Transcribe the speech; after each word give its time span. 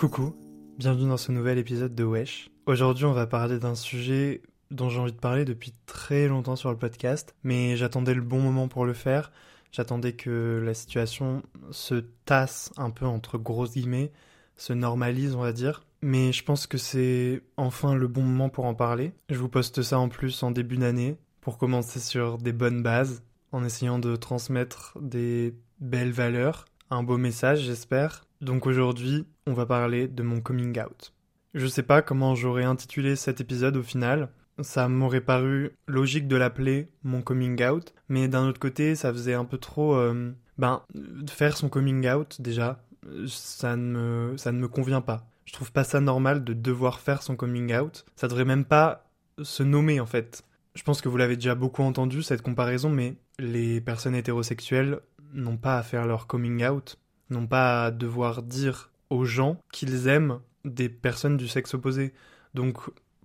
Coucou, 0.00 0.34
bienvenue 0.78 1.10
dans 1.10 1.18
ce 1.18 1.30
nouvel 1.30 1.58
épisode 1.58 1.94
de 1.94 2.04
Wesh. 2.04 2.48
Aujourd'hui 2.64 3.04
on 3.04 3.12
va 3.12 3.26
parler 3.26 3.58
d'un 3.58 3.74
sujet 3.74 4.40
dont 4.70 4.88
j'ai 4.88 4.98
envie 4.98 5.12
de 5.12 5.18
parler 5.18 5.44
depuis 5.44 5.74
très 5.84 6.26
longtemps 6.26 6.56
sur 6.56 6.70
le 6.70 6.78
podcast, 6.78 7.34
mais 7.44 7.76
j'attendais 7.76 8.14
le 8.14 8.22
bon 8.22 8.40
moment 8.40 8.66
pour 8.66 8.86
le 8.86 8.94
faire. 8.94 9.30
J'attendais 9.72 10.14
que 10.14 10.58
la 10.64 10.72
situation 10.72 11.42
se 11.70 11.96
tasse 12.24 12.72
un 12.78 12.88
peu 12.88 13.04
entre 13.04 13.36
grosses 13.36 13.74
guillemets, 13.74 14.10
se 14.56 14.72
normalise 14.72 15.34
on 15.34 15.42
va 15.42 15.52
dire. 15.52 15.84
Mais 16.00 16.32
je 16.32 16.44
pense 16.44 16.66
que 16.66 16.78
c'est 16.78 17.42
enfin 17.58 17.94
le 17.94 18.08
bon 18.08 18.22
moment 18.22 18.48
pour 18.48 18.64
en 18.64 18.74
parler. 18.74 19.12
Je 19.28 19.36
vous 19.36 19.50
poste 19.50 19.82
ça 19.82 19.98
en 19.98 20.08
plus 20.08 20.42
en 20.42 20.50
début 20.50 20.78
d'année 20.78 21.18
pour 21.42 21.58
commencer 21.58 22.00
sur 22.00 22.38
des 22.38 22.54
bonnes 22.54 22.82
bases, 22.82 23.22
en 23.52 23.62
essayant 23.66 23.98
de 23.98 24.16
transmettre 24.16 24.96
des 24.98 25.54
belles 25.78 26.12
valeurs, 26.12 26.64
un 26.88 27.02
beau 27.02 27.18
message 27.18 27.60
j'espère. 27.60 28.24
Donc 28.40 28.66
aujourd'hui, 28.66 29.26
on 29.46 29.52
va 29.52 29.66
parler 29.66 30.08
de 30.08 30.22
mon 30.22 30.40
coming 30.40 30.78
out. 30.80 31.12
Je 31.54 31.66
sais 31.66 31.82
pas 31.82 32.02
comment 32.02 32.34
j'aurais 32.34 32.64
intitulé 32.64 33.16
cet 33.16 33.40
épisode 33.40 33.76
au 33.76 33.82
final, 33.82 34.30
ça 34.62 34.88
m'aurait 34.88 35.20
paru 35.20 35.72
logique 35.86 36.28
de 36.28 36.36
l'appeler 36.36 36.88
mon 37.02 37.22
coming 37.22 37.62
out, 37.64 37.94
mais 38.08 38.28
d'un 38.28 38.46
autre 38.46 38.60
côté, 38.60 38.94
ça 38.94 39.12
faisait 39.12 39.34
un 39.34 39.44
peu 39.44 39.58
trop. 39.58 39.94
Euh, 39.94 40.32
ben, 40.58 40.82
faire 41.28 41.56
son 41.56 41.68
coming 41.68 42.08
out, 42.08 42.40
déjà, 42.40 42.82
ça 43.26 43.76
ne, 43.76 43.82
me, 44.30 44.36
ça 44.36 44.52
ne 44.52 44.58
me 44.58 44.68
convient 44.68 45.00
pas. 45.00 45.26
Je 45.44 45.52
trouve 45.52 45.72
pas 45.72 45.84
ça 45.84 46.00
normal 46.00 46.44
de 46.44 46.52
devoir 46.52 47.00
faire 47.00 47.22
son 47.22 47.36
coming 47.36 47.74
out. 47.74 48.04
Ça 48.16 48.28
devrait 48.28 48.44
même 48.44 48.64
pas 48.64 49.10
se 49.42 49.62
nommer 49.62 50.00
en 50.00 50.06
fait. 50.06 50.44
Je 50.74 50.82
pense 50.82 51.00
que 51.00 51.08
vous 51.08 51.16
l'avez 51.16 51.36
déjà 51.36 51.54
beaucoup 51.54 51.82
entendu 51.82 52.22
cette 52.22 52.42
comparaison, 52.42 52.90
mais 52.90 53.16
les 53.38 53.80
personnes 53.80 54.14
hétérosexuelles 54.14 55.00
n'ont 55.32 55.56
pas 55.56 55.78
à 55.78 55.82
faire 55.82 56.06
leur 56.06 56.26
coming 56.26 56.64
out, 56.66 56.98
n'ont 57.30 57.46
pas 57.46 57.86
à 57.86 57.90
devoir 57.90 58.42
dire 58.42 58.90
aux 59.08 59.24
gens 59.24 59.58
qu'ils 59.72 60.08
aiment 60.08 60.40
des 60.64 60.88
personnes 60.88 61.36
du 61.36 61.48
sexe 61.48 61.74
opposé. 61.74 62.12
Donc 62.54 62.78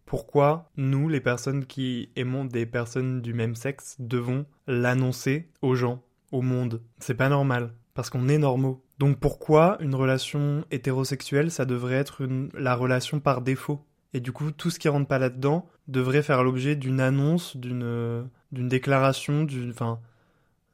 pourquoi 0.06 0.70
nous, 0.78 1.10
les 1.10 1.20
personnes 1.20 1.66
qui 1.66 2.10
aimons 2.16 2.46
des 2.46 2.66
personnes 2.66 3.22
du 3.22 3.34
même 3.34 3.56
sexe, 3.56 3.96
devons 4.00 4.46
l'annoncer 4.68 5.50
aux 5.62 5.76
gens, 5.76 6.04
au 6.32 6.42
monde? 6.42 6.82
C'est 7.00 7.16
pas 7.16 7.30
normal, 7.30 7.74
parce 7.94 8.10
qu'on 8.10 8.28
est 8.28 8.38
normaux. 8.38 8.84
Donc 9.00 9.20
pourquoi 9.20 9.78
une 9.82 9.96
relation 9.96 10.64
hétérosexuelle, 10.72 11.52
ça 11.52 11.66
devrait 11.66 11.96
être 11.96 12.28
la 12.54 12.76
relation 12.76 13.20
par 13.20 13.42
défaut? 13.42 13.86
Et 14.14 14.22
du 14.22 14.32
coup, 14.32 14.52
tout 14.52 14.70
ce 14.70 14.80
qui 14.80 14.88
rentre 14.88 15.08
pas 15.08 15.20
là-dedans 15.20 15.68
devrait 15.88 16.24
faire 16.24 16.44
l'objet 16.44 16.76
d'une 16.76 17.02
annonce, 17.02 17.58
d'une 17.58 18.30
d'une 18.52 18.70
déclaration, 18.70 19.44
d'une... 19.44 19.72
Enfin... 19.72 20.00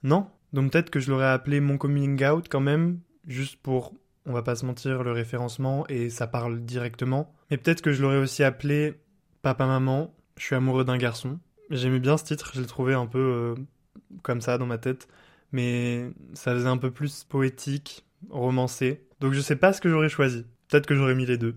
Non? 0.03 0.27
Donc 0.53 0.71
peut-être 0.71 0.89
que 0.89 0.99
je 0.99 1.09
l'aurais 1.09 1.29
appelé 1.29 1.59
mon 1.59 1.77
coming 1.77 2.23
out 2.25 2.47
quand 2.49 2.59
même, 2.59 2.99
juste 3.27 3.57
pour, 3.57 3.93
on 4.25 4.33
va 4.33 4.43
pas 4.43 4.55
se 4.55 4.65
mentir, 4.65 5.03
le 5.03 5.11
référencement, 5.11 5.85
et 5.87 6.09
ça 6.09 6.27
parle 6.27 6.61
directement. 6.61 7.33
Mais 7.49 7.57
peut-être 7.57 7.81
que 7.81 7.91
je 7.91 8.01
l'aurais 8.01 8.17
aussi 8.17 8.43
appelé 8.43 8.95
Papa 9.41 9.65
Maman, 9.65 10.13
je 10.37 10.43
suis 10.43 10.55
amoureux 10.55 10.85
d'un 10.85 10.97
garçon. 10.97 11.39
J'aimais 11.69 11.99
bien 11.99 12.17
ce 12.17 12.23
titre, 12.23 12.51
je 12.53 12.61
l'ai 12.61 12.67
trouvé 12.67 12.93
un 12.93 13.05
peu 13.05 13.19
euh, 13.19 13.55
comme 14.23 14.41
ça 14.41 14.57
dans 14.57 14.65
ma 14.65 14.77
tête, 14.77 15.07
mais 15.51 16.11
ça 16.33 16.53
faisait 16.53 16.67
un 16.67 16.77
peu 16.77 16.91
plus 16.91 17.23
poétique, 17.23 18.05
romancé. 18.29 19.07
Donc 19.19 19.33
je 19.33 19.41
sais 19.41 19.55
pas 19.55 19.73
ce 19.73 19.81
que 19.81 19.89
j'aurais 19.89 20.09
choisi. 20.09 20.45
Peut-être 20.67 20.85
que 20.85 20.95
j'aurais 20.95 21.15
mis 21.15 21.25
les 21.25 21.37
deux. 21.37 21.55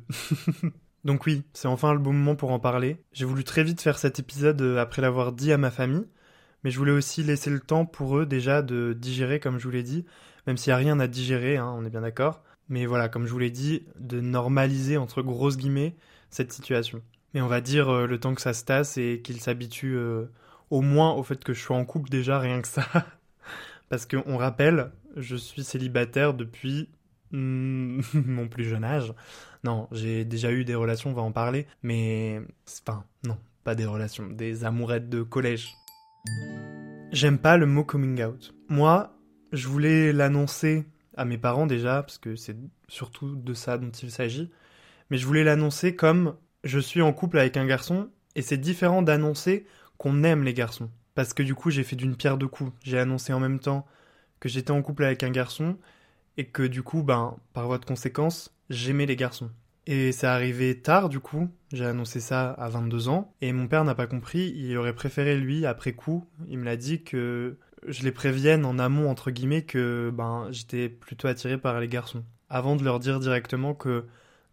Donc 1.05 1.27
oui, 1.27 1.45
c'est 1.53 1.69
enfin 1.69 1.93
le 1.93 1.99
bon 1.99 2.13
moment 2.13 2.35
pour 2.35 2.51
en 2.51 2.59
parler. 2.59 2.99
J'ai 3.13 3.27
voulu 3.27 3.45
très 3.45 3.63
vite 3.63 3.81
faire 3.81 3.99
cet 3.99 4.19
épisode 4.19 4.61
euh, 4.63 4.79
après 4.79 5.03
l'avoir 5.03 5.33
dit 5.33 5.53
à 5.53 5.59
ma 5.59 5.71
famille, 5.71 6.07
mais 6.63 6.71
je 6.71 6.79
voulais 6.79 6.93
aussi 6.93 7.23
laisser 7.23 7.51
le 7.51 7.61
temps 7.61 7.85
pour 7.85 8.17
eux 8.19 8.27
déjà 8.27 8.63
de 8.63 8.95
digérer 8.99 9.39
comme 9.39 9.59
je 9.59 9.65
vous 9.65 9.71
l'ai 9.71 9.83
dit, 9.83 10.07
même 10.47 10.57
s'il 10.57 10.71
n'y 10.71 10.75
a 10.75 10.79
rien 10.79 11.01
à 11.01 11.07
digérer, 11.07 11.57
hein, 11.57 11.75
on 11.77 11.85
est 11.85 11.91
bien 11.91 12.03
d'accord. 12.03 12.43
Mais 12.69 12.87
voilà, 12.87 13.09
comme 13.09 13.27
je 13.27 13.33
vous 13.33 13.39
l'ai 13.39 13.51
dit, 13.51 13.85
de 13.99 14.21
normaliser 14.21 14.97
entre 14.97 15.23
grosses 15.23 15.57
guillemets 15.57 15.97
cette 16.31 16.53
situation. 16.53 17.03
Mais 17.35 17.41
on 17.41 17.47
va 17.47 17.61
dire 17.61 17.89
euh, 17.89 18.07
le 18.07 18.19
temps 18.19 18.35
que 18.35 18.41
ça 18.41 18.55
se 18.55 18.65
tasse 18.65 18.97
et 18.97 19.21
qu'il 19.23 19.41
s'habitue 19.41 19.97
euh, 19.97 20.27
au 20.71 20.81
moins 20.81 21.13
au 21.13 21.23
fait 21.23 21.43
que 21.43 21.53
je 21.53 21.61
sois 21.61 21.77
en 21.77 21.85
couple 21.85 22.09
déjà, 22.09 22.39
rien 22.39 22.63
que 22.63 22.69
ça. 22.69 22.87
Parce 23.89 24.07
qu'on 24.07 24.37
rappelle, 24.37 24.91
je 25.17 25.37
suis 25.37 25.65
célibataire 25.65 26.35
depuis 26.35 26.89
mon 27.33 28.49
plus 28.49 28.65
jeune 28.65 28.85
âge. 28.85 29.13
Non, 29.65 29.89
j'ai 29.93 30.25
déjà 30.25 30.53
eu 30.53 30.65
des 30.65 30.75
relations, 30.75 31.11
on 31.11 31.15
va 31.15 31.23
en 31.23 31.33
parler, 31.33 31.67
mais... 31.83 32.41
Enfin, 32.87 33.05
non, 33.27 33.39
pas 33.65 33.75
des 33.75 33.87
relations, 33.87 34.27
des 34.27 34.65
amourettes 34.65 35.09
de 35.09 35.23
collège. 35.23 35.75
J'aime 37.13 37.39
pas 37.39 37.57
le 37.57 37.67
mot 37.67 37.85
coming 37.85 38.23
out. 38.23 38.55
Moi, 38.69 39.15
je 39.55 39.69
voulais 39.69 40.13
l'annoncer 40.13 40.85
à 41.17 41.25
mes 41.25 41.39
parents 41.39 41.67
déjà, 41.67 42.03
parce 42.03 42.19
que 42.19 42.37
c'est 42.37 42.57
surtout 42.89 43.37
de 43.37 43.55
ça 43.55 43.79
dont 43.79 43.91
il 43.91 44.11
s'agit, 44.11 44.51
mais 45.11 45.17
je 45.17 45.27
voulais 45.27 45.45
l'annoncer 45.45 45.95
comme 45.95 46.37
je 46.65 46.79
suis 46.79 47.03
en 47.03 47.13
couple 47.13 47.39
avec 47.39 47.57
un 47.57 47.67
garçon 47.67 48.09
et 48.35 48.43
c'est 48.43 48.57
différent 48.57 49.03
d'annoncer 49.03 49.67
qu'on 49.97 50.25
aime 50.25 50.43
les 50.43 50.55
garçons. 50.55 50.91
Parce 51.15 51.33
que 51.33 51.43
du 51.43 51.55
coup, 51.55 51.71
j'ai 51.71 51.85
fait 51.85 51.97
d'une 51.97 52.17
pierre 52.17 52.37
deux 52.37 52.49
coups. 52.49 52.73
J'ai 52.83 52.99
annoncé 52.99 53.33
en 53.33 53.39
même 53.39 53.61
temps 53.61 53.87
que 54.41 54.49
j'étais 54.49 54.73
en 54.73 54.83
couple 54.83 55.05
avec 55.05 55.23
un 55.23 55.31
garçon 55.31 55.77
et 56.37 56.47
que 56.47 56.65
du 56.65 56.83
coup, 56.83 57.03
ben, 57.03 57.37
par 57.53 57.67
voie 57.67 57.79
de 57.79 57.85
conséquence, 57.85 58.53
j'aimais 58.71 59.07
les 59.07 59.17
garçons. 59.17 59.51
Et 59.87 60.13
c'est 60.13 60.27
arrivé 60.27 60.81
tard 60.81 61.11
du 61.11 61.21
coup, 61.21 61.51
j'ai 61.73 61.85
annoncé 61.85 62.19
ça 62.19 62.51
à 62.53 62.69
22 62.71 63.09
ans 63.09 63.35
et 63.43 63.53
mon 63.53 63.69
père 63.69 63.85
n'a 63.85 63.95
pas 63.95 64.07
compris, 64.07 64.53
il 64.57 64.77
aurait 64.79 64.95
préféré 64.95 65.37
lui 65.37 65.67
après 65.67 65.93
coup, 65.93 66.27
il 66.49 66.59
me 66.59 66.65
l'a 66.65 66.77
dit 66.77 67.03
que 67.03 67.59
je 67.87 68.03
les 68.03 68.13
prévienne 68.13 68.65
en 68.65 68.79
amont 68.79 69.11
entre 69.11 69.31
guillemets 69.31 69.63
que 69.63 70.11
ben 70.13 70.49
j'étais 70.51 70.89
plutôt 70.89 71.29
attiré 71.29 71.59
par 71.59 71.81
les 71.81 71.89
garçons 71.89 72.25
avant 72.49 72.77
de 72.77 72.85
leur 72.85 73.01
dire 73.01 73.21
directement 73.21 73.75
que 73.75 74.05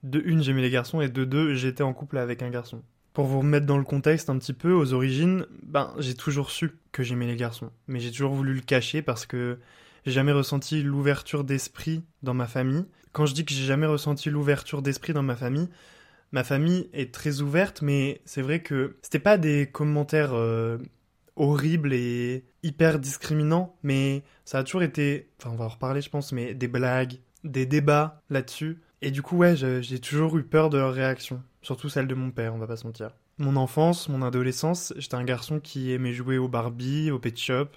de 0.03 0.21
une, 0.25 0.41
j'aimais 0.41 0.61
les 0.61 0.71
garçons, 0.71 1.01
et 1.01 1.09
de 1.09 1.25
deux, 1.25 1.53
j'étais 1.53 1.83
en 1.83 1.93
couple 1.93 2.17
avec 2.17 2.41
un 2.41 2.49
garçon. 2.49 2.81
Pour 3.13 3.25
vous 3.25 3.39
remettre 3.39 3.65
dans 3.65 3.77
le 3.77 3.83
contexte 3.83 4.29
un 4.29 4.37
petit 4.39 4.53
peu, 4.53 4.73
aux 4.73 4.93
origines, 4.93 5.45
ben, 5.63 5.93
j'ai 5.99 6.15
toujours 6.15 6.49
su 6.49 6.71
que 6.91 7.03
j'aimais 7.03 7.27
les 7.27 7.35
garçons. 7.35 7.69
Mais 7.87 7.99
j'ai 7.99 8.09
toujours 8.09 8.33
voulu 8.33 8.53
le 8.53 8.61
cacher 8.61 9.01
parce 9.01 9.25
que 9.25 9.59
j'ai 10.05 10.11
jamais 10.11 10.31
ressenti 10.31 10.81
l'ouverture 10.81 11.43
d'esprit 11.43 12.03
dans 12.23 12.33
ma 12.33 12.47
famille. 12.47 12.85
Quand 13.11 13.25
je 13.25 13.33
dis 13.33 13.45
que 13.45 13.53
j'ai 13.53 13.65
jamais 13.65 13.85
ressenti 13.85 14.29
l'ouverture 14.29 14.81
d'esprit 14.81 15.13
dans 15.13 15.23
ma 15.23 15.35
famille, 15.35 15.69
ma 16.31 16.43
famille 16.43 16.89
est 16.93 17.13
très 17.13 17.41
ouverte, 17.41 17.81
mais 17.81 18.21
c'est 18.25 18.41
vrai 18.41 18.61
que 18.63 18.97
c'était 19.03 19.19
pas 19.19 19.37
des 19.37 19.69
commentaires 19.71 20.33
euh, 20.33 20.77
horribles 21.41 21.91
et 21.91 22.45
hyper 22.61 22.99
discriminants, 22.99 23.75
mais 23.81 24.23
ça 24.45 24.59
a 24.59 24.63
toujours 24.63 24.83
été, 24.83 25.29
enfin 25.39 25.49
on 25.51 25.57
va 25.57 25.65
en 25.65 25.69
reparler 25.69 26.01
je 26.01 26.09
pense, 26.09 26.31
mais 26.31 26.53
des 26.53 26.67
blagues, 26.67 27.17
des 27.43 27.65
débats 27.65 28.21
là-dessus. 28.29 28.79
Et 29.01 29.09
du 29.09 29.23
coup, 29.23 29.37
ouais, 29.37 29.55
j'ai 29.55 29.99
toujours 29.99 30.37
eu 30.37 30.43
peur 30.43 30.69
de 30.69 30.77
leur 30.77 30.93
réaction. 30.93 31.41
Surtout 31.63 31.89
celle 31.89 32.05
de 32.05 32.13
mon 32.13 32.29
père, 32.29 32.53
on 32.53 32.59
va 32.59 32.67
pas 32.67 32.77
se 32.77 32.85
mentir. 32.85 33.15
Mon 33.39 33.55
enfance, 33.55 34.07
mon 34.07 34.21
adolescence, 34.21 34.93
j'étais 34.97 35.15
un 35.15 35.23
garçon 35.23 35.59
qui 35.59 35.91
aimait 35.91 36.13
jouer 36.13 36.37
au 36.37 36.47
Barbie, 36.47 37.09
au 37.09 37.17
Pet 37.17 37.35
Shop. 37.35 37.69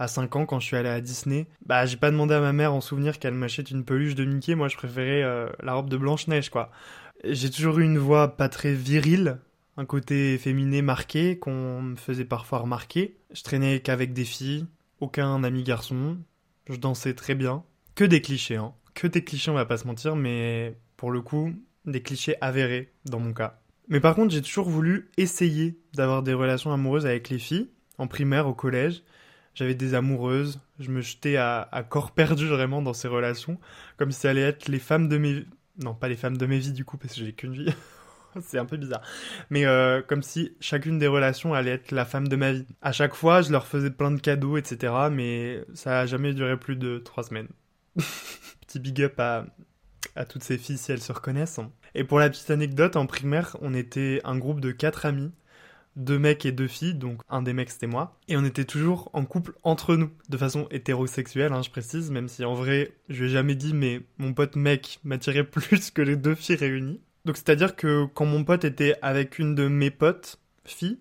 À 0.00 0.08
5 0.08 0.34
ans, 0.34 0.46
quand 0.46 0.58
je 0.58 0.66
suis 0.66 0.76
allé 0.76 0.88
à 0.88 1.00
Disney, 1.00 1.46
bah 1.64 1.86
j'ai 1.86 1.96
pas 1.96 2.10
demandé 2.10 2.34
à 2.34 2.40
ma 2.40 2.52
mère 2.52 2.74
en 2.74 2.80
souvenir 2.80 3.20
qu'elle 3.20 3.34
m'achète 3.34 3.70
une 3.70 3.84
peluche 3.84 4.16
de 4.16 4.24
Mickey, 4.24 4.56
moi 4.56 4.66
je 4.66 4.76
préférais 4.76 5.22
euh, 5.22 5.48
la 5.62 5.74
robe 5.74 5.88
de 5.88 5.96
Blanche-Neige, 5.96 6.50
quoi. 6.50 6.72
J'ai 7.22 7.48
toujours 7.48 7.78
eu 7.78 7.84
une 7.84 7.98
voix 7.98 8.36
pas 8.36 8.48
très 8.48 8.72
virile, 8.72 9.38
un 9.76 9.84
côté 9.84 10.38
féminin 10.38 10.82
marqué 10.82 11.38
qu'on 11.38 11.82
me 11.82 11.96
faisait 11.96 12.24
parfois 12.24 12.58
remarquer. 12.58 13.16
Je 13.32 13.42
traînais 13.42 13.80
qu'avec 13.80 14.12
des 14.12 14.24
filles, 14.24 14.66
aucun 15.00 15.42
ami 15.44 15.62
garçon, 15.62 16.18
je 16.68 16.76
dansais 16.76 17.14
très 17.14 17.34
bien. 17.34 17.64
Que 17.94 18.04
des 18.04 18.20
clichés, 18.20 18.56
hein 18.56 18.74
que 18.94 19.06
des 19.06 19.22
clichés, 19.22 19.50
on 19.50 19.54
va 19.54 19.66
pas 19.66 19.76
se 19.76 19.86
mentir, 19.86 20.16
mais 20.16 20.78
pour 20.96 21.10
le 21.10 21.20
coup, 21.20 21.52
des 21.84 22.00
clichés 22.00 22.36
avérés 22.40 22.92
dans 23.04 23.18
mon 23.18 23.32
cas. 23.32 23.60
Mais 23.88 24.00
par 24.00 24.14
contre, 24.14 24.32
j'ai 24.32 24.40
toujours 24.40 24.70
voulu 24.70 25.10
essayer 25.18 25.78
d'avoir 25.92 26.22
des 26.22 26.32
relations 26.32 26.72
amoureuses 26.72 27.04
avec 27.04 27.28
les 27.28 27.38
filles, 27.38 27.68
en 27.98 28.06
primaire, 28.06 28.46
au 28.46 28.54
collège. 28.54 29.02
J'avais 29.54 29.74
des 29.74 29.94
amoureuses, 29.94 30.60
je 30.80 30.90
me 30.90 31.00
jetais 31.00 31.36
à, 31.36 31.86
corps 31.88 32.12
perdu 32.12 32.46
vraiment 32.46 32.82
dans 32.82 32.94
ces 32.94 33.08
relations, 33.08 33.58
comme 33.98 34.10
si 34.10 34.20
ça 34.20 34.30
allait 34.30 34.40
être 34.40 34.68
les 34.68 34.78
femmes 34.78 35.08
de, 35.08 35.18
mes, 35.18 35.44
Non, 35.82 35.94
pas 35.94 36.08
les 36.08 36.16
femmes 36.16 36.36
de 36.36 36.46
mes 36.46 36.58
vies 36.58 36.72
du 36.72 36.84
coup, 36.84 36.96
parce 36.96 37.14
que 37.14 37.20
j'ai 37.20 37.32
qu'une 37.32 37.52
vie. 37.52 37.72
c'est 38.42 38.58
un 38.58 38.64
peu 38.64 38.76
bizarre. 38.76 39.02
Mais 39.50 39.64
euh, 39.66 40.02
comme 40.02 40.22
si 40.22 40.56
chacune 40.60 40.98
des 40.98 41.06
relations 41.06 41.54
allait 41.54 41.72
être 41.72 41.92
la 41.92 42.04
femme 42.04 42.28
de 42.28 42.36
ma 42.36 42.52
vie. 42.52 42.66
À 42.82 42.92
chaque 42.92 43.14
fois, 43.14 43.42
je 43.42 43.52
leur 43.52 43.66
faisais 43.66 43.90
plein 43.90 44.10
de 44.10 44.20
cadeaux, 44.20 44.56
etc. 44.56 44.92
Mais 45.10 45.64
ça 45.74 46.00
a 46.00 46.06
jamais 46.06 46.34
duré 46.34 46.56
plus 46.58 46.76
de 46.76 46.98
trois 46.98 47.24
semaines. 47.24 47.48
Petit 48.66 48.80
big 48.80 49.02
up 49.02 49.18
à, 49.20 49.46
toutes 50.28 50.44
ces 50.44 50.58
filles 50.58 50.78
si 50.78 50.92
elles 50.92 51.02
se 51.02 51.12
reconnaissent. 51.12 51.60
Et 51.94 52.04
pour 52.04 52.18
la 52.18 52.30
petite 52.30 52.50
anecdote, 52.50 52.96
en 52.96 53.06
primaire, 53.06 53.56
on 53.60 53.74
était 53.74 54.20
un 54.24 54.36
groupe 54.36 54.60
de 54.60 54.72
quatre 54.72 55.06
amis 55.06 55.32
deux 55.96 56.18
mecs 56.18 56.44
et 56.44 56.52
deux 56.52 56.66
filles, 56.66 56.94
donc 56.94 57.20
un 57.28 57.42
des 57.42 57.52
mecs 57.52 57.70
c'était 57.70 57.86
moi, 57.86 58.18
et 58.28 58.36
on 58.36 58.44
était 58.44 58.64
toujours 58.64 59.10
en 59.12 59.24
couple 59.24 59.52
entre 59.62 59.96
nous, 59.96 60.10
de 60.28 60.36
façon 60.36 60.66
hétérosexuelle, 60.70 61.52
hein, 61.52 61.62
je 61.62 61.70
précise, 61.70 62.10
même 62.10 62.28
si 62.28 62.44
en 62.44 62.54
vrai, 62.54 62.92
je 63.08 63.22
lui 63.22 63.30
ai 63.30 63.32
jamais 63.32 63.54
dit, 63.54 63.74
mais 63.74 64.00
mon 64.18 64.34
pote 64.34 64.56
mec 64.56 64.98
m'attirait 65.04 65.44
plus 65.50 65.90
que 65.90 66.02
les 66.02 66.16
deux 66.16 66.34
filles 66.34 66.56
réunies. 66.56 67.00
Donc 67.24 67.36
c'est-à-dire 67.36 67.76
que 67.76 68.06
quand 68.06 68.26
mon 68.26 68.44
pote 68.44 68.64
était 68.64 68.96
avec 69.02 69.38
une 69.38 69.54
de 69.54 69.68
mes 69.68 69.90
potes 69.90 70.38
filles, 70.64 70.98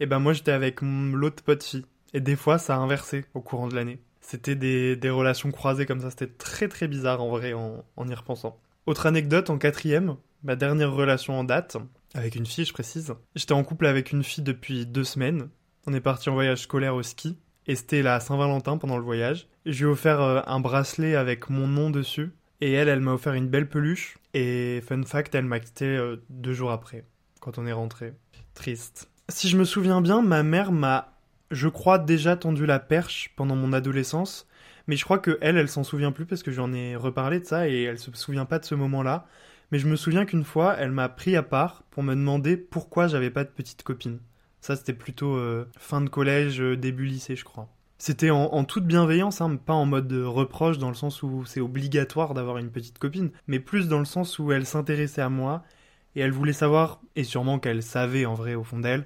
et 0.00 0.04
eh 0.04 0.06
ben 0.06 0.20
moi 0.20 0.32
j'étais 0.32 0.52
avec 0.52 0.80
l'autre 0.82 1.42
pote 1.42 1.62
fille. 1.62 1.86
Et 2.14 2.20
des 2.20 2.36
fois 2.36 2.58
ça 2.58 2.76
a 2.76 2.78
inversé 2.78 3.24
au 3.34 3.40
courant 3.40 3.68
de 3.68 3.74
l'année. 3.74 4.00
C'était 4.20 4.54
des, 4.54 5.10
relations 5.10 5.50
croisées 5.50 5.86
comme 5.86 6.00
ça, 6.00 6.10
c'était 6.10 6.28
très 6.28 6.68
très 6.68 6.86
bizarre 6.86 7.22
en 7.22 7.28
vrai 7.28 7.54
en, 7.54 7.84
en 7.96 8.08
y 8.08 8.14
repensant. 8.14 8.60
Autre 8.86 9.06
anecdote, 9.06 9.50
en 9.50 9.58
quatrième, 9.58 10.16
ma 10.42 10.54
dernière 10.54 10.92
relation 10.92 11.38
en 11.38 11.44
date, 11.44 11.78
avec 12.14 12.34
une 12.36 12.46
fille, 12.46 12.64
je 12.64 12.72
précise. 12.72 13.14
J'étais 13.34 13.52
en 13.52 13.64
couple 13.64 13.86
avec 13.86 14.12
une 14.12 14.24
fille 14.24 14.44
depuis 14.44 14.86
deux 14.86 15.04
semaines. 15.04 15.48
On 15.86 15.92
est 15.92 16.00
parti 16.00 16.28
en 16.28 16.34
voyage 16.34 16.62
scolaire 16.62 16.94
au 16.94 17.02
ski. 17.02 17.36
Et 17.66 17.76
c'était 17.76 18.02
la 18.02 18.18
Saint-Valentin 18.18 18.78
pendant 18.78 18.96
le 18.96 19.04
voyage. 19.04 19.46
Je 19.66 19.84
lui 19.84 19.90
ai 19.90 19.92
offert 19.92 20.22
euh, 20.22 20.40
un 20.46 20.58
bracelet 20.58 21.16
avec 21.16 21.50
mon 21.50 21.66
nom 21.66 21.90
dessus. 21.90 22.32
Et 22.60 22.72
elle, 22.72 22.88
elle 22.88 23.00
m'a 23.00 23.12
offert 23.12 23.34
une 23.34 23.48
belle 23.48 23.68
peluche. 23.68 24.16
Et 24.38 24.80
fun 24.86 25.02
fact, 25.04 25.34
elle 25.34 25.44
m'a 25.44 25.60
quitté 25.60 25.84
euh, 25.84 26.16
deux 26.30 26.52
jours 26.52 26.70
après, 26.70 27.04
quand 27.40 27.58
on 27.58 27.66
est 27.66 27.72
rentré. 27.72 28.12
Triste. 28.54 29.10
Si 29.28 29.48
je 29.48 29.56
me 29.56 29.64
souviens 29.64 30.00
bien, 30.00 30.22
ma 30.22 30.42
mère 30.42 30.70
m'a, 30.70 31.18
je 31.50 31.68
crois, 31.68 31.98
déjà 31.98 32.36
tendu 32.36 32.66
la 32.66 32.78
perche 32.78 33.32
pendant 33.36 33.56
mon 33.56 33.72
adolescence. 33.72 34.46
Mais 34.86 34.96
je 34.96 35.04
crois 35.04 35.18
que 35.18 35.38
elle, 35.40 35.56
elle 35.56 35.68
s'en 35.68 35.84
souvient 35.84 36.12
plus 36.12 36.24
parce 36.24 36.42
que 36.42 36.50
j'en 36.50 36.72
ai 36.72 36.96
reparlé 36.96 37.40
de 37.40 37.44
ça 37.44 37.68
et 37.68 37.82
elle 37.82 37.98
se 37.98 38.10
souvient 38.14 38.46
pas 38.46 38.58
de 38.58 38.64
ce 38.64 38.74
moment-là 38.74 39.26
mais 39.70 39.78
je 39.78 39.86
me 39.86 39.96
souviens 39.96 40.24
qu'une 40.24 40.44
fois, 40.44 40.76
elle 40.78 40.92
m'a 40.92 41.08
pris 41.08 41.36
à 41.36 41.42
part 41.42 41.82
pour 41.90 42.02
me 42.02 42.14
demander 42.14 42.56
pourquoi 42.56 43.06
j'avais 43.06 43.30
pas 43.30 43.44
de 43.44 43.50
petite 43.50 43.82
copine. 43.82 44.20
Ça, 44.60 44.76
c'était 44.76 44.94
plutôt 44.94 45.36
euh, 45.36 45.68
fin 45.78 46.00
de 46.00 46.08
collège, 46.08 46.60
euh, 46.60 46.76
début 46.76 47.04
lycée, 47.04 47.36
je 47.36 47.44
crois. 47.44 47.68
C'était 47.98 48.30
en, 48.30 48.64
toute 48.64 48.86
bienveillance, 48.86 49.40
hein, 49.40 49.56
pas 49.56 49.72
en 49.72 49.84
mode 49.84 50.12
reproche 50.12 50.78
dans 50.78 50.88
le 50.88 50.94
sens 50.94 51.22
où 51.22 51.44
c'est 51.44 51.60
obligatoire 51.60 52.32
d'avoir 52.32 52.58
une 52.58 52.70
petite 52.70 52.98
copine, 52.98 53.30
mais 53.48 53.58
plus 53.58 53.88
dans 53.88 53.98
le 53.98 54.04
sens 54.04 54.38
où 54.38 54.52
elle 54.52 54.66
s'intéressait 54.66 55.20
à 55.20 55.28
moi 55.28 55.64
et 56.14 56.20
elle 56.20 56.30
voulait 56.30 56.52
savoir, 56.52 57.00
et 57.16 57.24
sûrement 57.24 57.58
qu'elle 57.58 57.82
savait 57.82 58.24
en 58.24 58.34
vrai 58.34 58.54
au 58.54 58.62
fond 58.62 58.78
d'elle, 58.78 59.04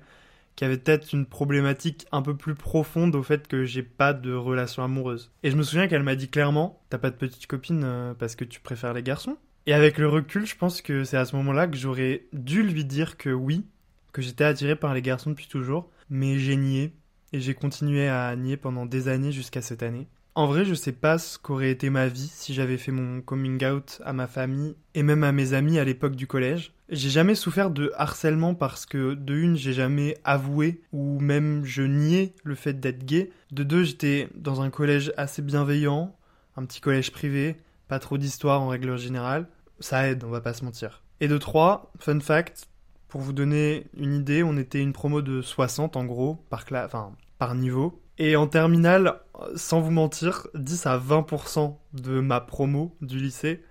qu'il 0.57 0.67
y 0.67 0.71
avait 0.71 0.79
peut-être 0.79 1.13
une 1.13 1.25
problématique 1.25 2.07
un 2.13 2.21
peu 2.21 2.37
plus 2.37 2.55
profonde 2.55 3.17
au 3.17 3.23
fait 3.23 3.49
que 3.49 3.65
j'ai 3.65 3.83
pas 3.83 4.13
de 4.13 4.35
relation 4.35 4.85
amoureuse. 4.85 5.33
Et 5.43 5.51
je 5.51 5.57
me 5.57 5.63
souviens 5.63 5.89
qu'elle 5.89 6.03
m'a 6.03 6.15
dit 6.15 6.29
clairement, 6.29 6.83
t'as 6.91 6.99
pas 6.99 7.11
de 7.11 7.17
petite 7.17 7.47
copine 7.47 7.83
euh, 7.85 8.15
parce 8.15 8.37
que 8.37 8.45
tu 8.45 8.61
préfères 8.61 8.93
les 8.93 9.03
garçons 9.03 9.37
et 9.67 9.75
avec 9.75 9.99
le 9.99 10.09
recul, 10.09 10.45
je 10.45 10.57
pense 10.57 10.83
que 10.83 11.05
c'est 11.05 11.17
à 11.17 11.25
ce 11.25 11.37
moment-là 11.37 11.69
que 11.69 11.77
j'aurais 11.77 12.27
dû 12.33 12.65
lui 12.65 12.85
dire 12.85 13.17
que 13.17 13.31
oui, 13.31 13.65
que 14.13 14.21
j'étais 14.21 14.43
attiré 14.43 14.75
par 14.75 14.93
les 14.93 15.03
garçons 15.03 15.31
depuis 15.31 15.47
toujours, 15.47 15.89
mais 16.11 16.37
j'ai 16.37 16.57
nié, 16.57 16.93
et 17.33 17.41
j'ai 17.41 17.55
continué 17.55 18.09
à 18.09 18.35
nier 18.37 18.57
pendant 18.57 18.87
des 18.87 19.09
années 19.09 19.33
jusqu'à 19.33 19.63
cette 19.63 19.83
année. 19.83 20.07
En 20.35 20.47
vrai, 20.47 20.65
je 20.65 20.73
sais 20.73 20.93
pas 20.93 21.19
ce 21.19 21.39
qu'aurait 21.39 21.71
été 21.71 21.91
ma 21.91 22.09
vie 22.09 22.31
si 22.33 22.55
j'avais 22.55 22.79
fait 22.79 22.91
mon 22.91 23.21
coming 23.21 23.63
out 23.67 24.01
à 24.03 24.15
ma 24.15 24.27
famille 24.27 24.75
et 24.95 25.03
même 25.03 25.25
à 25.25 25.33
mes 25.33 25.53
amis 25.53 25.79
à 25.79 25.85
l'époque 25.85 26.17
du 26.17 26.27
collège. 26.27 26.73
J'ai 26.89 27.11
jamais 27.11 27.35
souffert 27.35 27.71
de 27.71 27.93
harcèlement 27.97 28.55
parce 28.55 28.87
que 28.87 29.13
de 29.13 29.35
une, 29.35 29.57
j'ai 29.57 29.75
jamais 29.75 30.17
avoué 30.25 30.81
ou 30.93 31.21
même 31.21 31.67
je 31.67 31.83
niais 31.83 32.33
le 32.45 32.55
fait 32.55 32.81
d'être 32.81 33.05
gay. 33.05 33.31
De 33.51 33.63
deux, 33.63 33.85
j'étais 33.85 34.29
dans 34.35 34.63
un 34.63 34.71
collège 34.71 35.13
assez 35.19 35.43
bienveillant, 35.43 36.17
un 36.57 36.65
petit 36.65 36.81
collège 36.81 37.13
privé, 37.13 37.57
pas 37.89 37.99
trop 37.99 38.17
d'histoire 38.17 38.63
en 38.63 38.69
règle 38.69 38.97
générale. 38.97 39.47
Ça 39.81 40.09
aide, 40.09 40.25
on 40.25 40.31
va 40.31 40.41
pas 40.41 40.55
se 40.55 40.65
mentir. 40.65 41.03
Et 41.21 41.29
de 41.29 41.37
3, 41.37 41.93
fun 41.99 42.21
fact, 42.21 42.69
pour 43.13 43.21
vous 43.21 43.35
donner 43.35 43.89
une 43.95 44.15
idée, 44.15 44.43
on 44.43 44.57
était 44.57 44.81
une 44.81 44.95
promo 44.95 45.21
de 45.21 45.43
60 45.43 45.99
en 45.99 46.07
gros, 46.07 46.37
par, 46.49 46.65
enfin, 46.73 47.13
par 47.37 47.55
niveau. 47.55 48.03
Et 48.17 48.37
en 48.37 48.47
terminale, 48.47 49.21
sans 49.55 49.83
vous 49.83 49.91
mentir, 49.91 50.47
10 50.55 50.87
à 50.87 50.99
20% 50.99 51.77
de 51.93 52.21
ma 52.21 52.41
promo 52.41 52.97
du 53.03 53.19
lycée 53.19 53.63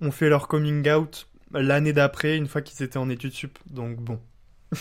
ont 0.00 0.10
fait 0.10 0.30
leur 0.30 0.48
coming 0.48 0.90
out 0.90 1.28
l'année 1.52 1.92
d'après, 1.92 2.38
une 2.38 2.46
fois 2.46 2.62
qu'ils 2.62 2.82
étaient 2.82 2.96
en 2.96 3.10
études 3.10 3.34
sup. 3.34 3.58
Donc 3.66 4.00
bon. 4.00 4.18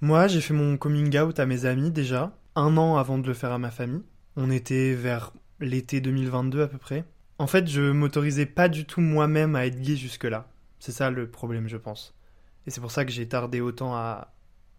Moi, 0.00 0.28
j'ai 0.28 0.40
fait 0.40 0.54
mon 0.54 0.76
coming 0.76 1.18
out 1.18 1.40
à 1.40 1.44
mes 1.44 1.64
amis 1.64 1.90
déjà, 1.90 2.38
un 2.54 2.76
an 2.76 2.96
avant 2.96 3.18
de 3.18 3.26
le 3.26 3.34
faire 3.34 3.50
à 3.50 3.58
ma 3.58 3.72
famille. 3.72 4.04
On 4.36 4.52
était 4.52 4.94
vers 4.94 5.32
l'été 5.58 6.00
2022 6.00 6.62
à 6.62 6.68
peu 6.68 6.78
près. 6.78 7.02
En 7.38 7.48
fait, 7.48 7.66
je 7.66 7.90
m'autorisais 7.90 8.46
pas 8.46 8.68
du 8.68 8.84
tout 8.84 9.00
moi-même 9.00 9.56
à 9.56 9.66
être 9.66 9.80
gay 9.80 9.96
jusque-là. 9.96 10.46
C'est 10.78 10.92
ça 10.92 11.10
le 11.10 11.28
problème, 11.28 11.66
je 11.66 11.76
pense. 11.76 12.14
Et 12.66 12.70
c'est 12.70 12.80
pour 12.80 12.90
ça 12.90 13.04
que 13.04 13.12
j'ai 13.12 13.28
tardé 13.28 13.60
autant 13.60 13.94
à, 13.94 14.34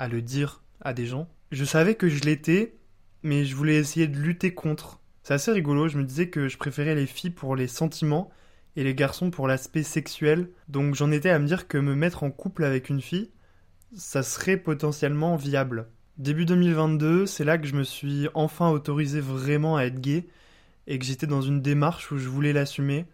le 0.10 0.22
dire 0.22 0.64
à 0.82 0.94
des 0.94 1.06
gens. 1.06 1.30
Je 1.52 1.64
savais 1.64 1.96
que 1.96 2.10
je 2.10 2.24
l'étais, 2.24 2.76
mais 3.22 3.46
je 3.46 3.56
voulais 3.56 3.76
essayer 3.76 4.08
de 4.08 4.18
lutter 4.18 4.54
contre. 4.54 5.00
C'est 5.24 5.34
assez 5.34 5.52
rigolo, 5.52 5.88
je 5.88 5.98
me 5.98 6.04
disais 6.04 6.30
que 6.30 6.50
je 6.50 6.58
préférais 6.58 6.96
les 6.96 7.06
filles 7.06 7.30
pour 7.30 7.56
les 7.56 7.68
sentiments 7.68 8.30
et 8.76 8.84
les 8.84 8.96
garçons 8.96 9.32
pour 9.32 9.48
l'aspect 9.48 9.84
sexuel. 9.84 10.50
Donc 10.68 10.96
j'en 10.96 11.12
étais 11.12 11.30
à 11.30 11.40
me 11.40 11.48
dire 11.48 11.68
que 11.68 11.78
me 11.78 11.96
mettre 11.96 12.24
en 12.24 12.32
couple 12.32 12.66
avec 12.66 12.90
une 12.90 13.02
fille, 13.02 13.32
ça 13.96 14.24
serait 14.24 14.58
potentiellement 14.58 15.36
viable. 15.36 15.88
Début 16.18 16.46
2022, 16.46 17.26
c'est 17.26 17.44
là 17.44 17.58
que 17.58 17.68
je 17.68 17.76
me 17.76 17.84
suis 17.84 18.28
enfin 18.34 18.70
autorisé 18.70 19.20
vraiment 19.20 19.78
à 19.78 19.84
être 19.86 20.00
gay 20.00 20.28
et 20.88 21.00
que 21.00 21.06
j'étais 21.06 21.28
dans 21.28 21.42
une 21.42 21.62
démarche 21.62 22.12
où 22.12 22.18
je 22.18 22.28
voulais 22.28 22.54
l'assumer, 22.54 23.06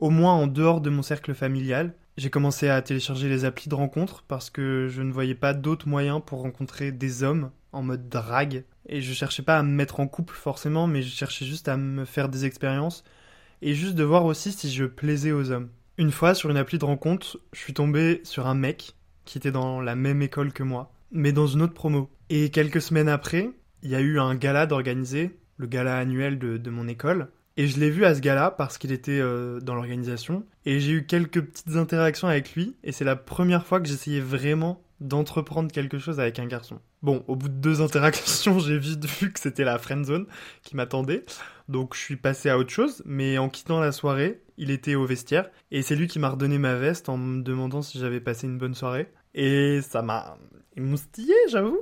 au 0.00 0.10
moins 0.10 0.32
en 0.32 0.46
dehors 0.46 0.80
de 0.80 0.90
mon 0.90 1.02
cercle 1.02 1.34
familial. 1.34 1.94
J'ai 2.18 2.30
commencé 2.30 2.68
à 2.68 2.82
télécharger 2.82 3.28
les 3.28 3.44
applis 3.44 3.68
de 3.68 3.76
rencontre 3.76 4.24
parce 4.26 4.50
que 4.50 4.88
je 4.90 5.02
ne 5.02 5.12
voyais 5.12 5.36
pas 5.36 5.54
d'autres 5.54 5.86
moyens 5.86 6.20
pour 6.26 6.40
rencontrer 6.42 6.90
des 6.90 7.22
hommes 7.22 7.52
en 7.70 7.84
mode 7.84 8.08
drague. 8.08 8.64
Et 8.88 9.00
je 9.02 9.12
cherchais 9.12 9.44
pas 9.44 9.56
à 9.56 9.62
me 9.62 9.70
mettre 9.70 10.00
en 10.00 10.08
couple 10.08 10.34
forcément, 10.34 10.88
mais 10.88 11.02
je 11.02 11.14
cherchais 11.14 11.44
juste 11.44 11.68
à 11.68 11.76
me 11.76 12.04
faire 12.04 12.28
des 12.28 12.44
expériences 12.44 13.04
et 13.62 13.72
juste 13.72 13.94
de 13.94 14.02
voir 14.02 14.24
aussi 14.24 14.50
si 14.50 14.68
je 14.68 14.84
plaisais 14.84 15.30
aux 15.30 15.52
hommes. 15.52 15.68
Une 15.96 16.10
fois, 16.10 16.34
sur 16.34 16.50
une 16.50 16.56
appli 16.56 16.76
de 16.76 16.84
rencontre, 16.84 17.38
je 17.52 17.60
suis 17.60 17.72
tombé 17.72 18.20
sur 18.24 18.48
un 18.48 18.54
mec 18.54 18.96
qui 19.24 19.38
était 19.38 19.52
dans 19.52 19.80
la 19.80 19.94
même 19.94 20.20
école 20.20 20.52
que 20.52 20.64
moi, 20.64 20.92
mais 21.12 21.30
dans 21.30 21.46
une 21.46 21.62
autre 21.62 21.74
promo. 21.74 22.10
Et 22.30 22.50
quelques 22.50 22.82
semaines 22.82 23.08
après, 23.08 23.48
il 23.84 23.90
y 23.90 23.94
a 23.94 24.00
eu 24.00 24.18
un 24.18 24.34
gala 24.34 24.66
d'organiser 24.66 25.38
le 25.56 25.68
gala 25.68 25.96
annuel 25.96 26.40
de, 26.40 26.70
mon 26.70 26.88
école. 26.88 27.28
Et 27.58 27.66
je 27.66 27.80
l'ai 27.80 27.90
vu 27.90 28.04
à 28.04 28.14
ce 28.14 28.20
gala 28.20 28.52
parce 28.52 28.78
qu'il 28.78 28.92
était 28.92 29.18
euh, 29.18 29.58
dans 29.58 29.74
l'organisation. 29.74 30.46
Et 30.64 30.78
j'ai 30.78 30.92
eu 30.92 31.06
quelques 31.06 31.42
petites 31.42 31.74
interactions 31.74 32.28
avec 32.28 32.54
lui. 32.54 32.76
Et 32.84 32.92
c'est 32.92 33.04
la 33.04 33.16
première 33.16 33.66
fois 33.66 33.80
que 33.80 33.88
j'essayais 33.88 34.20
vraiment 34.20 34.80
d'entreprendre 35.00 35.72
quelque 35.72 35.98
chose 35.98 36.20
avec 36.20 36.38
un 36.38 36.46
garçon. 36.46 36.78
Bon, 37.02 37.24
au 37.26 37.34
bout 37.34 37.48
de 37.48 37.54
deux 37.54 37.80
interactions, 37.82 38.60
j'ai 38.60 38.78
vite 38.78 39.04
vu 39.06 39.32
que 39.32 39.40
c'était 39.40 39.64
la 39.64 39.76
friend 39.78 40.04
zone 40.04 40.26
qui 40.62 40.76
m'attendait. 40.76 41.24
Donc 41.68 41.96
je 41.96 42.00
suis 42.00 42.14
passé 42.14 42.48
à 42.48 42.58
autre 42.58 42.70
chose. 42.70 43.02
Mais 43.04 43.38
en 43.38 43.48
quittant 43.48 43.80
la 43.80 43.90
soirée, 43.90 44.40
il 44.56 44.70
était 44.70 44.94
au 44.94 45.04
vestiaire. 45.04 45.50
Et 45.72 45.82
c'est 45.82 45.96
lui 45.96 46.06
qui 46.06 46.20
m'a 46.20 46.28
redonné 46.28 46.58
ma 46.58 46.76
veste 46.76 47.08
en 47.08 47.16
me 47.16 47.42
demandant 47.42 47.82
si 47.82 47.98
j'avais 47.98 48.20
passé 48.20 48.46
une 48.46 48.58
bonne 48.58 48.76
soirée. 48.76 49.10
Et 49.34 49.80
ça 49.82 50.00
m'a 50.02 50.38
émoustillé, 50.76 51.34
j'avoue. 51.50 51.80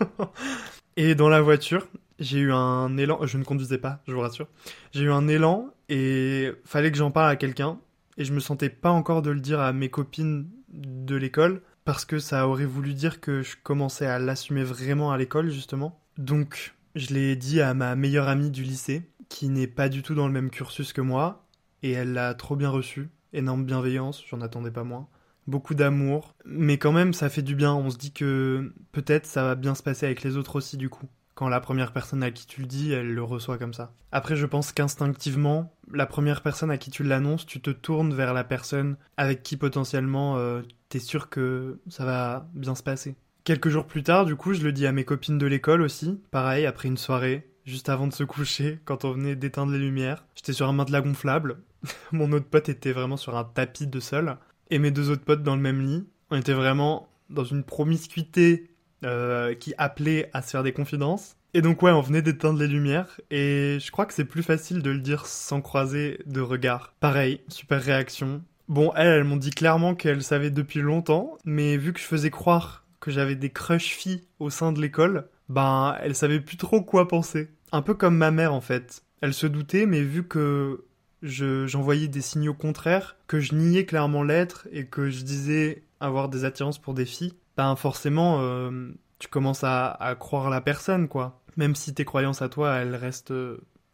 et 0.98 1.14
dans 1.14 1.30
la 1.30 1.40
voiture, 1.40 1.86
j'ai 2.20 2.38
eu 2.38 2.52
un 2.52 2.96
élan, 2.96 3.26
je 3.26 3.38
ne 3.38 3.44
conduisais 3.44 3.78
pas, 3.78 4.00
je 4.06 4.12
vous 4.12 4.20
rassure. 4.20 4.46
J'ai 4.92 5.04
eu 5.04 5.10
un 5.10 5.26
élan 5.26 5.70
et 5.88 6.52
fallait 6.64 6.92
que 6.92 6.98
j'en 6.98 7.10
parle 7.10 7.30
à 7.30 7.36
quelqu'un 7.36 7.80
et 8.18 8.24
je 8.24 8.32
me 8.32 8.40
sentais 8.40 8.68
pas 8.68 8.90
encore 8.90 9.22
de 9.22 9.30
le 9.30 9.40
dire 9.40 9.60
à 9.60 9.72
mes 9.72 9.88
copines 9.88 10.48
de 10.68 11.16
l'école 11.16 11.62
parce 11.84 12.04
que 12.04 12.18
ça 12.18 12.46
aurait 12.46 12.66
voulu 12.66 12.94
dire 12.94 13.20
que 13.20 13.42
je 13.42 13.56
commençais 13.62 14.06
à 14.06 14.18
l'assumer 14.18 14.62
vraiment 14.62 15.10
à 15.10 15.18
l'école 15.18 15.50
justement. 15.50 15.98
Donc, 16.18 16.74
je 16.94 17.14
l'ai 17.14 17.36
dit 17.36 17.60
à 17.60 17.72
ma 17.72 17.96
meilleure 17.96 18.28
amie 18.28 18.50
du 18.50 18.62
lycée 18.62 19.10
qui 19.28 19.48
n'est 19.48 19.66
pas 19.66 19.88
du 19.88 20.02
tout 20.02 20.14
dans 20.14 20.26
le 20.26 20.32
même 20.32 20.50
cursus 20.50 20.92
que 20.92 21.00
moi 21.00 21.46
et 21.82 21.92
elle 21.92 22.12
l'a 22.12 22.34
trop 22.34 22.56
bien 22.56 22.68
reçu, 22.68 23.08
énorme 23.32 23.64
bienveillance, 23.64 24.22
j'en 24.28 24.42
attendais 24.42 24.70
pas 24.70 24.84
moins 24.84 25.08
beaucoup 25.46 25.74
d'amour, 25.74 26.36
mais 26.44 26.78
quand 26.78 26.92
même 26.92 27.12
ça 27.12 27.28
fait 27.28 27.42
du 27.42 27.56
bien, 27.56 27.74
on 27.74 27.90
se 27.90 27.96
dit 27.96 28.12
que 28.12 28.72
peut-être 28.92 29.26
ça 29.26 29.42
va 29.42 29.54
bien 29.54 29.74
se 29.74 29.82
passer 29.82 30.06
avec 30.06 30.22
les 30.22 30.36
autres 30.36 30.56
aussi 30.56 30.76
du 30.76 30.88
coup 30.88 31.06
quand 31.40 31.48
la 31.48 31.60
première 31.60 31.94
personne 31.94 32.22
à 32.22 32.30
qui 32.30 32.46
tu 32.46 32.60
le 32.60 32.66
dis, 32.66 32.92
elle 32.92 33.14
le 33.14 33.22
reçoit 33.22 33.56
comme 33.56 33.72
ça. 33.72 33.94
Après, 34.12 34.36
je 34.36 34.44
pense 34.44 34.72
qu'instinctivement, 34.72 35.74
la 35.90 36.04
première 36.04 36.42
personne 36.42 36.70
à 36.70 36.76
qui 36.76 36.90
tu 36.90 37.02
l'annonces, 37.02 37.46
tu 37.46 37.62
te 37.62 37.70
tournes 37.70 38.12
vers 38.12 38.34
la 38.34 38.44
personne 38.44 38.98
avec 39.16 39.42
qui 39.42 39.56
potentiellement 39.56 40.36
euh, 40.36 40.60
t'es 40.90 40.98
sûr 40.98 41.30
que 41.30 41.80
ça 41.88 42.04
va 42.04 42.46
bien 42.52 42.74
se 42.74 42.82
passer. 42.82 43.14
Quelques 43.44 43.70
jours 43.70 43.86
plus 43.86 44.02
tard, 44.02 44.26
du 44.26 44.36
coup, 44.36 44.52
je 44.52 44.62
le 44.62 44.70
dis 44.70 44.86
à 44.86 44.92
mes 44.92 45.06
copines 45.06 45.38
de 45.38 45.46
l'école 45.46 45.80
aussi, 45.80 46.20
pareil, 46.30 46.66
après 46.66 46.88
une 46.88 46.98
soirée, 46.98 47.50
juste 47.64 47.88
avant 47.88 48.06
de 48.06 48.12
se 48.12 48.24
coucher, 48.24 48.78
quand 48.84 49.06
on 49.06 49.12
venait 49.12 49.34
d'éteindre 49.34 49.72
les 49.72 49.78
lumières. 49.78 50.26
J'étais 50.34 50.52
sur 50.52 50.68
un 50.68 50.74
matelas 50.74 51.00
gonflable, 51.00 51.56
Mon 52.12 52.32
autre 52.32 52.50
pote 52.50 52.68
était 52.68 52.92
vraiment 52.92 53.16
sur 53.16 53.38
un 53.38 53.44
tapis 53.44 53.86
de 53.86 53.98
sol. 53.98 54.36
Et 54.68 54.78
mes 54.78 54.90
deux 54.90 55.08
autres 55.08 55.24
potes 55.24 55.42
dans 55.42 55.56
le 55.56 55.62
même 55.62 55.80
lit. 55.80 56.06
On 56.30 56.36
était 56.36 56.52
vraiment 56.52 57.08
dans 57.30 57.44
une 57.44 57.64
promiscuité 57.64 58.69
euh, 59.04 59.54
qui 59.54 59.74
appelait 59.78 60.30
à 60.32 60.42
se 60.42 60.50
faire 60.50 60.62
des 60.62 60.72
confidences. 60.72 61.36
Et 61.52 61.62
donc 61.62 61.82
ouais, 61.82 61.90
on 61.90 62.00
venait 62.00 62.22
d'éteindre 62.22 62.58
les 62.58 62.68
lumières. 62.68 63.20
Et 63.30 63.78
je 63.80 63.90
crois 63.90 64.06
que 64.06 64.14
c'est 64.14 64.24
plus 64.24 64.42
facile 64.42 64.82
de 64.82 64.90
le 64.90 65.00
dire 65.00 65.26
sans 65.26 65.60
croiser 65.60 66.20
de 66.26 66.40
regard. 66.40 66.94
Pareil, 67.00 67.40
super 67.48 67.82
réaction. 67.82 68.42
Bon, 68.68 68.92
elles, 68.94 69.08
elles 69.08 69.24
m'ont 69.24 69.36
dit 69.36 69.50
clairement 69.50 69.94
qu'elles 69.94 70.22
savaient 70.22 70.50
depuis 70.50 70.80
longtemps. 70.80 71.36
Mais 71.44 71.76
vu 71.76 71.92
que 71.92 72.00
je 72.00 72.04
faisais 72.04 72.30
croire 72.30 72.84
que 73.00 73.10
j'avais 73.10 73.34
des 73.34 73.50
crush 73.50 73.88
filles 73.88 74.22
au 74.38 74.50
sein 74.50 74.72
de 74.72 74.80
l'école, 74.80 75.28
ben 75.48 75.96
elles 76.02 76.14
savaient 76.14 76.40
plus 76.40 76.56
trop 76.56 76.82
quoi 76.82 77.08
penser. 77.08 77.48
Un 77.72 77.82
peu 77.82 77.94
comme 77.94 78.16
ma 78.16 78.30
mère 78.30 78.54
en 78.54 78.60
fait. 78.60 79.02
Elle 79.20 79.34
se 79.34 79.46
doutait, 79.46 79.86
mais 79.86 80.02
vu 80.02 80.24
que 80.24 80.84
j'envoyais 81.22 82.08
des 82.08 82.20
signaux 82.20 82.54
contraires, 82.54 83.16
que 83.26 83.40
je 83.40 83.54
niais 83.54 83.84
clairement 83.84 84.22
l'être 84.22 84.68
et 84.72 84.86
que 84.86 85.10
je 85.10 85.22
disais 85.22 85.82
avoir 86.00 86.28
des 86.28 86.44
attirances 86.44 86.78
pour 86.78 86.94
des 86.94 87.06
filles, 87.06 87.34
ben 87.56 87.76
forcément 87.76 88.40
euh, 88.40 88.90
tu 89.18 89.28
commences 89.28 89.64
à, 89.64 89.90
à, 89.90 90.14
croire 90.14 90.50
la 90.50 90.60
personne 90.60 91.08
quoi. 91.08 91.40
Même 91.56 91.74
si 91.74 91.94
tes 91.94 92.04
croyances 92.04 92.42
à 92.42 92.48
toi 92.48 92.76
elles 92.76 92.94
restent, 92.94 93.34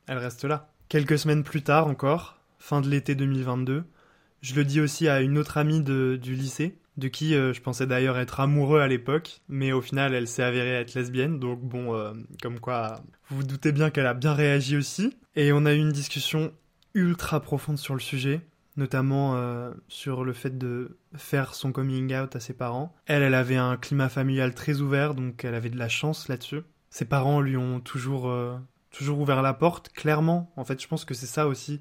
elles 0.06 0.18
restent 0.18 0.44
là. 0.44 0.72
Quelques 0.88 1.18
semaines 1.18 1.42
plus 1.42 1.62
tard 1.62 1.88
encore, 1.88 2.38
fin 2.58 2.80
de 2.80 2.88
l'été 2.88 3.14
2022, 3.14 3.84
je 4.42 4.54
le 4.54 4.64
dis 4.64 4.80
aussi 4.80 5.08
à 5.08 5.20
une 5.20 5.38
autre 5.38 5.58
amie 5.58 5.80
de, 5.80 6.18
du 6.20 6.34
lycée, 6.34 6.78
de 6.96 7.08
qui 7.08 7.34
euh, 7.34 7.52
je 7.52 7.60
pensais 7.60 7.86
d'ailleurs 7.86 8.18
être 8.18 8.40
amoureux 8.40 8.80
à 8.80 8.86
l'époque, 8.86 9.40
mais 9.48 9.72
au 9.72 9.80
final 9.80 10.14
elle 10.14 10.28
s'est 10.28 10.42
avérée 10.42 10.74
être 10.74 10.94
lesbienne, 10.94 11.38
donc 11.38 11.60
bon, 11.60 11.94
euh, 11.94 12.12
comme 12.42 12.60
quoi 12.60 13.00
vous 13.28 13.38
vous 13.38 13.44
doutez 13.44 13.72
bien 13.72 13.90
qu'elle 13.90 14.06
a 14.06 14.14
bien 14.14 14.34
réagi 14.34 14.76
aussi. 14.76 15.16
Et 15.34 15.52
on 15.52 15.66
a 15.66 15.74
eu 15.74 15.78
une 15.78 15.92
discussion 15.92 16.52
ultra 16.94 17.40
profonde 17.40 17.78
sur 17.78 17.94
le 17.94 18.00
sujet, 18.00 18.40
notamment 18.76 19.36
euh, 19.36 19.72
sur 19.88 20.24
le 20.24 20.32
fait 20.32 20.58
de 20.58 20.98
faire 21.14 21.54
son 21.54 21.72
coming 21.72 22.14
out 22.14 22.36
à 22.36 22.40
ses 22.40 22.54
parents. 22.54 22.94
Elle, 23.06 23.22
elle 23.22 23.34
avait 23.34 23.56
un 23.56 23.76
climat 23.76 24.08
familial 24.08 24.54
très 24.54 24.80
ouvert, 24.80 25.14
donc 25.14 25.44
elle 25.44 25.54
avait 25.54 25.70
de 25.70 25.78
la 25.78 25.88
chance 25.88 26.28
là-dessus. 26.28 26.62
Ses 26.90 27.04
parents 27.04 27.40
lui 27.40 27.56
ont 27.56 27.80
toujours, 27.80 28.32
toujours 28.90 29.20
ouvert 29.20 29.42
la 29.42 29.52
porte, 29.52 29.90
clairement. 29.90 30.52
En 30.56 30.64
fait, 30.64 30.80
je 30.80 30.88
pense 30.88 31.04
que 31.04 31.14
c'est 31.14 31.26
ça 31.26 31.46
aussi, 31.46 31.80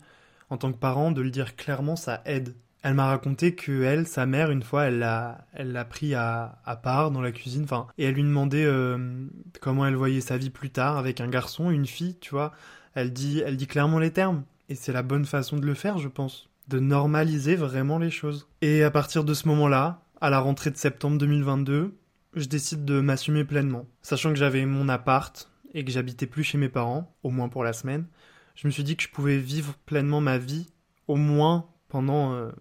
en 0.50 0.58
tant 0.58 0.72
que 0.72 0.78
parent, 0.78 1.12
de 1.12 1.22
le 1.22 1.32
dire 1.32 1.56
clairement, 1.56 1.96
ça 1.96 2.22
aide 2.26 2.56
elle 2.86 2.94
m'a 2.94 3.08
raconté 3.08 3.56
que 3.56 3.82
elle, 3.82 4.06
sa 4.06 4.28
mère, 4.28 4.52
une 4.52 4.62
fois, 4.62 4.84
elle 4.84 5.00
l'a, 5.00 5.48
elle 5.54 5.72
l'a 5.72 5.86
pris 5.86 6.14
à, 6.14 6.60
à, 6.66 6.76
part 6.76 7.10
dans 7.10 7.20
la 7.20 7.32
cuisine, 7.32 7.66
et 7.98 8.06
elle 8.06 8.14
lui 8.14 8.22
demandait 8.22 8.64
euh, 8.64 9.26
comment 9.60 9.88
elle 9.88 9.96
voyait 9.96 10.22
sa 10.22 10.38
vie 10.38 10.52
plus 10.52 10.70
tard 10.70 10.96
avec 11.00 11.20
un 11.20 11.28
garçon, 11.28 11.72
une 11.72 11.88
fille, 11.88 12.16
tu 12.20 12.30
vois. 12.30 12.52
Elle 12.94 13.12
dit, 13.12 13.42
elle 13.44 13.58
dit 13.58 13.66
clairement 13.66 13.98
les 13.98 14.12
termes, 14.12 14.44
et 14.70 14.76
c'est 14.76 14.94
la 14.94 15.02
bonne 15.02 15.26
façon 15.26 15.58
de 15.58 15.66
le 15.66 15.74
faire, 15.74 15.98
je 15.98 16.08
pense, 16.08 16.48
de 16.68 16.80
normaliser 16.80 17.56
vraiment 17.56 17.98
les 17.98 18.10
choses. 18.10 18.48
Et 18.62 18.84
à 18.84 18.92
partir 18.92 19.24
de 19.24 19.34
ce 19.34 19.48
moment-là, 19.48 20.04
à 20.22 20.30
la 20.30 20.40
rentrée 20.40 20.72
de 20.72 20.78
septembre 20.78 21.18
2022, 21.18 21.96
je 22.36 22.46
décide 22.46 22.86
de 22.86 23.00
m'assumer 23.00 23.44
pleinement, 23.44 23.86
sachant 24.02 24.30
que 24.30 24.40
j'avais 24.40 24.66
mon 24.66 24.90
appart 24.90 25.50
et 25.74 25.86
que 25.86 25.92
j'habitais 25.92 26.28
plus 26.28 26.44
chez 26.44 26.58
mes 26.58 26.70
parents, 26.70 27.16
au 27.24 27.30
moins 27.30 27.50
pour 27.50 27.64
la 27.64 27.74
semaine. 27.74 28.08
Je 28.56 28.68
me 28.68 28.72
suis 28.72 28.84
dit 28.84 28.96
que 28.96 29.04
je 29.04 29.10
pouvais 29.10 29.38
vivre 29.38 29.76
pleinement 29.86 30.22
ma 30.22 30.38
vie, 30.38 30.68
au 31.08 31.16
moins 31.16 31.68
pendant 31.90 32.34
euh, 32.34 32.52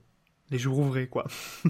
les 0.50 0.58
jours 0.58 0.78
ouvrés, 0.78 1.08
quoi. 1.08 1.26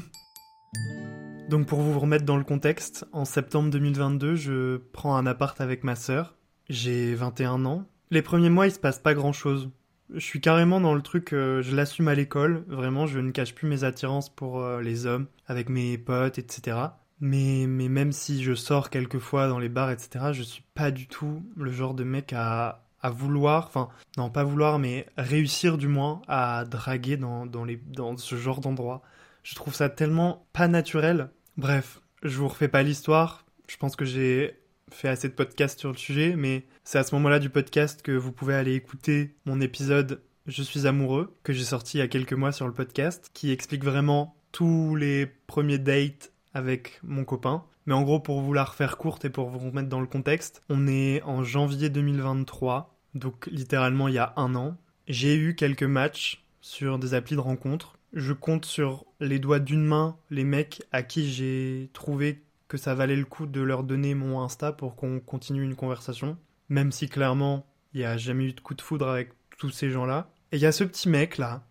Donc 1.50 1.66
pour 1.66 1.80
vous 1.80 1.98
remettre 1.98 2.24
dans 2.24 2.38
le 2.38 2.44
contexte, 2.44 3.06
en 3.12 3.24
septembre 3.24 3.70
2022, 3.70 4.34
je 4.34 4.76
prends 4.92 5.16
un 5.16 5.26
appart 5.26 5.60
avec 5.60 5.84
ma 5.84 5.94
sœur. 5.94 6.34
J'ai 6.70 7.14
21 7.14 7.66
ans. 7.66 7.86
Les 8.10 8.22
premiers 8.22 8.48
mois, 8.48 8.66
il 8.66 8.72
se 8.72 8.78
passe 8.78 8.98
pas 8.98 9.12
grand-chose. 9.12 9.70
Je 10.12 10.20
suis 10.20 10.40
carrément 10.40 10.80
dans 10.80 10.94
le 10.94 11.02
truc, 11.02 11.32
euh, 11.32 11.62
je 11.62 11.74
l'assume 11.74 12.08
à 12.08 12.14
l'école. 12.14 12.64
Vraiment, 12.68 13.06
je 13.06 13.18
ne 13.18 13.30
cache 13.30 13.54
plus 13.54 13.68
mes 13.68 13.84
attirances 13.84 14.28
pour 14.28 14.60
euh, 14.60 14.80
les 14.82 15.06
hommes, 15.06 15.26
avec 15.46 15.68
mes 15.68 15.96
potes, 15.98 16.38
etc. 16.38 16.76
Mais, 17.20 17.66
mais 17.66 17.88
même 17.88 18.12
si 18.12 18.42
je 18.42 18.54
sors 18.54 18.90
quelquefois 18.90 19.48
dans 19.48 19.58
les 19.58 19.68
bars, 19.68 19.90
etc., 19.90 20.26
je 20.32 20.42
suis 20.42 20.64
pas 20.74 20.90
du 20.90 21.06
tout 21.06 21.42
le 21.56 21.72
genre 21.72 21.94
de 21.94 22.04
mec 22.04 22.32
à 22.32 22.84
à 23.04 23.10
vouloir, 23.10 23.66
enfin, 23.66 23.90
non, 24.16 24.30
pas 24.30 24.44
vouloir, 24.44 24.78
mais 24.78 25.06
réussir 25.18 25.76
du 25.76 25.88
moins 25.88 26.22
à 26.26 26.64
draguer 26.64 27.18
dans, 27.18 27.44
dans, 27.44 27.62
les, 27.62 27.76
dans 27.76 28.16
ce 28.16 28.34
genre 28.34 28.62
d'endroit. 28.62 29.02
Je 29.42 29.54
trouve 29.54 29.74
ça 29.74 29.90
tellement 29.90 30.46
pas 30.54 30.68
naturel. 30.68 31.28
Bref, 31.58 32.00
je 32.22 32.38
vous 32.38 32.48
refais 32.48 32.68
pas 32.68 32.82
l'histoire. 32.82 33.44
Je 33.68 33.76
pense 33.76 33.94
que 33.94 34.06
j'ai 34.06 34.58
fait 34.94 35.08
assez 35.08 35.28
de 35.28 35.34
podcasts 35.34 35.78
sur 35.78 35.90
le 35.90 35.96
sujet, 35.96 36.34
mais 36.36 36.64
c'est 36.84 36.98
à 36.98 37.04
ce 37.04 37.14
moment-là 37.16 37.38
du 37.38 37.50
podcast 37.50 38.02
que 38.02 38.12
vous 38.12 38.32
pouvez 38.32 38.54
aller 38.54 38.74
écouter 38.74 39.34
mon 39.44 39.60
épisode 39.60 40.22
Je 40.46 40.62
suis 40.62 40.86
amoureux, 40.86 41.36
que 41.42 41.52
j'ai 41.52 41.64
sorti 41.64 41.98
il 41.98 42.00
y 42.00 42.04
a 42.04 42.08
quelques 42.08 42.32
mois 42.32 42.52
sur 42.52 42.66
le 42.66 42.72
podcast, 42.72 43.30
qui 43.34 43.50
explique 43.50 43.84
vraiment 43.84 44.36
tous 44.52 44.96
les 44.96 45.26
premiers 45.26 45.78
dates 45.78 46.32
avec 46.54 47.00
mon 47.02 47.24
copain. 47.24 47.64
Mais 47.86 47.94
en 47.94 48.02
gros, 48.02 48.20
pour 48.20 48.40
vous 48.40 48.52
la 48.52 48.64
refaire 48.64 48.96
courte 48.96 49.24
et 49.24 49.30
pour 49.30 49.48
vous 49.50 49.58
remettre 49.58 49.88
dans 49.88 50.00
le 50.00 50.06
contexte, 50.06 50.62
on 50.70 50.86
est 50.86 51.22
en 51.22 51.44
janvier 51.44 51.90
2023 51.90 52.94
donc 53.14 53.46
littéralement 53.46 54.08
il 54.08 54.14
y 54.14 54.18
a 54.18 54.32
un 54.36 54.54
an. 54.54 54.76
J'ai 55.06 55.36
eu 55.36 55.54
quelques 55.54 55.82
matchs 55.82 56.44
sur 56.60 56.98
des 56.98 57.14
applis 57.14 57.36
de 57.36 57.40
rencontres. 57.40 57.98
Je 58.12 58.32
compte 58.32 58.64
sur 58.64 59.06
les 59.20 59.38
doigts 59.38 59.58
d'une 59.58 59.84
main 59.84 60.16
les 60.30 60.44
mecs 60.44 60.82
à 60.92 61.02
qui 61.02 61.30
j'ai 61.30 61.90
trouvé 61.92 62.42
que 62.74 62.80
ça 62.80 62.96
valait 62.96 63.14
le 63.14 63.24
coup 63.24 63.46
de 63.46 63.60
leur 63.60 63.84
donner 63.84 64.16
mon 64.16 64.40
Insta 64.40 64.72
pour 64.72 64.96
qu'on 64.96 65.20
continue 65.20 65.62
une 65.62 65.76
conversation. 65.76 66.36
Même 66.68 66.90
si 66.90 67.08
clairement 67.08 67.64
il 67.92 68.00
n'y 68.00 68.04
a 68.04 68.16
jamais 68.16 68.46
eu 68.46 68.52
de 68.52 68.60
coup 68.60 68.74
de 68.74 68.82
foudre 68.82 69.08
avec 69.08 69.30
tous 69.58 69.70
ces 69.70 69.90
gens-là. 69.90 70.28
Et 70.50 70.56
il 70.56 70.60
y 70.60 70.66
a 70.66 70.72
ce 70.72 70.82
petit 70.82 71.08
mec 71.08 71.38
là, 71.38 71.64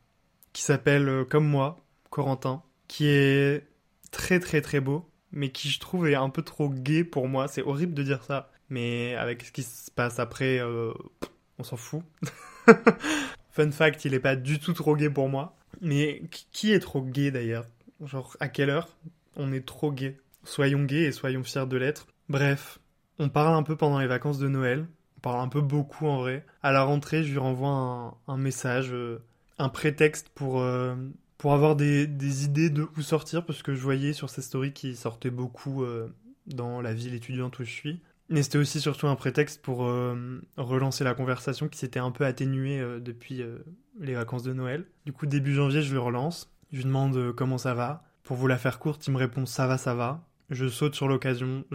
qui 0.54 0.62
s'appelle 0.62 1.10
euh, 1.10 1.26
comme 1.26 1.46
moi, 1.46 1.84
Corentin, 2.10 2.64
qui 2.88 3.08
est 3.08 3.68
très 4.12 4.40
très 4.40 4.62
très 4.62 4.80
beau, 4.80 5.10
mais 5.34 5.50
qui 5.50 5.68
je 5.68 5.82
trouve 5.82 6.08
est 6.08 6.16
un 6.16 6.30
peu 6.30 6.42
trop 6.42 6.70
gay 6.70 7.04
pour 7.04 7.28
moi. 7.28 7.50
C'est 7.50 7.64
horrible 7.64 7.94
de 7.94 8.04
dire 8.04 8.24
ça, 8.24 8.50
mais 8.70 9.16
avec 9.16 9.44
ce 9.44 9.52
qui 9.52 9.64
se 9.64 9.92
passe 9.92 10.20
après, 10.20 10.60
euh, 10.60 10.94
on 11.60 11.66
s'en 11.66 11.76
fout. 11.76 12.04
Fun 13.52 13.72
fact, 13.72 14.06
il 14.06 14.14
est 14.14 14.22
pas 14.22 14.38
du 14.38 14.58
tout 14.58 14.72
trop 14.72 14.96
gay 14.96 15.10
pour 15.10 15.28
moi. 15.28 15.58
Mais 15.82 16.22
qui 16.54 16.72
est 16.72 16.80
trop 16.80 17.02
gay 17.02 17.30
d'ailleurs? 17.30 17.66
Genre, 18.06 18.38
à 18.40 18.48
quelle 18.48 18.70
heure? 18.70 18.88
On 19.36 19.52
est 19.52 19.66
trop 19.66 19.92
gay 19.92 20.18
Soyons 20.44 20.84
gays 20.84 21.06
et 21.06 21.12
soyons 21.12 21.44
fiers 21.44 21.68
de 21.68 21.78
l'être. 21.78 22.08
Bref, 22.30 22.80
on 23.20 23.30
parle 23.30 23.56
un 23.56 23.64
peu 23.64 23.76
pendant 23.76 24.00
les 24.00 24.08
vacances 24.08 24.40
de 24.40 24.48
Noël. 24.48 24.88
On 25.18 25.20
parle 25.22 25.42
un 25.42 25.48
peu 25.48 25.62
beaucoup 25.62 26.08
en 26.08 26.18
vrai. 26.18 26.46
À 26.62 26.72
la 26.72 26.84
rentrée, 26.84 27.24
je 27.24 27.32
lui 27.32 27.38
renvoie 27.38 28.18
un, 28.28 28.38
message, 28.38 28.92
euh, 28.92 29.22
un 29.58 29.70
prétexte 29.70 30.30
pour, 30.30 30.62
euh, 30.62 30.96
pour 31.38 31.54
avoir 31.54 31.76
des, 31.76 32.04
idées 32.44 32.70
de 32.70 32.88
où 32.98 33.02
sortir, 33.02 33.46
parce 33.46 33.64
que 33.64 33.74
je 33.74 33.82
voyais 33.82 34.14
sur 34.14 34.30
ses 34.30 34.42
stories 34.42 34.74
qu'il 34.74 34.98
sortait 34.98 35.30
beaucoup 35.30 35.84
euh, 35.84 36.10
dans 36.48 36.82
la 36.82 36.94
ville 36.94 37.14
étudiante 37.14 37.60
où 37.60 37.64
je 37.64 37.72
suis. 37.72 38.02
Mais 38.30 38.42
c'était 38.42 38.58
aussi 38.58 38.82
surtout 38.82 39.08
un 39.08 39.16
prétexte 39.16 39.62
pour 39.62 39.80
relancer 40.58 41.04
la 41.04 41.14
conversation 41.14 41.68
qui 41.68 41.78
s'était 41.78 42.00
un 42.00 42.10
peu 42.10 42.26
atténuée 42.26 42.82
depuis 43.02 43.44
les 44.00 44.14
vacances 44.16 44.44
de 44.44 44.54
Noël. 44.54 44.86
Du 45.06 45.12
coup, 45.12 45.26
début 45.28 45.54
janvier, 45.54 45.84
je 45.84 45.94
le 45.94 46.00
relance. 46.00 46.50
Je 46.72 46.78
lui 46.78 46.86
demande 46.86 47.34
comment 47.34 47.58
ça 47.58 47.74
va. 47.74 48.06
Pour 48.24 48.38
vous 48.38 48.48
la 48.48 48.58
faire 48.58 48.80
courte, 48.80 49.06
il 49.06 49.12
me 49.12 49.18
répond 49.18 49.46
ça 49.46 49.68
va, 49.68 49.78
ça 49.78 49.94
va. 49.94 50.26
Je 50.54 50.68
saute 50.68 50.94
sur 50.94 51.08
l'occasion. 51.08 51.66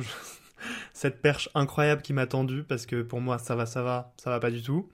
Cette 0.93 1.21
perche 1.21 1.49
incroyable 1.55 2.03
qui 2.03 2.13
m'a 2.13 2.27
tendu 2.27 2.63
parce 2.63 2.87
que 2.87 3.03
pour 3.03 3.21
moi, 3.21 3.39
ça 3.39 3.57
va, 3.57 3.67
ça 3.67 3.83
va, 3.83 4.13
ça 4.17 4.31
va 4.31 4.39
pas 4.39 4.51
du 4.51 4.63
tout. 4.63 4.89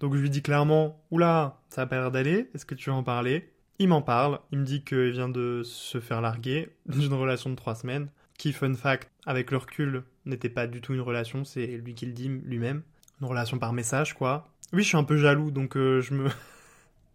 Donc 0.00 0.14
je 0.14 0.20
lui 0.20 0.30
dis 0.30 0.42
clairement, 0.42 1.02
oula, 1.10 1.60
ça 1.68 1.82
a 1.82 1.86
pas 1.86 1.96
l'air 1.96 2.10
d'aller, 2.10 2.48
est-ce 2.54 2.66
que 2.66 2.74
tu 2.74 2.90
veux 2.90 2.96
en 2.96 3.02
parler? 3.02 3.50
Il 3.78 3.88
m'en 3.88 4.02
parle, 4.02 4.38
il 4.52 4.58
me 4.58 4.64
dit 4.64 4.84
qu'il 4.84 5.10
vient 5.10 5.28
de 5.28 5.62
se 5.64 6.00
faire 6.00 6.20
larguer 6.20 6.70
d'une 6.86 7.14
relation 7.14 7.50
de 7.50 7.56
trois 7.56 7.74
semaines 7.74 8.08
qui, 8.38 8.52
fun 8.52 8.74
fact, 8.74 9.10
avec 9.24 9.50
le 9.50 9.56
recul, 9.56 10.04
n'était 10.24 10.48
pas 10.48 10.66
du 10.66 10.80
tout 10.80 10.94
une 10.94 11.00
relation, 11.00 11.44
c'est 11.44 11.66
lui 11.66 11.94
qui 11.94 12.06
le 12.06 12.12
dit 12.12 12.28
lui-même. 12.28 12.82
Une 13.20 13.26
relation 13.26 13.58
par 13.58 13.72
message, 13.72 14.14
quoi. 14.14 14.48
Oui, 14.72 14.82
je 14.82 14.88
suis 14.88 14.96
un 14.96 15.04
peu 15.04 15.16
jaloux, 15.16 15.50
donc 15.50 15.76
euh, 15.76 16.00
je 16.02 16.14
me... 16.14 16.28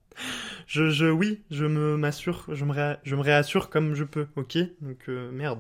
je, 0.67 0.89
je, 0.89 1.05
oui, 1.05 1.41
je 1.51 1.65
me 1.65 1.95
m'assure, 1.95 2.45
je 2.51 2.65
me, 2.65 2.95
je 3.03 3.15
me 3.15 3.21
réassure 3.21 3.69
comme 3.69 3.93
je 3.93 4.03
peux, 4.03 4.27
ok? 4.35 4.57
Donc, 4.81 5.09
euh, 5.09 5.31
merde. 5.31 5.59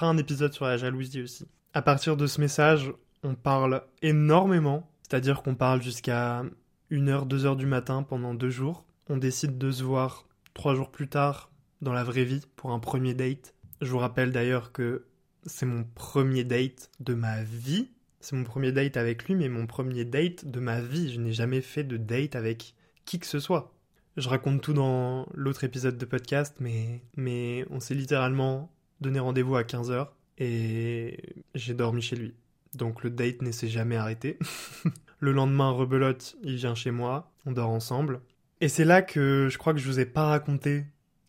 Un 0.00 0.16
épisode 0.16 0.52
sur 0.52 0.64
la 0.64 0.76
jalousie 0.76 1.22
aussi. 1.22 1.48
À 1.74 1.82
partir 1.82 2.16
de 2.16 2.26
ce 2.26 2.40
message, 2.40 2.92
on 3.24 3.34
parle 3.34 3.82
énormément, 4.00 4.88
c'est-à-dire 5.02 5.42
qu'on 5.42 5.56
parle 5.56 5.82
jusqu'à 5.82 6.44
1h, 6.92 7.26
2h 7.26 7.56
du 7.56 7.66
matin 7.66 8.04
pendant 8.04 8.32
deux 8.32 8.50
jours. 8.50 8.84
On 9.08 9.16
décide 9.16 9.58
de 9.58 9.70
se 9.72 9.82
voir 9.82 10.28
trois 10.54 10.76
jours 10.76 10.90
plus 10.90 11.08
tard 11.08 11.50
dans 11.80 11.92
la 11.92 12.04
vraie 12.04 12.24
vie 12.24 12.42
pour 12.54 12.70
un 12.70 12.78
premier 12.78 13.14
date. 13.14 13.54
Je 13.80 13.90
vous 13.90 13.98
rappelle 13.98 14.30
d'ailleurs 14.30 14.70
que 14.70 15.06
c'est 15.46 15.66
mon 15.66 15.84
premier 15.84 16.44
date 16.44 16.90
de 17.00 17.14
ma 17.14 17.42
vie. 17.42 17.90
C'est 18.20 18.36
mon 18.36 18.44
premier 18.44 18.70
date 18.70 18.96
avec 18.96 19.24
lui, 19.24 19.34
mais 19.34 19.48
mon 19.48 19.66
premier 19.66 20.04
date 20.04 20.44
de 20.44 20.60
ma 20.60 20.80
vie. 20.80 21.12
Je 21.12 21.20
n'ai 21.20 21.32
jamais 21.32 21.60
fait 21.60 21.84
de 21.84 21.96
date 21.96 22.36
avec 22.36 22.74
qui 23.04 23.18
que 23.18 23.26
ce 23.26 23.40
soit. 23.40 23.74
Je 24.16 24.28
raconte 24.28 24.62
tout 24.62 24.74
dans 24.74 25.26
l'autre 25.34 25.64
épisode 25.64 25.98
de 25.98 26.04
podcast, 26.04 26.56
mais, 26.60 27.02
mais 27.16 27.64
on 27.70 27.80
s'est 27.80 27.94
littéralement 27.94 28.70
donné 29.00 29.18
rendez-vous 29.18 29.56
à 29.56 29.62
15h 29.62 30.08
et 30.38 31.18
j'ai 31.54 31.74
dormi 31.74 32.02
chez 32.02 32.16
lui. 32.16 32.34
Donc 32.74 33.02
le 33.02 33.10
date 33.10 33.42
ne 33.42 33.50
s'est 33.50 33.68
jamais 33.68 33.96
arrêté. 33.96 34.38
le 35.20 35.32
lendemain, 35.32 35.70
rebelote, 35.70 36.36
il 36.42 36.56
vient 36.56 36.74
chez 36.74 36.90
moi, 36.90 37.30
on 37.46 37.52
dort 37.52 37.70
ensemble. 37.70 38.20
Et 38.60 38.68
c'est 38.68 38.84
là 38.84 39.02
que 39.02 39.48
je 39.50 39.58
crois 39.58 39.72
que 39.72 39.78
je 39.78 39.86
vous 39.86 40.00
ai 40.00 40.06
pas 40.06 40.26
raconté 40.26 40.84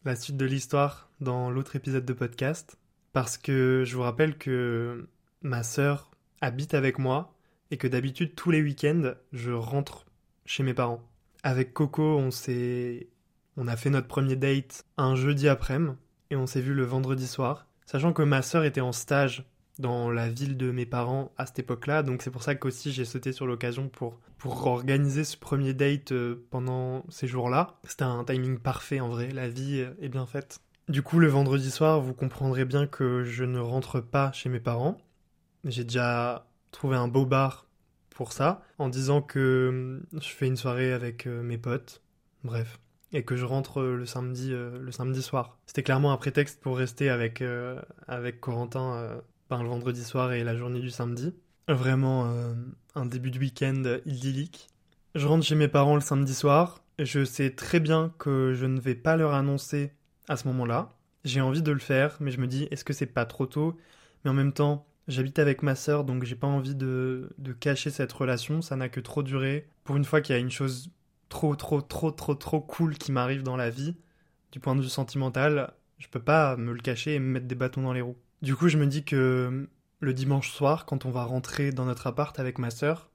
la 0.06 0.16
suite 0.16 0.38
de 0.38 0.46
l'histoire 0.46 1.10
dans 1.22 1.52
l'autre 1.52 1.76
épisode 1.76 2.06
de 2.06 2.14
podcast, 2.14 2.78
parce 3.14 3.38
que 3.38 3.84
je 3.86 3.96
vous 3.96 4.02
rappelle 4.02 4.38
que 4.38 5.08
ma 5.42 5.64
sœur 5.64 6.12
habite 6.42 6.74
avec 6.74 7.00
moi 7.00 7.36
et 7.72 7.78
que 7.78 7.88
d'habitude 7.88 8.34
tous 8.36 8.50
les 8.50 8.62
week-ends 8.62 9.14
je 9.32 9.52
rentre 9.52 10.06
chez 10.46 10.64
mes 10.64 10.74
parents. 10.74 11.04
Avec 11.44 11.74
Coco, 11.74 12.18
on 12.18 12.32
s'est, 12.32 13.10
on 13.58 13.68
a 13.68 13.78
fait 13.78 13.90
notre 13.90 14.08
premier 14.08 14.36
date 14.36 14.86
un 14.98 15.16
jeudi 15.16 15.48
après-midi 15.48 15.96
et 16.30 16.36
on 16.36 16.46
s'est 16.46 16.62
vu 16.62 16.74
le 16.74 16.84
vendredi 16.84 17.28
soir, 17.28 17.68
sachant 17.86 18.14
que 18.14 18.22
ma 18.22 18.42
sœur 18.42 18.64
était 18.64 18.82
en 18.82 18.92
stage 18.92 19.46
dans 19.80 20.12
la 20.12 20.30
ville 20.30 20.58
de 20.58 20.72
mes 20.72 20.86
parents 20.86 21.32
à 21.38 21.46
cette 21.46 21.60
époque-là, 21.60 22.04
donc 22.04 22.22
c'est 22.22 22.32
pour 22.32 22.44
ça 22.44 22.56
qu'aussi 22.56 22.92
j'ai 22.92 23.06
sauté 23.06 23.32
sur 23.32 23.48
l'occasion 23.48 23.88
pour, 23.88 24.20
pour 24.38 24.68
organiser 24.68 25.24
ce 25.24 25.38
premier 25.38 25.74
date 25.74 26.12
euh, 26.12 26.46
pendant 26.50 27.06
ces 27.10 27.28
jours-là. 27.28 27.80
C'était 27.86 28.04
un 28.04 28.24
timing 28.26 28.60
parfait 28.60 29.00
en 29.00 29.10
vrai, 29.10 29.30
la 29.32 29.48
vie 29.48 29.86
est 30.02 30.10
bien 30.10 30.26
faite. 30.26 30.60
Du 30.90 31.04
coup, 31.04 31.20
le 31.20 31.28
vendredi 31.28 31.70
soir, 31.70 32.02
vous 32.02 32.16
comprendrez 32.16 32.66
bien 32.66 32.88
que 32.88 33.24
je 33.24 33.44
ne 33.44 33.60
rentre 33.60 34.02
pas 34.02 34.32
chez 34.32 34.50
mes 34.50 34.60
parents. 34.60 34.98
J'ai 35.64 35.84
déjà 35.84 36.48
trouvé 36.72 36.96
un 36.96 37.08
beau 37.08 37.28
bar 37.28 37.68
pour 38.10 38.34
ça, 38.34 38.64
en 38.80 38.90
disant 38.90 39.22
que 39.22 39.68
hum, 39.70 40.20
je 40.20 40.30
fais 40.30 40.48
une 40.48 40.58
soirée 40.58 40.92
avec 40.92 41.28
euh, 41.28 41.44
mes 41.44 41.60
potes. 41.60 42.02
Bref. 42.44 42.80
Et 43.12 43.24
que 43.24 43.36
je 43.36 43.46
rentre 43.46 43.82
le 43.82 44.06
samedi, 44.06 44.52
le 44.52 44.92
samedi 44.92 45.22
soir. 45.22 45.58
C'était 45.66 45.84
clairement 45.84 46.12
un 46.12 46.18
prétexte 46.18 46.62
pour 46.62 46.78
rester 46.78 47.10
avec, 47.10 47.44
avec 48.08 48.40
Corentin 48.40 49.22
par 49.50 49.64
le 49.64 49.70
vendredi 49.70 50.04
soir 50.04 50.32
et 50.32 50.44
la 50.44 50.56
journée 50.56 50.80
du 50.80 50.92
samedi. 50.92 51.34
Vraiment 51.68 52.32
euh, 52.32 52.54
un 52.96 53.06
début 53.06 53.32
de 53.32 53.40
week-end 53.40 53.84
idyllique. 54.06 54.70
Je 55.16 55.28
rentre 55.28 55.46
chez 55.46 55.56
mes 55.56 55.68
parents 55.68 55.96
le 55.96 56.02
samedi 56.02 56.34
soir. 56.34 56.84
Je 57.00 57.26
sais 57.26 57.50
très 57.52 57.80
bien 57.80 58.14
que 58.18 58.54
je 58.54 58.66
ne 58.66 58.80
vais 58.80 58.96
pas 58.96 59.18
leur 59.18 59.34
annoncer 59.34 59.92
à 60.28 60.38
ce 60.38 60.48
moment-là. 60.48 60.90
J'ai 61.26 61.42
envie 61.42 61.62
de 61.62 61.72
le 61.72 61.80
faire, 61.80 62.18
mais 62.20 62.32
je 62.32 62.40
me 62.40 62.48
dis, 62.48 62.68
est-ce 62.72 62.86
que 62.86 62.94
c'est 62.94 63.06
pas 63.06 63.26
trop 63.26 63.46
tôt? 63.46 63.76
Mais 64.24 64.32
en 64.32 64.34
même 64.34 64.54
temps, 64.54 64.86
j'habite 65.08 65.40
avec 65.40 65.64
ma 65.64 65.76
sœur, 65.76 66.04
donc 66.06 66.24
j'ai 66.24 66.36
pas 66.36 66.48
envie 66.48 66.76
de, 66.76 67.30
de 67.38 67.54
cacher 67.54 67.90
cette 67.90 68.12
relation. 68.14 68.62
Ça 68.62 68.76
n'a 68.76 68.90
que 68.90 69.00
trop 69.00 69.24
duré. 69.24 69.68
Pour 69.84 69.98
une 69.98 70.06
fois 70.06 70.22
qu'il 70.22 70.36
y 70.36 70.38
a 70.38 70.42
une 70.42 70.52
chose 70.52 70.92
trop, 71.30 71.56
trop, 71.56 71.82
trop, 71.82 72.12
trop, 72.12 72.36
trop 72.36 72.62
cool 72.62 72.98
qui 72.98 73.12
m'arrive 73.12 73.44
dans 73.44 73.56
la 73.56 73.70
vie, 73.70 73.96
du 74.52 74.60
point 74.60 74.76
de 74.76 74.82
vue 74.82 74.90
sentimental, 74.90 75.74
je 76.00 76.08
peux 76.08 76.22
pas 76.22 76.58
me 76.58 76.74
le 76.74 76.80
cacher 76.82 77.16
et 77.16 77.20
me 77.20 77.32
mettre 77.32 77.48
des 77.48 77.56
bâtons 77.56 77.84
dans 77.84 77.94
les 77.94 78.02
roues. 78.02 78.18
Du 78.42 78.56
coup, 78.56 78.68
je 78.68 78.78
me 78.78 78.88
dis 78.88 79.04
que 79.04 79.70
le 80.00 80.14
dimanche 80.14 80.52
soir, 80.52 80.86
quand 80.86 81.06
on 81.06 81.12
va 81.12 81.24
rentrer 81.24 81.72
dans 81.72 81.86
notre 81.86 82.08
appart 82.08 82.38
avec 82.40 82.58
ma 82.58 82.72
sœur, 82.72 83.10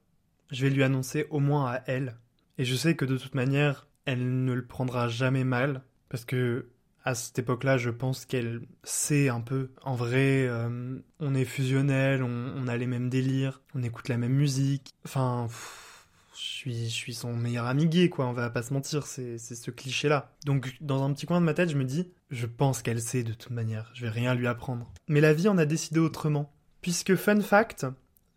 je 0.51 0.65
vais 0.65 0.71
lui 0.71 0.83
annoncer 0.83 1.27
au 1.29 1.39
moins 1.39 1.71
à 1.71 1.81
elle. 1.87 2.17
Et 2.57 2.65
je 2.65 2.75
sais 2.75 2.95
que 2.95 3.05
de 3.05 3.17
toute 3.17 3.35
manière, 3.35 3.87
elle 4.05 4.45
ne 4.45 4.53
le 4.53 4.65
prendra 4.65 5.07
jamais 5.07 5.43
mal, 5.43 5.83
parce 6.09 6.25
que 6.25 6.69
à 7.03 7.13
cette 7.13 7.37
époque-là, 7.37 7.77
je 7.77 7.91
pense 7.91 8.25
qu'elle 8.25 8.61
sait 8.83 9.29
un 9.29 9.41
peu. 9.41 9.69
En 9.83 9.95
vrai, 9.95 10.47
euh, 10.47 10.97
on 11.19 11.35
est 11.35 11.45
fusionnel, 11.45 12.23
on, 12.23 12.67
a 12.67 12.77
les 12.77 12.87
mêmes 12.87 13.09
délires, 13.09 13.61
on 13.75 13.83
écoute 13.83 14.09
la 14.09 14.17
même 14.17 14.33
musique. 14.33 14.91
Enfin, 15.05 15.47
je 16.37 16.87
suis, 16.89 17.13
son 17.13 17.33
meilleur 17.33 17.65
ami 17.65 17.87
gay, 17.87 18.09
quoi, 18.09 18.25
on 18.27 18.33
va 18.33 18.49
pas 18.49 18.63
se 18.63 18.73
mentir, 18.73 19.05
c'est 19.05 19.37
ce 19.37 19.71
cliché-là. 19.71 20.31
Donc, 20.45 20.75
dans 20.81 21.03
un 21.03 21.13
petit 21.13 21.25
coin 21.25 21.39
de 21.39 21.45
ma 21.45 21.53
tête, 21.53 21.69
je 21.69 21.77
me 21.77 21.85
dis, 21.85 22.11
je 22.29 22.45
pense 22.45 22.81
qu'elle 22.81 23.01
sait 23.01 23.23
de 23.23 23.33
toute 23.33 23.51
manière, 23.51 23.91
je 23.93 24.01
vais 24.01 24.09
rien 24.09 24.35
lui 24.35 24.47
apprendre. 24.47 24.91
Mais 25.07 25.21
la 25.21 25.33
vie 25.33 25.47
en 25.47 25.57
a 25.57 25.65
décidé 25.65 25.99
autrement. 25.99 26.51
Puisque, 26.81 27.15
fun 27.15 27.41
fact, 27.41 27.85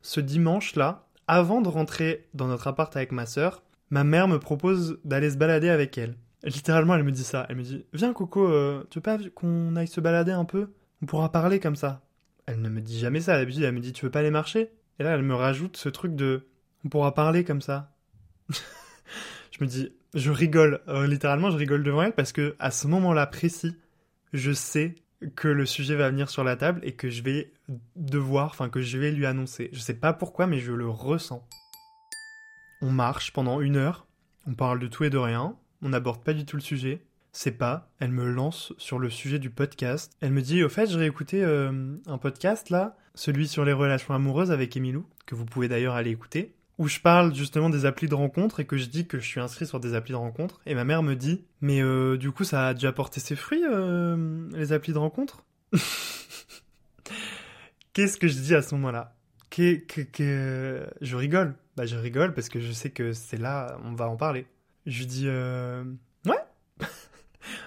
ce 0.03 0.21
dimanche-là, 0.21 1.07
avant 1.27 1.61
de 1.61 1.69
rentrer 1.69 2.29
dans 2.35 2.47
notre 2.47 2.67
appart 2.67 2.95
avec 2.97 3.13
ma 3.13 3.27
sœur, 3.27 3.63
ma 3.91 4.05
mère 4.05 4.29
me 4.29 4.39
propose 4.39 4.99
d'aller 5.05 5.31
se 5.31 5.37
balader 5.37 5.69
avec 5.69 5.99
elle. 5.99 6.17
Littéralement, 6.45 6.95
elle 6.95 7.05
me 7.05 7.13
dit 7.13 7.25
ça. 7.25 7.47
Elle 7.49 7.57
me 7.57 7.63
dit 7.63 7.85
Viens, 7.93 8.13
Coco, 8.13 8.49
euh, 8.49 8.85
tu 8.91 8.99
veux 8.99 9.03
pas 9.03 9.19
qu'on 9.35 9.77
aille 9.77 9.89
se 9.89 10.01
balader 10.01 10.33
un 10.33 10.45
peu? 10.45 10.71
On 11.03 11.07
pourra 11.07 11.31
parler 11.31 11.61
comme 11.61 11.77
ça. 11.77 12.03
Elle 12.47 12.63
ne 12.63 12.69
me 12.69 12.81
dit 12.81 12.99
jamais 12.99 13.21
ça. 13.21 13.37
D'habitude, 13.37 13.65
elle 13.65 13.75
me 13.75 13.81
dit 13.81 13.93
Tu 13.93 14.05
veux 14.05 14.11
pas 14.11 14.21
aller 14.21 14.31
marcher? 14.31 14.71
Et 14.99 15.03
là, 15.03 15.11
elle 15.15 15.23
me 15.23 15.35
rajoute 15.35 15.77
ce 15.77 15.89
truc 15.89 16.15
de 16.15 16.47
On 16.85 16.89
pourra 16.89 17.15
parler 17.15 17.45
comme 17.45 17.61
ça. 17.61 17.93
je 18.49 19.59
me 19.61 19.67
dis 19.67 19.93
Je 20.15 20.31
rigole. 20.31 20.81
Euh, 20.89 21.07
littéralement, 21.07 21.51
je 21.51 21.57
rigole 21.57 21.83
devant 21.83 22.03
elle 22.03 22.15
parce 22.15 22.33
que 22.33 22.57
à 22.59 22.71
ce 22.71 22.87
moment-là 22.87 23.27
précis, 23.27 23.77
je 24.33 24.53
sais 24.53 24.95
que 25.35 25.49
le 25.49 25.67
sujet 25.67 25.97
va 25.97 26.11
venir 26.11 26.31
sur 26.31 26.45
la 26.45 26.57
table 26.57 26.81
et 26.85 26.93
que 26.93 27.11
je 27.11 27.23
vais 27.23 27.53
devoir, 27.97 28.47
enfin 28.51 28.69
que 28.69 28.81
je 28.81 28.99
vais 28.99 29.11
lui 29.11 29.27
annoncer. 29.27 29.69
Je 29.73 29.81
sais 29.81 29.95
pas 29.95 30.13
pourquoi, 30.13 30.47
mais 30.47 30.61
je 30.61 30.73
le 30.73 30.89
ressens. 30.89 31.47
On 32.81 32.91
marche 32.91 33.33
pendant 33.33 33.61
une 33.61 33.77
heure, 33.77 34.07
on 34.47 34.55
parle 34.55 34.79
de 34.79 34.87
tout 34.87 35.05
et 35.05 35.11
de 35.11 35.19
rien, 35.19 35.57
on 35.83 35.89
n'aborde 35.89 36.23
pas 36.23 36.35
du 36.35 36.45
tout 36.45 36.57
le 36.57 36.63
sujet. 36.63 37.03
C'est 37.33 37.53
pas, 37.53 37.91
elle 37.99 38.13
me 38.13 38.31
lance 38.31 38.73
sur 38.79 38.99
le 38.99 39.11
sujet 39.11 39.39
du 39.39 39.51
podcast. 39.51 40.17
Elle 40.21 40.33
me 40.33 40.41
dit, 40.41 40.65
au 40.65 40.69
fait, 40.69 40.89
j'ai 40.89 41.05
écouté 41.05 41.45
euh, 41.45 41.97
un 42.07 42.19
podcast 42.19 42.71
là, 42.71 42.97
celui 43.15 43.47
sur 43.49 43.65
les 43.65 43.73
relations 43.73 44.15
amoureuses 44.15 44.51
avec 44.51 44.77
Emilou, 44.77 45.07
que 45.27 45.35
vous 45.35 45.45
pouvez 45.45 45.69
d'ailleurs 45.69 45.95
aller 45.95 46.11
écouter 46.11 46.55
où 46.79 46.87
je 46.87 47.01
parle 47.01 47.35
justement 47.35 47.71
des 47.71 47.85
applis 47.85 48.09
de 48.09 48.15
rencontre 48.15 48.61
et 48.61 48.65
que 48.65 48.77
je 48.77 48.87
dis 48.87 49.07
que 49.07 49.19
je 49.19 49.27
suis 49.27 49.41
inscrit 49.41 49.67
sur 49.67 49.81
des 49.81 49.95
applis 49.95 50.13
de 50.13 50.19
rencontre. 50.19 50.61
Et 50.65 50.75
ma 50.75 50.85
mère 50.85 51.03
me 51.03 51.15
dit, 51.15 51.45
mais 51.61 51.83
euh, 51.83 52.17
du 52.17 52.31
coup, 52.31 52.45
ça 52.45 52.69
a 52.69 52.75
déjà 52.75 52.93
porté 52.93 53.19
ses 53.21 53.35
fruits, 53.35 53.65
euh, 53.69 54.49
les 54.53 54.73
applis 54.73 54.93
de 54.93 54.99
rencontre? 54.99 55.45
Qu'est-ce 57.93 58.17
que 58.17 58.29
je 58.29 58.39
dis 58.39 58.55
à 58.55 58.63
ce 58.63 58.77
moment-là? 58.77 59.17
Que, 59.51 59.75
que, 59.75 60.87
Je 61.01 61.17
rigole. 61.17 61.57
Bah, 61.77 61.85
je 61.85 61.97
rigole 61.97 62.33
parce 62.33 62.49
que 62.49 62.61
je 62.61 62.71
sais 62.71 62.91
que 62.91 63.13
c'est 63.13 63.39
là, 63.39 63.77
on 63.85 63.95
va 63.95 64.09
en 64.09 64.17
parler. 64.17 64.47
Je 64.87 65.03
dis, 65.03 65.25
euh, 65.27 65.83
ouais. 66.27 66.39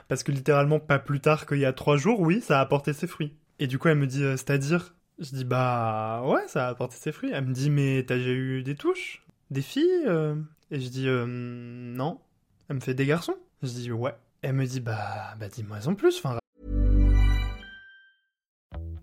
parce 0.08 0.24
que 0.24 0.32
littéralement, 0.32 0.80
pas 0.80 1.00
plus 1.00 1.20
tard 1.20 1.46
qu'il 1.46 1.60
y 1.60 1.66
a 1.66 1.74
trois 1.74 1.98
jours, 1.98 2.22
oui, 2.22 2.40
ça 2.40 2.62
a 2.62 2.66
porté 2.66 2.94
ses 2.94 3.08
fruits. 3.08 3.36
Et 3.60 3.68
du 3.68 3.78
coup, 3.78 3.90
elle 3.90 3.98
me 3.98 4.08
dit, 4.08 4.22
c'est-à-dire 4.22 4.96
je 5.22 5.36
dis 5.36 5.46
bah 5.46 6.24
ouais, 6.26 6.48
ça 6.48 6.68
a 6.68 6.70
apporté 6.70 6.96
ses 6.98 7.12
fruits. 7.12 7.32
Elle 7.32 7.46
me 7.46 7.54
dit 7.54 7.70
mais 7.70 8.04
t'as 8.06 8.18
déjà 8.18 8.32
eu 8.32 8.64
des 8.64 8.76
touches? 8.76 9.24
Des 9.52 9.62
filles 9.62 10.04
euh? 10.08 10.36
Et 10.72 10.80
je 10.80 10.90
dis 10.90 11.08
euh, 11.08 11.26
non. 11.28 12.20
Elle 12.68 12.78
me 12.78 12.82
fait 12.82 12.94
des 12.94 13.06
garçons? 13.06 13.36
Je 13.62 13.70
dis 13.70 13.92
ouais. 13.92 14.16
Elle 14.42 14.54
me 14.54 14.66
dit 14.66 14.80
bah, 14.80 15.36
bah 15.40 15.48
dis-moi 15.48 15.78
en 15.88 15.94
plus. 15.94 16.18
Enfin, 16.18 16.38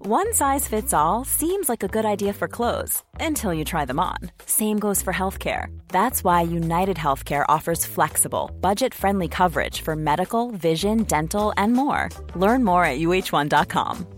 One 0.00 0.32
size 0.32 0.66
fits 0.66 0.94
all 0.94 1.24
seems 1.24 1.68
like 1.68 1.82
a 1.82 1.88
good 1.88 2.06
idea 2.06 2.32
for 2.32 2.48
clothes 2.48 3.02
until 3.20 3.52
you 3.52 3.64
try 3.64 3.84
them 3.84 4.00
on. 4.00 4.16
Same 4.46 4.78
goes 4.78 5.02
for 5.02 5.12
healthcare. 5.12 5.66
That's 5.88 6.24
why 6.24 6.42
United 6.42 6.96
Healthcare 6.96 7.44
offers 7.46 7.84
flexible, 7.84 8.50
budget 8.60 8.94
friendly 8.94 9.28
coverage 9.28 9.82
for 9.82 9.94
medical, 9.94 10.50
vision, 10.52 11.02
dental, 11.02 11.52
and 11.58 11.74
more. 11.74 12.08
Learn 12.34 12.64
more 12.64 12.84
at 12.84 13.00
uh1.com. 13.00 14.17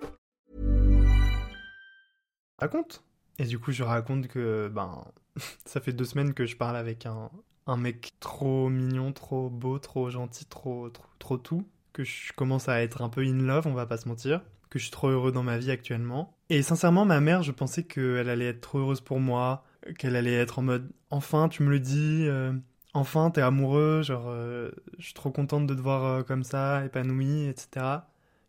raconte. 2.61 3.03
Et 3.39 3.45
du 3.45 3.59
coup, 3.59 3.71
je 3.71 3.83
raconte 3.83 4.27
que 4.27 4.71
ben, 4.73 5.03
ça 5.65 5.81
fait 5.81 5.93
deux 5.93 6.05
semaines 6.05 6.33
que 6.33 6.45
je 6.45 6.55
parle 6.55 6.77
avec 6.77 7.05
un, 7.05 7.29
un 7.67 7.77
mec 7.77 8.13
trop 8.19 8.69
mignon, 8.69 9.11
trop 9.13 9.49
beau, 9.49 9.79
trop 9.79 10.09
gentil, 10.09 10.45
trop, 10.45 10.89
trop, 10.89 11.05
trop 11.19 11.37
tout, 11.37 11.67
que 11.93 12.03
je 12.03 12.33
commence 12.33 12.69
à 12.69 12.81
être 12.81 13.01
un 13.01 13.09
peu 13.09 13.21
in 13.21 13.41
love, 13.41 13.67
on 13.67 13.73
va 13.73 13.85
pas 13.85 13.97
se 13.97 14.07
mentir, 14.07 14.41
que 14.69 14.79
je 14.79 14.85
suis 14.85 14.91
trop 14.91 15.09
heureux 15.09 15.31
dans 15.31 15.43
ma 15.43 15.57
vie 15.57 15.71
actuellement. 15.71 16.37
Et 16.49 16.61
sincèrement, 16.61 17.05
ma 17.05 17.19
mère, 17.19 17.43
je 17.43 17.51
pensais 17.51 17.83
qu'elle 17.83 18.29
allait 18.29 18.47
être 18.47 18.61
trop 18.61 18.79
heureuse 18.79 19.01
pour 19.01 19.19
moi, 19.19 19.63
qu'elle 19.97 20.15
allait 20.15 20.33
être 20.33 20.59
en 20.59 20.63
mode 20.63 20.91
enfin, 21.11 21.49
tu 21.49 21.63
me 21.63 21.69
le 21.69 21.79
dis, 21.79 22.25
euh, 22.27 22.53
enfin, 22.93 23.29
t'es 23.31 23.41
amoureux, 23.41 24.01
genre, 24.01 24.25
euh, 24.27 24.71
je 24.97 25.05
suis 25.05 25.13
trop 25.13 25.29
contente 25.29 25.67
de 25.67 25.75
te 25.75 25.81
voir 25.81 26.03
euh, 26.03 26.23
comme 26.23 26.43
ça, 26.43 26.83
épanoui, 26.85 27.47
etc. 27.47 27.85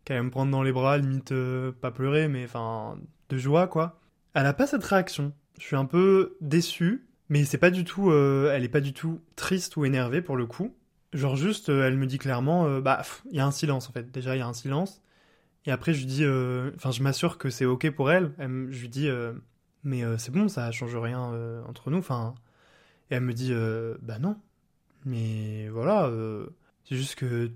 Qu'elle 0.05 0.17
allait 0.17 0.25
me 0.25 0.31
prendre 0.31 0.51
dans 0.51 0.63
les 0.63 0.71
bras, 0.71 0.97
limite 0.97 1.33
pas 1.81 1.91
pleurer, 1.91 2.27
mais 2.27 2.45
enfin, 2.45 2.97
de 3.29 3.37
joie, 3.37 3.67
quoi. 3.67 3.99
Elle 4.33 4.45
a 4.45 4.53
pas 4.53 4.67
cette 4.67 4.83
réaction. 4.83 5.33
Je 5.59 5.63
suis 5.63 5.75
un 5.75 5.85
peu 5.85 6.37
déçu, 6.41 7.05
mais 7.29 7.45
c'est 7.45 7.57
pas 7.57 7.71
du 7.71 7.83
tout, 7.83 8.11
euh, 8.11 8.51
elle 8.53 8.63
est 8.63 8.69
pas 8.69 8.81
du 8.81 8.93
tout 8.93 9.21
triste 9.35 9.77
ou 9.77 9.85
énervée 9.85 10.21
pour 10.21 10.35
le 10.35 10.45
coup. 10.45 10.75
Genre 11.13 11.35
juste, 11.35 11.69
euh, 11.69 11.87
elle 11.87 11.97
me 11.97 12.07
dit 12.07 12.17
clairement, 12.17 12.65
euh, 12.67 12.81
bah, 12.81 13.03
il 13.29 13.37
y 13.37 13.39
a 13.39 13.45
un 13.45 13.51
silence 13.51 13.89
en 13.89 13.91
fait. 13.91 14.11
Déjà, 14.11 14.35
il 14.35 14.39
y 14.39 14.41
a 14.41 14.47
un 14.47 14.53
silence. 14.53 15.01
Et 15.65 15.71
après, 15.71 15.93
je 15.93 15.99
lui 15.99 16.07
dis, 16.07 16.25
enfin, 16.75 16.91
je 16.91 17.01
m'assure 17.03 17.37
que 17.37 17.49
c'est 17.49 17.65
ok 17.65 17.89
pour 17.91 18.11
elle. 18.11 18.33
je 18.37 18.81
lui 18.81 18.89
dis, 18.89 19.09
mais 19.83 20.03
c'est 20.17 20.31
bon, 20.31 20.49
ça 20.49 20.71
change 20.71 20.93
rien 20.97 21.19
entre 21.69 21.89
nous. 21.89 21.99
Enfin, 21.99 22.35
et 23.09 23.15
elle 23.15 23.23
me 23.23 23.33
dit, 23.33 23.53
bah 24.01 24.19
non, 24.19 24.35
Mais 25.05 25.69
voilà, 25.69 26.11
c'est 26.83 26.97
juste 26.97 27.15
que 27.15 27.49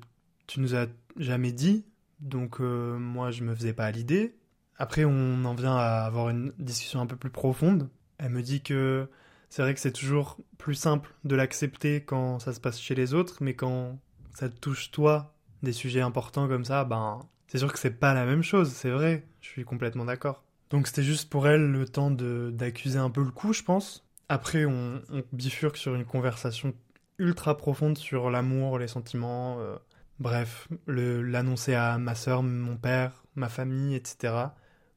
tu 0.48 0.62
nous 0.62 0.74
as 0.74 0.88
jamais 1.18 1.52
dit, 1.52 1.84
donc 2.22 2.62
moi 2.62 3.32
je 3.32 3.44
me 3.44 3.54
faisais 3.54 3.74
pas 3.74 3.86
à 3.86 3.92
l'idée. 3.92 4.38
Après, 4.78 5.06
on 5.06 5.46
en 5.46 5.56
vient 5.56 5.76
à 5.76 6.04
avoir 6.06 6.30
une 6.30 6.54
discussion 6.60 7.02
un 7.02 7.08
peu 7.08 7.16
plus 7.16 7.30
profonde. 7.30 7.90
Elle 8.18 8.30
me 8.30 8.42
dit 8.42 8.62
que 8.62 9.10
c'est 9.50 9.62
vrai 9.62 9.74
que 9.74 9.80
c'est 9.80 9.92
toujours 9.92 10.38
plus 10.58 10.76
simple 10.76 11.14
de 11.24 11.36
l'accepter 11.36 12.04
quand 12.04 12.40
ça 12.40 12.54
se 12.54 12.60
passe 12.60 12.80
chez 12.80 12.96
les 12.96 13.14
autres, 13.14 13.38
mais 13.42 13.56
quand 13.56 14.00
ça 14.34 14.50
touche 14.50 14.92
toi, 14.92 15.36
des 15.64 15.74
sujets 15.74 16.02
importants 16.02 16.48
comme 16.48 16.66
ça, 16.66 16.84
ben 16.84 17.20
c'est 17.48 17.58
sûr 17.58 17.72
que 17.72 17.80
c'est 17.80 18.00
pas 18.00 18.14
la 18.14 18.26
même 18.26 18.44
chose, 18.44 18.72
c'est 18.72 18.90
vrai, 18.90 19.26
je 19.42 19.50
suis 19.50 19.64
complètement 19.64 20.06
d'accord. 20.06 20.44
Donc 20.70 20.88
c'était 20.88 21.04
juste 21.04 21.30
pour 21.30 21.48
elle 21.48 21.72
le 21.72 21.88
temps 21.88 22.12
d'accuser 22.12 23.00
un 23.00 23.10
peu 23.10 23.24
le 23.24 23.32
coup, 23.32 23.54
je 23.54 23.64
pense. 23.64 24.06
Après, 24.30 24.66
on, 24.66 25.02
bifurque 25.32 25.78
sur 25.78 25.96
une 25.96 26.04
conversation 26.04 26.74
ultra 27.18 27.56
profonde 27.56 27.98
sur 27.98 28.30
l'amour, 28.30 28.78
les 28.78 28.90
sentiments, 28.90 29.60
euh, 29.60 29.78
bref, 30.20 30.68
l'annoncer 30.88 31.74
à 31.74 31.98
ma 31.98 32.16
soeur, 32.16 32.44
mon 32.44 32.76
père, 32.76 33.24
ma 33.36 33.48
famille, 33.48 33.96
etc. 33.96 34.34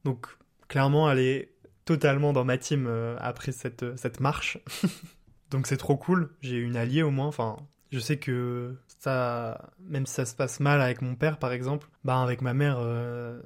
Donc 0.03 0.27
clairement, 0.67 1.09
elle 1.09 1.19
est 1.19 1.53
totalement 1.85 2.33
dans 2.33 2.45
ma 2.45 2.57
team 2.57 2.85
euh, 2.87 3.17
après 3.19 3.51
cette, 3.51 3.97
cette 3.97 4.19
marche. 4.19 4.57
Donc 5.51 5.67
c'est 5.67 5.77
trop 5.77 5.97
cool, 5.97 6.29
j'ai 6.41 6.57
une 6.57 6.77
alliée 6.77 7.03
au 7.03 7.11
moins, 7.11 7.27
enfin, 7.27 7.57
je 7.91 7.99
sais 7.99 8.17
que 8.17 8.77
ça, 8.99 9.69
même 9.79 10.05
si 10.05 10.13
ça 10.13 10.25
se 10.25 10.33
passe 10.33 10.61
mal 10.61 10.81
avec 10.81 11.01
mon 11.01 11.15
père 11.15 11.39
par 11.39 11.51
exemple, 11.51 11.89
bah 12.05 12.21
avec 12.21 12.41
ma 12.41 12.53
mère, 12.53 12.77
euh, 12.79 13.41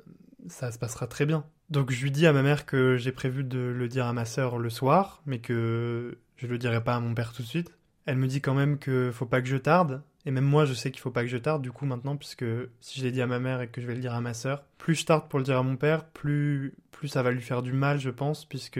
ça 0.47 0.71
se 0.71 0.77
passera 0.77 1.07
très 1.07 1.25
bien. 1.25 1.45
Donc 1.71 1.91
je 1.91 2.03
lui 2.03 2.11
dis 2.11 2.27
à 2.27 2.33
ma 2.33 2.43
mère 2.43 2.67
que 2.67 2.95
j'ai 2.97 3.11
prévu 3.11 3.43
de 3.43 3.57
le 3.57 3.87
dire 3.87 4.05
à 4.05 4.13
ma 4.13 4.25
sœur 4.25 4.59
le 4.59 4.69
soir, 4.69 5.23
mais 5.25 5.39
que 5.39 6.19
je 6.35 6.45
le 6.45 6.59
dirai 6.59 6.83
pas 6.83 6.95
à 6.95 6.99
mon 6.99 7.15
père 7.15 7.33
tout 7.33 7.41
de 7.41 7.47
suite. 7.47 7.71
Elle 8.05 8.17
me 8.17 8.27
dit 8.27 8.39
quand 8.39 8.53
même 8.53 8.77
que 8.77 9.11
faut 9.11 9.25
pas 9.25 9.41
que 9.41 9.47
je 9.47 9.57
tarde, 9.57 10.03
et 10.25 10.31
même 10.31 10.45
moi 10.45 10.65
je 10.65 10.73
sais 10.73 10.91
qu'il 10.91 11.01
faut 11.01 11.11
pas 11.11 11.21
que 11.21 11.27
je 11.27 11.37
tarde 11.37 11.61
du 11.61 11.71
coup 11.71 11.85
maintenant, 11.85 12.17
puisque 12.17 12.45
si 12.79 12.99
je 12.99 13.05
l'ai 13.05 13.11
dit 13.11 13.21
à 13.21 13.27
ma 13.27 13.39
mère 13.39 13.61
et 13.61 13.67
que 13.67 13.81
je 13.81 13.87
vais 13.87 13.95
le 13.95 14.01
dire 14.01 14.13
à 14.13 14.21
ma 14.21 14.33
sœur, 14.33 14.63
plus 14.77 14.95
je 14.95 15.05
tarde 15.05 15.29
pour 15.29 15.39
le 15.39 15.45
dire 15.45 15.57
à 15.57 15.63
mon 15.63 15.77
père, 15.77 16.05
plus, 16.05 16.73
plus 16.91 17.07
ça 17.07 17.23
va 17.23 17.31
lui 17.31 17.41
faire 17.41 17.61
du 17.61 17.73
mal 17.73 17.99
je 17.99 18.09
pense, 18.09 18.45
puisque 18.45 18.79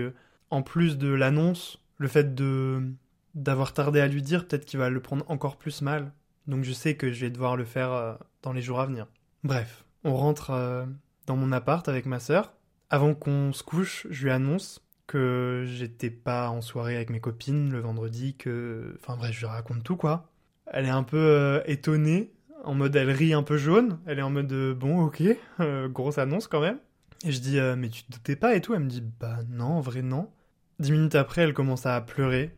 en 0.50 0.62
plus 0.62 0.98
de 0.98 1.10
l'annonce, 1.10 1.82
le 1.98 2.08
fait 2.08 2.36
de 2.36 2.82
d'avoir 3.34 3.74
tardé 3.74 4.00
à 4.00 4.08
lui 4.08 4.22
dire, 4.22 4.48
peut-être 4.48 4.66
qu'il 4.66 4.80
va 4.80 4.90
le 4.90 5.02
prendre 5.02 5.26
encore 5.30 5.58
plus 5.58 5.82
mal. 5.82 6.14
Donc 6.48 6.64
je 6.64 6.72
sais 6.72 6.96
que 6.96 7.12
je 7.12 7.22
vais 7.22 7.30
devoir 7.30 7.58
le 7.58 7.66
faire 7.66 7.92
euh, 7.92 8.14
dans 8.42 8.54
les 8.54 8.62
jours 8.62 8.80
à 8.80 8.86
venir. 8.86 9.08
Bref, 9.44 9.84
on 10.04 10.16
rentre 10.16 10.52
euh, 10.52 10.86
dans 11.28 11.36
mon 11.36 11.52
appart 11.52 11.88
avec 11.90 12.06
ma 12.06 12.20
sœur. 12.20 12.54
Avant 12.90 13.14
qu'on 13.14 13.52
se 13.52 13.64
couche, 13.64 14.08
je 14.10 14.24
lui 14.24 14.32
annonce 14.32 14.82
que 15.08 15.66
j'étais 15.68 16.10
pas 16.10 16.50
en 16.50 16.62
soirée 16.62 16.96
avec 16.96 17.10
mes 17.10 17.20
copines 17.20 17.72
le 17.72 17.80
vendredi, 17.80 18.36
que... 18.36 18.96
Enfin 19.00 19.18
bref, 19.18 19.34
je 19.34 19.40
lui 19.42 19.48
raconte 19.48 19.84
tout 19.84 19.98
quoi. 19.98 20.32
Elle 20.68 20.86
est 20.86 20.90
un 20.90 21.04
peu 21.04 21.18
euh, 21.18 21.62
étonnée, 21.66 22.32
en 22.64 22.74
mode 22.74 22.96
elle 22.96 23.12
rit 23.12 23.34
un 23.34 23.44
peu 23.44 23.58
jaune, 23.58 24.00
elle 24.06 24.20
est 24.20 24.24
en 24.24 24.32
mode 24.32 24.52
euh, 24.52 24.74
bon 24.74 25.06
ok, 25.06 25.24
euh, 25.60 25.88
grosse 25.88 26.18
annonce 26.18 26.48
quand 26.48 26.62
même. 26.62 26.80
Et 27.24 27.32
je 27.32 27.40
dis 27.40 27.60
mais 27.78 27.90
tu 27.90 28.04
te 28.04 28.12
doutais 28.12 28.36
pas 28.36 28.56
et 28.56 28.62
tout, 28.62 28.74
elle 28.76 28.82
me 28.82 28.90
dit 28.90 29.02
bah 29.20 29.40
non, 29.50 29.66
en 29.66 29.82
vrai 29.82 30.02
non. 30.02 30.30
Dix 30.80 30.92
minutes 30.92 31.16
après, 31.16 31.42
elle 31.44 31.54
commence 31.54 31.86
à 31.86 32.00
pleurer. 32.02 32.54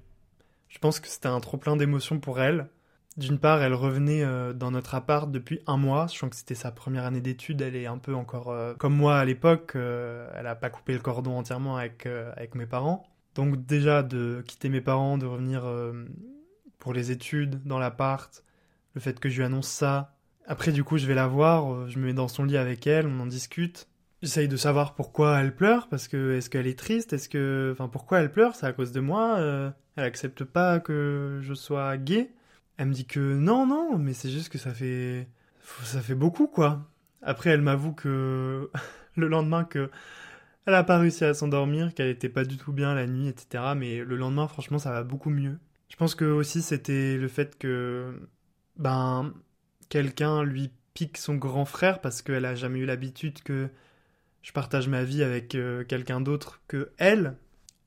Je 0.67 0.79
pense 0.79 0.99
que 0.99 1.07
c'était 1.07 1.27
un 1.27 1.39
trop 1.39 1.57
plein 1.57 1.77
d'émotions 1.77 2.19
pour 2.19 2.41
elle. 2.41 2.67
D'une 3.15 3.39
part, 3.39 3.61
elle 3.61 3.73
revenait 3.73 4.25
dans 4.55 4.71
notre 4.71 4.95
appart 4.95 5.31
depuis 5.31 5.61
un 5.67 5.77
mois, 5.77 6.07
sachant 6.07 6.27
que 6.29 6.35
c'était 6.35 6.55
sa 6.55 6.71
première 6.71 7.05
année 7.05 7.21
d'études, 7.21 7.61
elle 7.61 7.75
est 7.75 7.85
un 7.85 7.97
peu 7.97 8.13
encore 8.13 8.53
comme 8.77 8.95
moi 8.95 9.17
à 9.17 9.25
l'époque, 9.25 9.73
elle 9.75 10.47
a 10.47 10.55
pas 10.55 10.69
coupé 10.69 10.93
le 10.93 10.99
cordon 10.99 11.37
entièrement 11.37 11.77
avec, 11.77 12.05
avec 12.07 12.55
mes 12.55 12.65
parents. 12.65 13.07
Donc 13.35 13.65
déjà 13.65 14.03
de 14.03 14.43
quitter 14.45 14.67
mes 14.67 14.81
parents, 14.81 15.17
de 15.17 15.25
revenir 15.27 15.63
pour 16.87 16.93
les 16.93 17.11
études 17.11 17.61
dans 17.65 17.79
l'appart, 17.79 18.45
le 18.93 19.01
fait 19.01 19.19
que 19.19 19.27
je 19.27 19.35
lui 19.35 19.43
annonce 19.43 19.67
ça. 19.67 20.15
Après 20.45 20.71
du 20.71 20.85
coup 20.85 20.97
je 20.97 21.05
vais 21.05 21.15
la 21.15 21.27
voir, 21.27 21.73
euh, 21.73 21.89
je 21.89 21.99
me 21.99 22.05
mets 22.05 22.13
dans 22.13 22.29
son 22.29 22.45
lit 22.45 22.55
avec 22.55 22.87
elle, 22.87 23.07
on 23.07 23.19
en 23.19 23.25
discute. 23.25 23.89
J'essaye 24.21 24.47
de 24.47 24.55
savoir 24.55 24.95
pourquoi 24.95 25.37
elle 25.41 25.53
pleure, 25.53 25.89
parce 25.89 26.07
que 26.07 26.35
est-ce 26.35 26.49
qu'elle 26.49 26.65
est 26.65 26.79
triste, 26.79 27.11
est-ce 27.11 27.27
que... 27.27 27.71
Enfin 27.73 27.89
pourquoi 27.89 28.21
elle 28.21 28.31
pleure, 28.31 28.55
c'est 28.55 28.67
à 28.67 28.71
cause 28.71 28.93
de 28.93 29.01
moi, 29.01 29.35
euh, 29.39 29.69
elle 29.97 30.05
accepte 30.05 30.45
pas 30.45 30.79
que 30.79 31.41
je 31.41 31.53
sois 31.53 31.97
gay. 31.97 32.33
Elle 32.77 32.87
me 32.87 32.93
dit 32.93 33.05
que 33.05 33.19
non, 33.19 33.67
non, 33.67 33.97
mais 33.97 34.13
c'est 34.13 34.29
juste 34.29 34.47
que 34.47 34.57
ça 34.57 34.73
fait... 34.73 35.27
Ça 35.83 35.99
fait 35.99 36.15
beaucoup, 36.15 36.47
quoi. 36.47 36.87
Après, 37.21 37.49
elle 37.49 37.61
m'avoue 37.61 37.91
que 37.91 38.71
le 39.17 39.27
lendemain 39.27 39.65
que... 39.65 39.91
Elle 40.65 40.73
a 40.73 40.85
pas 40.85 40.99
réussi 40.99 41.25
à 41.25 41.33
s'endormir, 41.33 41.93
qu'elle 41.93 42.07
était 42.07 42.29
pas 42.29 42.45
du 42.45 42.55
tout 42.55 42.71
bien 42.71 42.95
la 42.95 43.07
nuit, 43.07 43.27
etc. 43.27 43.73
Mais 43.75 44.05
le 44.05 44.15
lendemain, 44.15 44.47
franchement, 44.47 44.79
ça 44.79 44.91
va 44.91 45.03
beaucoup 45.03 45.29
mieux. 45.29 45.57
Je 45.89 45.95
pense 45.95 46.15
que 46.15 46.25
aussi 46.25 46.61
c'était 46.61 47.17
le 47.17 47.27
fait 47.27 47.57
que... 47.57 48.13
Ben... 48.77 49.33
Quelqu'un 49.89 50.43
lui 50.43 50.69
pique 50.93 51.17
son 51.17 51.35
grand 51.35 51.63
frère 51.63 52.01
parce 52.01 52.21
qu'elle 52.21 52.43
a 52.43 52.55
jamais 52.55 52.79
eu 52.79 52.85
l'habitude 52.85 53.41
que 53.41 53.69
je 54.41 54.51
partage 54.51 54.87
ma 54.87 55.03
vie 55.03 55.23
avec 55.23 55.55
euh, 55.55 55.83
quelqu'un 55.83 56.21
d'autre 56.21 56.61
que 56.67 56.91
elle. 56.97 57.35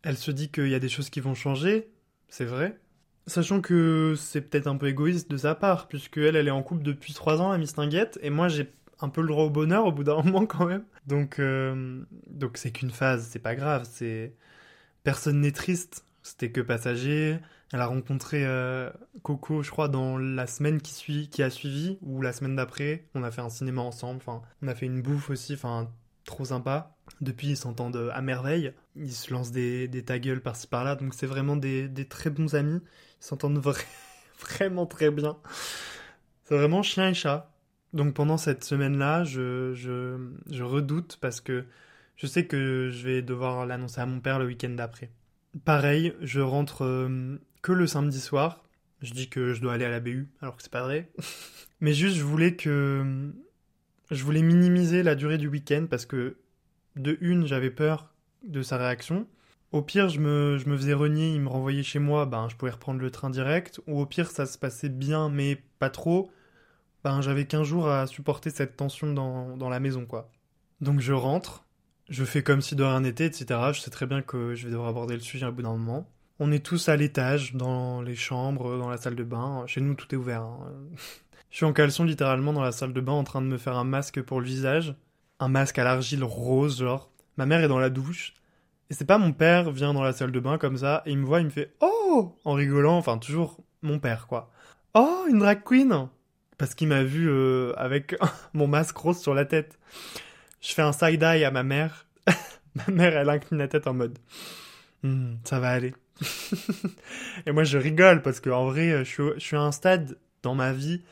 Elle 0.03 0.17
se 0.17 0.31
dit 0.31 0.51
qu'il 0.51 0.69
y 0.69 0.75
a 0.75 0.79
des 0.79 0.89
choses 0.89 1.11
qui 1.11 1.21
vont 1.21 1.35
changer, 1.35 1.91
c'est 2.29 2.45
vrai. 2.45 2.79
Sachant 3.27 3.61
que 3.61 4.15
c'est 4.17 4.41
peut-être 4.41 4.67
un 4.67 4.77
peu 4.77 4.89
égoïste 4.89 5.31
de 5.31 5.37
sa 5.37 5.55
part, 5.55 5.89
puisque 5.89 6.19
elle, 6.19 6.37
elle 6.37 6.49
est 6.49 6.53
en 6.53 6.63
couple 6.63 6.83
depuis 6.83 7.13
3 7.13 7.41
ans, 7.43 7.51
la 7.51 7.59
Mistinguette, 7.59 8.19
et 8.23 8.31
moi 8.31 8.49
j'ai 8.49 8.71
un 9.01 9.09
peu 9.09 9.23
le 9.23 9.29
droit 9.29 9.45
au 9.45 9.51
bonheur 9.51 9.87
au 9.87 9.93
bout 9.93 10.05
d'un 10.05 10.23
moment 10.23 10.47
quand 10.47 10.67
même. 10.67 10.85
Donc 11.07 11.39
euh, 11.39 12.03
donc 12.29 12.59
c'est 12.59 12.71
qu'une 12.71 12.91
phase, 12.91 13.29
c'est 13.31 13.39
pas 13.39 13.55
grave, 13.55 13.89
c'est 13.91 14.35
personne 15.03 15.41
n'est 15.41 15.53
triste, 15.53 16.05
c'était 16.23 16.51
que 16.51 16.61
passager. 16.61 17.39
Elle 17.73 17.81
a 17.81 17.87
rencontré 17.87 18.45
euh, 18.45 18.91
Coco, 19.23 19.63
je 19.63 19.71
crois, 19.71 19.89
dans 19.89 20.19
la 20.19 20.47
semaine 20.47 20.81
qui 20.81 20.93
suit, 20.93 21.29
qui 21.29 21.43
a 21.43 21.51
suivi, 21.51 21.99
ou 22.03 22.21
la 22.21 22.33
semaine 22.33 22.57
d'après. 22.57 23.07
On 23.15 23.23
a 23.23 23.31
fait 23.31 23.43
un 23.43 23.49
cinéma 23.49 23.81
ensemble, 23.83 24.19
enfin, 24.19 24.43
on 24.63 24.69
a 24.69 24.75
fait 24.75 24.87
une 24.87 25.03
bouffe 25.03 25.31
aussi, 25.31 25.55
enfin, 25.55 25.93
trop 26.25 26.45
sympa. 26.45 26.97
Depuis, 27.21 27.49
ils 27.51 27.57
s'entendent 27.57 28.11
à 28.13 28.21
merveille. 28.23 28.73
Ils 28.97 29.13
se 29.13 29.33
lancent 29.33 29.53
des, 29.53 29.87
des 29.87 30.05
ta 30.05 30.19
gueule 30.19 30.41
par-ci 30.43 30.67
par-là, 30.67 30.97
donc 30.97 31.15
c'est 31.15 31.27
vraiment 31.27 31.57
des, 31.57 31.89
des 31.89 32.07
très 32.07 32.31
bons 32.31 32.55
amis. 32.57 32.81
Ils 33.21 33.25
s'entendent 33.25 33.59
vra- 33.63 33.85
vraiment 34.41 34.87
très 34.87 35.11
bien. 35.11 35.37
C'est 36.45 36.57
vraiment 36.57 36.83
chien 36.83 37.09
et 37.11 37.15
chat. 37.15 37.51
Donc 37.93 38.15
pendant 38.15 38.37
cette 38.37 38.65
semaine-là, 38.65 39.25
je, 39.25 39.75
je, 39.75 40.17
je 40.51 40.63
redoute 40.63 41.19
parce 41.21 41.41
que 41.41 41.67
je 42.17 42.27
sais 42.27 42.47
que 42.47 42.91
je 42.93 43.05
vais 43.07 43.23
devoir 43.23 43.67
l'annoncer 43.67 44.01
à 44.01 44.07
mon 44.07 44.21
père 44.21 44.39
le 44.39 44.47
week-end 44.47 44.71
d'après. 44.71 45.11
Pareil, 45.65 46.15
je 46.21 46.41
rentre 46.41 46.85
euh, 46.85 47.39
que 47.63 47.73
le 47.73 47.87
samedi 47.87 48.21
soir. 48.21 48.65
Je 49.03 49.13
dis 49.13 49.29
que 49.29 49.55
je 49.55 49.61
dois 49.61 49.75
aller 49.75 49.85
à 49.85 49.91
la 49.91 50.01
BU, 50.01 50.29
alors 50.43 50.57
que 50.57 50.63
c'est 50.63 50.73
pas 50.73 50.83
vrai. 50.83 51.11
Mais 51.81 51.95
juste, 51.95 52.17
je 52.17 52.25
voulais 52.25 52.57
que. 52.57 53.33
Je 54.11 54.25
voulais 54.25 54.43
minimiser 54.43 55.03
la 55.03 55.15
durée 55.15 55.39
du 55.39 55.49
week-end 55.49 55.87
parce 55.89 56.05
que, 56.05 56.37
de 56.97 57.17
une, 57.21 57.47
j'avais 57.47 57.71
peur 57.71 58.13
de 58.43 58.63
sa 58.63 58.77
réaction. 58.77 59.27
Au 59.73 59.83
pire, 59.83 60.09
je 60.09 60.19
me, 60.19 60.59
je 60.59 60.69
me 60.69 60.77
faisais 60.77 60.95
renier, 60.95 61.33
il 61.33 61.41
me 61.41 61.49
renvoyait 61.49 61.85
chez 61.85 62.01
moi, 62.01 62.27
ben 62.27 62.49
je 62.49 62.57
pouvais 62.57 62.73
reprendre 62.73 63.01
le 63.01 63.11
train 63.11 63.31
direct. 63.31 63.81
Ou 63.87 64.01
au 64.01 64.07
pire, 64.07 64.31
ça 64.31 64.47
se 64.47 64.59
passait 64.59 64.89
bien, 64.89 65.29
mais 65.29 65.63
pas 65.79 65.91
trop. 65.91 66.31
Ben 67.05 67.21
j'avais 67.21 67.47
qu'un 67.47 67.63
jour 67.63 67.89
à 67.89 68.07
supporter 68.07 68.51
cette 68.51 68.77
tension 68.77 69.13
dans, 69.13 69.57
dans 69.57 69.69
la 69.69 69.81
maison, 69.81 70.07
quoi. 70.07 70.31
Donc 70.81 71.01
je 71.01 71.13
rentre, 71.13 71.67
je 72.09 72.25
fais 72.25 72.43
comme 72.43 72.61
si 72.61 72.75
de 72.75 72.83
rien 72.83 73.01
n'était, 73.01 73.27
etc. 73.27 73.61
Je 73.73 73.81
sais 73.81 73.91
très 73.91 74.07
bien 74.07 74.23
que 74.23 74.55
je 74.55 74.67
vais 74.67 74.73
devoir 74.73 74.89
aborder 74.89 75.15
le 75.15 75.21
sujet 75.21 75.47
à 75.47 75.51
bout 75.51 75.63
d'un 75.63 75.73
moment. 75.77 76.11
On 76.41 76.51
est 76.53 76.65
tous 76.65 76.89
à 76.89 76.97
l'étage, 76.97 77.55
dans 77.55 78.01
les 78.03 78.17
chambres, 78.17 78.79
dans 78.79 78.89
la 78.89 78.97
salle 78.97 79.15
de 79.15 79.25
bain. 79.25 79.65
Chez 79.67 79.81
nous, 79.81 79.95
tout 79.95 80.13
est 80.15 80.19
ouvert. 80.19 80.43
hein. 80.43 80.59
Je 81.51 81.57
suis 81.57 81.67
en 81.67 81.73
caleçon 81.73 82.05
littéralement 82.05 82.53
dans 82.53 82.63
la 82.63 82.73
salle 82.73 82.93
de 82.93 83.01
bain 83.01 83.13
en 83.13 83.25
train 83.25 83.43
de 83.43 83.47
me 83.47 83.59
faire 83.59 83.77
un 83.77 83.85
masque 83.85 84.23
pour 84.23 84.41
le 84.41 84.47
visage. 84.47 84.95
Un 85.41 85.49
masque 85.49 85.79
à 85.79 85.85
l'argile 85.85 86.23
rose, 86.25 86.79
genre. 86.79 87.11
Ma 87.37 87.45
mère 87.45 87.61
est 87.61 87.69
dans 87.69 87.79
la 87.81 87.91
douche. 87.91 88.35
Et 88.89 88.95
c'est 88.95 89.05
pas 89.05 89.19
mon 89.19 89.33
père 89.33 89.71
vient 89.71 89.93
dans 89.93 90.03
la 90.03 90.13
salle 90.13 90.33
de 90.33 90.41
bain 90.41 90.59
comme 90.59 90.77
ça, 90.77 91.03
et 91.07 91.13
il 91.13 91.19
me 91.19 91.25
voit, 91.27 91.41
il 91.41 91.45
me 91.47 91.51
fait 91.51 91.75
Oh 91.81 92.37
En 92.45 92.55
rigolant, 92.55 92.97
enfin 92.97 93.19
toujours 93.19 93.59
mon 93.83 93.99
père 94.01 94.27
quoi. 94.27 94.51
Oh, 94.95 95.25
une 95.29 95.39
drag 95.39 95.63
queen 95.65 96.09
Parce 96.59 96.75
qu'il 96.75 96.89
m'a 96.89 97.05
vu 97.05 97.29
euh, 97.31 97.73
avec 97.77 98.17
mon 98.53 98.67
masque 98.67 98.97
rose 98.97 99.19
sur 99.21 99.35
la 99.35 99.45
tête. 99.45 99.79
Je 100.61 100.73
fais 100.75 100.83
un 100.83 100.93
side-eye 100.93 101.45
à 101.45 101.51
ma 101.53 101.63
mère. 101.63 102.07
ma 102.75 102.93
mère, 102.93 103.17
elle 103.17 103.31
incline 103.31 103.59
la 103.59 103.69
tête 103.69 103.87
en 103.87 103.95
mode 103.95 104.19
Hmm, 105.03 105.35
Ça 105.45 105.61
va 105.61 105.71
aller. 105.71 105.95
et 107.47 107.53
moi 107.53 107.65
je 107.65 107.79
rigole 107.79 108.23
parce 108.23 108.41
que 108.41 108.51
en 108.51 108.67
vrai, 108.67 109.05
je 109.05 109.11
suis, 109.11 109.23
je 109.37 109.41
suis 109.41 109.57
à 109.57 109.61
un 109.61 109.73
stade 109.73 110.19
dans 110.43 110.55
ma 110.55 110.73
vie 110.73 111.03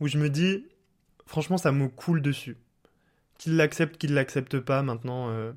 où 0.00 0.08
je 0.08 0.18
me 0.18 0.28
dis 0.28 0.64
Franchement, 1.32 1.56
ça 1.56 1.72
me 1.72 1.88
coule 1.88 2.20
dessus. 2.20 2.58
Qu'il 3.38 3.56
l'accepte, 3.56 3.96
qu'il 3.96 4.12
l'accepte 4.12 4.60
pas, 4.60 4.82
maintenant, 4.82 5.30
euh, 5.30 5.52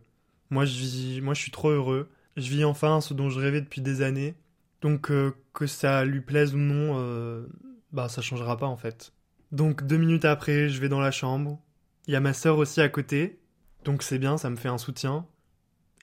moi, 0.50 0.64
je 0.64 0.78
vis, 0.78 1.20
moi 1.20 1.34
je 1.34 1.42
suis 1.42 1.52
trop 1.52 1.70
heureux. 1.70 2.10
Je 2.38 2.50
vis 2.50 2.64
enfin 2.64 3.02
ce 3.02 3.14
dont 3.14 3.30
je 3.30 3.42
rêvais 3.42 3.60
depuis 3.60 3.82
des 3.82 4.02
années. 4.02 4.36
Donc 4.80 5.12
euh, 5.12 5.34
que 5.54 5.68
ça 5.68 6.06
lui 6.06 6.22
plaise 6.22 6.56
ou 6.56 6.60
non, 6.60 6.94
euh, 6.98 7.46
bah 7.92 8.08
ça 8.08 8.22
changera 8.22 8.56
pas 8.58 8.68
en 8.68 8.78
fait. 8.78 9.12
Donc 9.52 9.86
deux 9.86 9.98
minutes 9.98 10.24
après, 10.24 10.70
je 10.70 10.80
vais 10.80 10.88
dans 10.88 11.02
la 11.02 11.12
chambre. 11.12 11.60
Il 12.08 12.14
y 12.14 12.16
a 12.16 12.22
ma 12.22 12.32
sœur 12.32 12.58
aussi 12.58 12.80
à 12.80 12.88
côté. 12.88 13.38
Donc 13.84 14.02
c'est 14.02 14.18
bien, 14.18 14.38
ça 14.38 14.50
me 14.50 14.56
fait 14.56 14.70
un 14.70 14.78
soutien. 14.78 15.26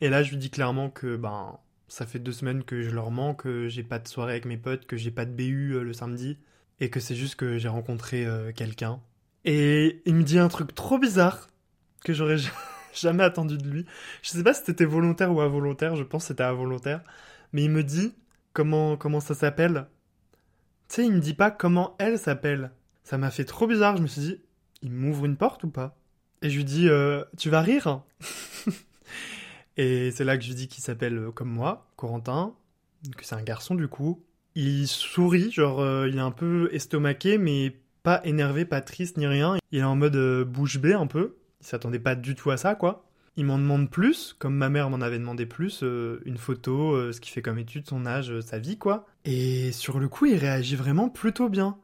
Et 0.02 0.10
là, 0.10 0.22
je 0.22 0.32
lui 0.32 0.36
dis 0.36 0.50
clairement 0.50 0.90
que 0.90 1.16
ben 1.16 1.58
ça 1.92 2.06
fait 2.06 2.18
deux 2.18 2.32
semaines 2.32 2.64
que 2.64 2.80
je 2.80 2.88
leur 2.88 3.10
mens, 3.10 3.34
que 3.34 3.68
j'ai 3.68 3.82
pas 3.82 3.98
de 3.98 4.08
soirée 4.08 4.32
avec 4.32 4.46
mes 4.46 4.56
potes, 4.56 4.86
que 4.86 4.96
j'ai 4.96 5.10
pas 5.10 5.26
de 5.26 5.30
BU 5.30 5.74
euh, 5.74 5.82
le 5.82 5.92
samedi. 5.92 6.38
et 6.80 6.88
que 6.88 7.00
c'est 7.00 7.14
juste 7.14 7.36
que 7.36 7.58
j'ai 7.58 7.68
rencontré 7.68 8.24
euh, 8.24 8.50
quelqu'un. 8.50 8.98
Et 9.44 10.00
il 10.06 10.14
me 10.14 10.22
dit 10.22 10.38
un 10.38 10.48
truc 10.48 10.74
trop 10.74 10.98
bizarre 10.98 11.48
que 12.02 12.14
j'aurais 12.14 12.38
jamais 12.94 13.24
attendu 13.24 13.58
de 13.58 13.68
lui. 13.68 13.84
Je 14.22 14.30
sais 14.30 14.42
pas 14.42 14.54
si 14.54 14.62
c'était 14.64 14.86
volontaire 14.86 15.30
ou 15.34 15.42
involontaire, 15.42 15.94
je 15.94 16.02
pense 16.02 16.24
que 16.24 16.28
c'était 16.28 16.44
involontaire. 16.44 17.02
Mais 17.52 17.64
il 17.64 17.70
me 17.70 17.84
dit 17.84 18.14
comment, 18.54 18.96
comment 18.96 19.20
ça 19.20 19.34
s'appelle. 19.34 19.86
Tu 20.88 20.94
sais, 20.94 21.06
il 21.06 21.12
me 21.12 21.20
dit 21.20 21.34
pas 21.34 21.50
comment 21.50 21.94
elle 21.98 22.18
s'appelle. 22.18 22.70
Ça 23.04 23.18
m'a 23.18 23.30
fait 23.30 23.44
trop 23.44 23.66
bizarre, 23.66 23.98
je 23.98 24.02
me 24.02 24.06
suis 24.06 24.22
dit, 24.22 24.40
il 24.80 24.92
m'ouvre 24.92 25.26
une 25.26 25.36
porte 25.36 25.62
ou 25.64 25.68
pas? 25.68 25.94
Et 26.40 26.48
je 26.48 26.56
lui 26.56 26.64
dis, 26.64 26.88
euh, 26.88 27.22
tu 27.36 27.50
vas 27.50 27.60
rire 27.60 28.00
Et 29.76 30.10
c'est 30.10 30.24
là 30.24 30.36
que 30.36 30.42
je 30.42 30.48
lui 30.48 30.54
dis 30.54 30.68
qu'il 30.68 30.82
s'appelle 30.82 31.16
euh, 31.18 31.30
comme 31.30 31.50
moi, 31.50 31.86
Corentin, 31.96 32.54
que 33.16 33.24
c'est 33.24 33.34
un 33.34 33.42
garçon 33.42 33.74
du 33.74 33.88
coup. 33.88 34.22
Il 34.54 34.86
sourit, 34.86 35.50
genre 35.50 35.80
euh, 35.80 36.08
il 36.08 36.16
est 36.16 36.20
un 36.20 36.30
peu 36.30 36.68
estomaqué, 36.72 37.38
mais 37.38 37.76
pas 38.02 38.20
énervé, 38.24 38.64
pas 38.64 38.80
triste 38.82 39.16
ni 39.16 39.26
rien. 39.26 39.56
Il 39.70 39.78
est 39.78 39.84
en 39.84 39.96
mode 39.96 40.16
euh, 40.16 40.44
bouche 40.44 40.78
bée 40.78 40.92
un 40.94 41.06
peu. 41.06 41.36
Il 41.60 41.66
s'attendait 41.66 41.98
pas 42.00 42.14
du 42.14 42.34
tout 42.34 42.50
à 42.50 42.56
ça, 42.56 42.74
quoi. 42.74 43.06
Il 43.36 43.46
m'en 43.46 43.56
demande 43.56 43.88
plus, 43.90 44.36
comme 44.38 44.54
ma 44.54 44.68
mère 44.68 44.90
m'en 44.90 45.00
avait 45.00 45.18
demandé 45.18 45.46
plus, 45.46 45.82
euh, 45.82 46.20
une 46.26 46.36
photo, 46.36 47.12
ce 47.12 47.18
qu'il 47.20 47.32
fait 47.32 47.40
comme 47.40 47.58
étude, 47.58 47.88
son 47.88 48.04
âge, 48.04 48.38
sa 48.40 48.58
vie, 48.58 48.76
quoi. 48.76 49.06
Et 49.24 49.72
sur 49.72 49.98
le 49.98 50.08
coup, 50.08 50.26
il 50.26 50.36
réagit 50.36 50.76
vraiment 50.76 51.08
plutôt 51.08 51.48
bien. 51.48 51.78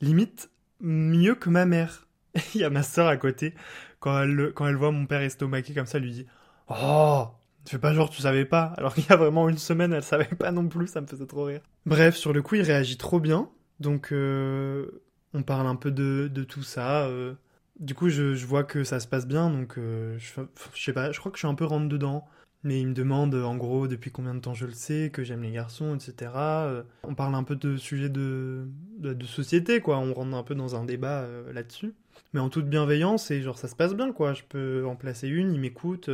Limite, 0.00 0.50
mieux 0.80 1.34
que 1.34 1.50
ma 1.50 1.66
mère. 1.66 2.06
il 2.54 2.60
y 2.62 2.64
a 2.64 2.70
ma 2.70 2.82
sœur 2.82 3.08
à 3.08 3.16
côté. 3.18 3.54
Quand 3.98 4.22
elle, 4.22 4.34
le- 4.34 4.52
quand 4.52 4.66
elle 4.66 4.76
voit 4.76 4.90
mon 4.92 5.04
père 5.04 5.20
estomaqué 5.20 5.74
comme 5.74 5.84
ça, 5.86 5.98
elle 5.98 6.04
lui 6.04 6.12
dit 6.12 6.26
Oh 6.70 7.28
Fais 7.66 7.78
pas 7.78 7.92
genre 7.94 8.10
tu 8.10 8.22
savais 8.22 8.44
pas. 8.44 8.72
Alors 8.78 8.94
qu'il 8.94 9.04
y 9.08 9.12
a 9.12 9.16
vraiment 9.16 9.48
une 9.48 9.58
semaine, 9.58 9.92
elle 9.92 10.02
savait 10.02 10.24
pas 10.24 10.50
non 10.50 10.66
plus, 10.68 10.86
ça 10.88 11.00
me 11.00 11.06
faisait 11.06 11.26
trop 11.26 11.44
rire. 11.44 11.60
Bref, 11.86 12.16
sur 12.16 12.32
le 12.32 12.42
coup, 12.42 12.56
il 12.56 12.62
réagit 12.62 12.96
trop 12.96 13.20
bien. 13.20 13.48
Donc, 13.78 14.12
euh, 14.12 15.02
on 15.34 15.42
parle 15.42 15.66
un 15.66 15.76
peu 15.76 15.90
de, 15.90 16.28
de 16.32 16.42
tout 16.44 16.62
ça. 16.62 17.04
euh. 17.06 17.34
Du 17.78 17.94
coup, 17.94 18.08
je, 18.08 18.34
je 18.34 18.46
vois 18.46 18.64
que 18.64 18.82
ça 18.84 18.98
se 19.00 19.06
passe 19.06 19.26
bien, 19.26 19.50
donc 19.50 19.78
euh, 19.78 20.18
je, 20.18 20.32
sais 20.74 20.92
pas, 20.92 21.12
je 21.12 21.18
crois 21.18 21.30
que 21.32 21.38
je 21.38 21.40
suis 21.40 21.48
un 21.48 21.54
peu 21.54 21.64
rentre 21.64 21.88
dedans. 21.88 22.26
Mais 22.62 22.78
il 22.80 22.88
me 22.88 22.92
demande 22.94 23.34
en 23.34 23.56
gros 23.56 23.88
depuis 23.88 24.10
combien 24.10 24.34
de 24.34 24.40
temps 24.40 24.52
je 24.52 24.66
le 24.66 24.72
sais, 24.72 25.10
que 25.10 25.24
j'aime 25.24 25.42
les 25.42 25.50
garçons, 25.52 25.94
etc. 25.94 26.30
On 27.04 27.14
parle 27.14 27.34
un 27.34 27.42
peu 27.42 27.56
de 27.56 27.78
sujets 27.78 28.10
de, 28.10 28.66
de, 28.98 29.14
de 29.14 29.26
société, 29.26 29.80
quoi. 29.80 29.96
On 29.98 30.12
rentre 30.12 30.34
un 30.36 30.42
peu 30.42 30.54
dans 30.54 30.76
un 30.76 30.84
débat 30.84 31.26
là-dessus. 31.54 31.94
Mais 32.34 32.40
en 32.40 32.50
toute 32.50 32.68
bienveillance, 32.68 33.30
et 33.30 33.40
genre 33.40 33.56
ça 33.58 33.66
se 33.68 33.74
passe 33.76 33.94
bien, 33.94 34.12
quoi. 34.12 34.34
Je 34.34 34.42
peux 34.46 34.84
en 34.86 34.94
placer 34.94 35.26
une, 35.28 35.54
il 35.54 35.60
m'écoute, 35.60 36.10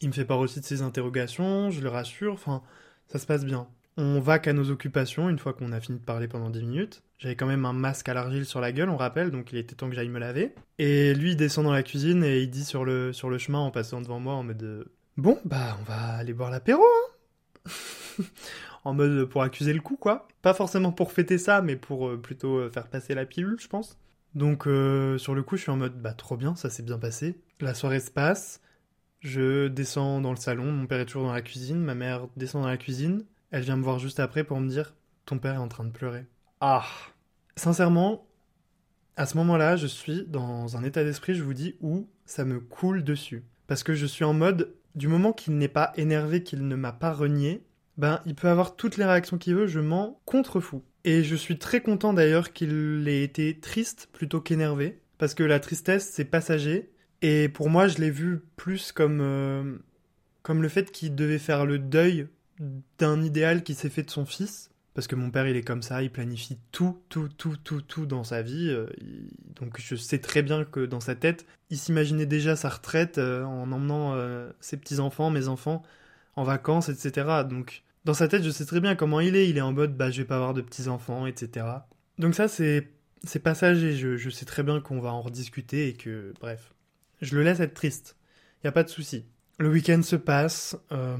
il 0.00 0.08
me 0.08 0.12
fait 0.12 0.24
part 0.24 0.38
aussi 0.38 0.60
de 0.60 0.64
ses 0.64 0.82
interrogations, 0.82 1.70
je 1.70 1.80
le 1.80 1.88
rassure, 1.88 2.32
enfin, 2.32 2.62
ça 3.06 3.18
se 3.18 3.26
passe 3.26 3.44
bien. 3.44 3.68
On 3.96 4.18
va 4.18 4.40
qu'à 4.40 4.52
nos 4.52 4.70
occupations 4.70 5.30
une 5.30 5.38
fois 5.38 5.52
qu'on 5.52 5.70
a 5.70 5.80
fini 5.80 5.98
de 5.98 6.04
parler 6.04 6.26
pendant 6.26 6.50
10 6.50 6.62
minutes. 6.62 7.02
J'avais 7.18 7.36
quand 7.36 7.46
même 7.46 7.64
un 7.64 7.72
masque 7.72 8.08
à 8.08 8.14
l'argile 8.14 8.44
sur 8.44 8.60
la 8.60 8.72
gueule, 8.72 8.90
on 8.90 8.96
rappelle, 8.96 9.30
donc 9.30 9.52
il 9.52 9.58
était 9.58 9.76
temps 9.76 9.88
que 9.88 9.94
j'aille 9.94 10.08
me 10.08 10.18
laver. 10.18 10.54
Et 10.78 11.14
lui, 11.14 11.30
il 11.30 11.36
descend 11.36 11.64
dans 11.64 11.72
la 11.72 11.84
cuisine 11.84 12.24
et 12.24 12.40
il 12.40 12.50
dit 12.50 12.64
sur 12.64 12.84
le, 12.84 13.12
chemin 13.12 13.60
en 13.60 13.70
passant 13.70 14.00
devant 14.00 14.18
moi 14.18 14.34
en 14.34 14.42
mode 14.42 14.62
euh, 14.62 14.84
Bon, 15.16 15.38
bah, 15.44 15.78
on 15.80 15.84
va 15.84 16.16
aller 16.16 16.32
boire 16.32 16.50
l'apéro, 16.50 16.82
hein 16.82 17.70
En 18.84 18.92
mode 18.92 19.24
pour 19.26 19.42
accuser 19.42 19.72
le 19.72 19.80
coup, 19.80 19.96
quoi. 19.96 20.28
Pas 20.42 20.52
forcément 20.52 20.92
pour 20.92 21.12
fêter 21.12 21.38
ça, 21.38 21.62
mais 21.62 21.76
pour 21.76 22.08
euh, 22.08 22.20
plutôt 22.20 22.58
euh, 22.58 22.68
faire 22.68 22.88
passer 22.88 23.14
la 23.14 23.24
pilule, 23.24 23.56
je 23.58 23.68
pense. 23.68 23.96
Donc, 24.34 24.64
sur 24.64 25.34
le 25.34 25.42
coup, 25.44 25.56
je 25.56 25.62
suis 25.62 25.70
en 25.70 25.76
mode 25.76 26.02
Bah, 26.02 26.12
trop 26.12 26.36
bien, 26.36 26.56
ça 26.56 26.68
s'est 26.68 26.82
bien 26.82 26.98
passé. 26.98 27.38
La 27.60 27.72
soirée 27.72 28.00
se 28.00 28.10
passe. 28.10 28.60
Je 29.24 29.68
descends 29.68 30.20
dans 30.20 30.32
le 30.32 30.36
salon, 30.36 30.70
mon 30.70 30.86
père 30.86 31.00
est 31.00 31.06
toujours 31.06 31.24
dans 31.24 31.32
la 31.32 31.40
cuisine, 31.40 31.78
ma 31.78 31.94
mère 31.94 32.28
descend 32.36 32.60
dans 32.62 32.68
la 32.68 32.76
cuisine. 32.76 33.24
Elle 33.50 33.62
vient 33.62 33.78
me 33.78 33.82
voir 33.82 33.98
juste 33.98 34.20
après 34.20 34.44
pour 34.44 34.60
me 34.60 34.68
dire 34.68 34.94
Ton 35.24 35.38
père 35.38 35.54
est 35.54 35.58
en 35.58 35.68
train 35.68 35.84
de 35.84 35.90
pleurer. 35.90 36.26
Ah 36.60 36.84
Sincèrement, 37.56 38.26
à 39.16 39.24
ce 39.24 39.38
moment-là, 39.38 39.76
je 39.76 39.86
suis 39.86 40.26
dans 40.26 40.76
un 40.76 40.84
état 40.84 41.04
d'esprit, 41.04 41.34
je 41.34 41.42
vous 41.42 41.54
dis, 41.54 41.74
où 41.80 42.06
ça 42.26 42.44
me 42.44 42.60
coule 42.60 43.02
dessus. 43.02 43.44
Parce 43.66 43.82
que 43.82 43.94
je 43.94 44.04
suis 44.04 44.24
en 44.24 44.34
mode, 44.34 44.74
du 44.94 45.08
moment 45.08 45.32
qu'il 45.32 45.56
n'est 45.56 45.68
pas 45.68 45.94
énervé, 45.96 46.42
qu'il 46.42 46.68
ne 46.68 46.76
m'a 46.76 46.92
pas 46.92 47.14
renié, 47.14 47.64
ben, 47.96 48.20
il 48.26 48.34
peut 48.34 48.48
avoir 48.48 48.76
toutes 48.76 48.98
les 48.98 49.06
réactions 49.06 49.38
qu'il 49.38 49.54
veut, 49.54 49.66
je 49.66 49.80
m'en 49.80 50.20
contrefous. 50.26 50.84
Et 51.04 51.24
je 51.24 51.34
suis 51.34 51.58
très 51.58 51.80
content 51.80 52.12
d'ailleurs 52.12 52.52
qu'il 52.52 53.08
ait 53.08 53.22
été 53.22 53.58
triste 53.58 54.10
plutôt 54.12 54.42
qu'énervé. 54.42 55.00
Parce 55.16 55.32
que 55.32 55.44
la 55.44 55.60
tristesse, 55.60 56.10
c'est 56.12 56.26
passager. 56.26 56.90
Et 57.26 57.48
pour 57.48 57.70
moi, 57.70 57.88
je 57.88 57.96
l'ai 57.96 58.10
vu 58.10 58.42
plus 58.56 58.92
comme, 58.92 59.20
euh, 59.22 59.78
comme 60.42 60.60
le 60.60 60.68
fait 60.68 60.92
qu'il 60.92 61.14
devait 61.14 61.38
faire 61.38 61.64
le 61.64 61.78
deuil 61.78 62.28
d'un 62.98 63.22
idéal 63.22 63.62
qui 63.62 63.74
s'est 63.74 63.88
fait 63.88 64.02
de 64.02 64.10
son 64.10 64.26
fils. 64.26 64.70
Parce 64.92 65.06
que 65.06 65.16
mon 65.16 65.30
père, 65.30 65.48
il 65.48 65.56
est 65.56 65.62
comme 65.62 65.80
ça, 65.82 66.02
il 66.02 66.10
planifie 66.12 66.58
tout, 66.70 66.98
tout, 67.08 67.28
tout, 67.28 67.56
tout, 67.56 67.80
tout 67.80 68.04
dans 68.04 68.24
sa 68.24 68.42
vie. 68.42 68.68
euh, 68.68 68.86
Donc 69.58 69.80
je 69.80 69.96
sais 69.96 70.18
très 70.18 70.42
bien 70.42 70.64
que 70.64 70.84
dans 70.84 71.00
sa 71.00 71.14
tête, 71.14 71.46
il 71.70 71.78
s'imaginait 71.78 72.26
déjà 72.26 72.56
sa 72.56 72.68
retraite 72.68 73.16
euh, 73.16 73.42
en 73.44 73.72
emmenant 73.72 74.14
ses 74.60 74.76
petits-enfants, 74.76 75.30
mes 75.30 75.48
enfants, 75.48 75.82
en 76.36 76.44
vacances, 76.44 76.90
etc. 76.90 77.44
Donc 77.48 77.84
dans 78.04 78.14
sa 78.14 78.28
tête, 78.28 78.42
je 78.44 78.50
sais 78.50 78.66
très 78.66 78.80
bien 78.80 78.96
comment 78.96 79.20
il 79.20 79.34
est. 79.34 79.48
Il 79.48 79.56
est 79.56 79.62
en 79.62 79.72
mode, 79.72 79.96
bah 79.96 80.10
je 80.10 80.18
vais 80.20 80.26
pas 80.28 80.36
avoir 80.36 80.52
de 80.52 80.60
petits-enfants, 80.60 81.26
etc. 81.26 81.66
Donc 82.18 82.34
ça, 82.34 82.48
c'est 82.48 82.90
c'est 83.24 83.40
passager. 83.40 83.96
Je, 83.96 84.16
je 84.18 84.28
sais 84.30 84.44
très 84.44 84.62
bien 84.62 84.80
qu'on 84.82 85.00
va 85.00 85.10
en 85.12 85.22
rediscuter 85.22 85.88
et 85.88 85.94
que, 85.94 86.34
bref, 86.40 86.73
je 87.24 87.36
le 87.36 87.42
laisse 87.42 87.60
être 87.60 87.74
triste. 87.74 88.16
Y 88.64 88.68
a 88.68 88.72
pas 88.72 88.84
de 88.84 88.88
souci. 88.88 89.24
Le 89.58 89.68
week-end 89.68 90.02
se 90.02 90.16
passe. 90.16 90.76
euh, 90.92 91.16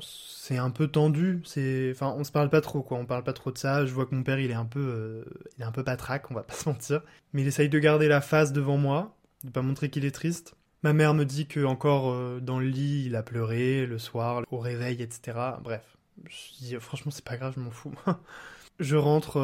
c'est 0.00 0.58
un 0.58 0.70
peu 0.70 0.86
tendu. 0.86 1.40
C'est, 1.44 1.90
enfin, 1.92 2.14
on 2.16 2.22
se 2.24 2.30
parle 2.30 2.50
pas 2.50 2.60
trop, 2.60 2.82
quoi. 2.82 2.98
On 2.98 3.06
parle 3.06 3.24
pas 3.24 3.32
trop 3.32 3.50
de 3.50 3.58
ça. 3.58 3.84
Je 3.84 3.92
vois 3.92 4.06
que 4.06 4.14
mon 4.14 4.22
père, 4.22 4.38
il 4.38 4.50
est 4.50 4.54
un 4.54 4.64
peu, 4.64 4.80
euh, 4.80 5.24
il 5.56 5.62
est 5.62 5.64
un 5.64 5.72
peu 5.72 5.82
patraque, 5.82 6.30
on 6.30 6.34
va 6.34 6.42
pas 6.42 6.54
se 6.54 6.68
mentir. 6.68 7.02
Mais 7.32 7.42
il 7.42 7.48
essaye 7.48 7.68
de 7.68 7.78
garder 7.78 8.08
la 8.08 8.20
face 8.20 8.52
devant 8.52 8.76
moi, 8.76 9.16
de 9.44 9.50
pas 9.50 9.62
montrer 9.62 9.90
qu'il 9.90 10.04
est 10.04 10.12
triste. 10.12 10.54
Ma 10.82 10.92
mère 10.92 11.14
me 11.14 11.24
dit 11.24 11.46
que 11.46 11.64
encore 11.64 12.12
euh, 12.12 12.38
dans 12.40 12.60
le 12.60 12.66
lit, 12.66 13.04
il 13.06 13.16
a 13.16 13.22
pleuré 13.22 13.86
le 13.86 13.98
soir, 13.98 14.44
au 14.50 14.58
réveil, 14.58 15.02
etc. 15.02 15.38
Bref, 15.62 15.96
je 16.28 16.64
dis 16.64 16.76
franchement, 16.78 17.10
c'est 17.10 17.24
pas 17.24 17.36
grave, 17.36 17.54
je 17.56 17.60
m'en 17.60 17.70
fous. 17.70 17.92
je 18.78 18.96
rentre 18.96 19.40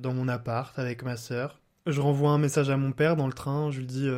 dans 0.00 0.14
mon 0.14 0.28
appart 0.28 0.78
avec 0.78 1.02
ma 1.02 1.16
sœur. 1.16 1.60
Je 1.86 2.00
renvoie 2.00 2.30
un 2.30 2.38
message 2.38 2.70
à 2.70 2.76
mon 2.76 2.92
père 2.92 3.16
dans 3.16 3.26
le 3.26 3.32
train. 3.32 3.70
Je 3.70 3.78
lui 3.78 3.86
dis, 3.86 4.08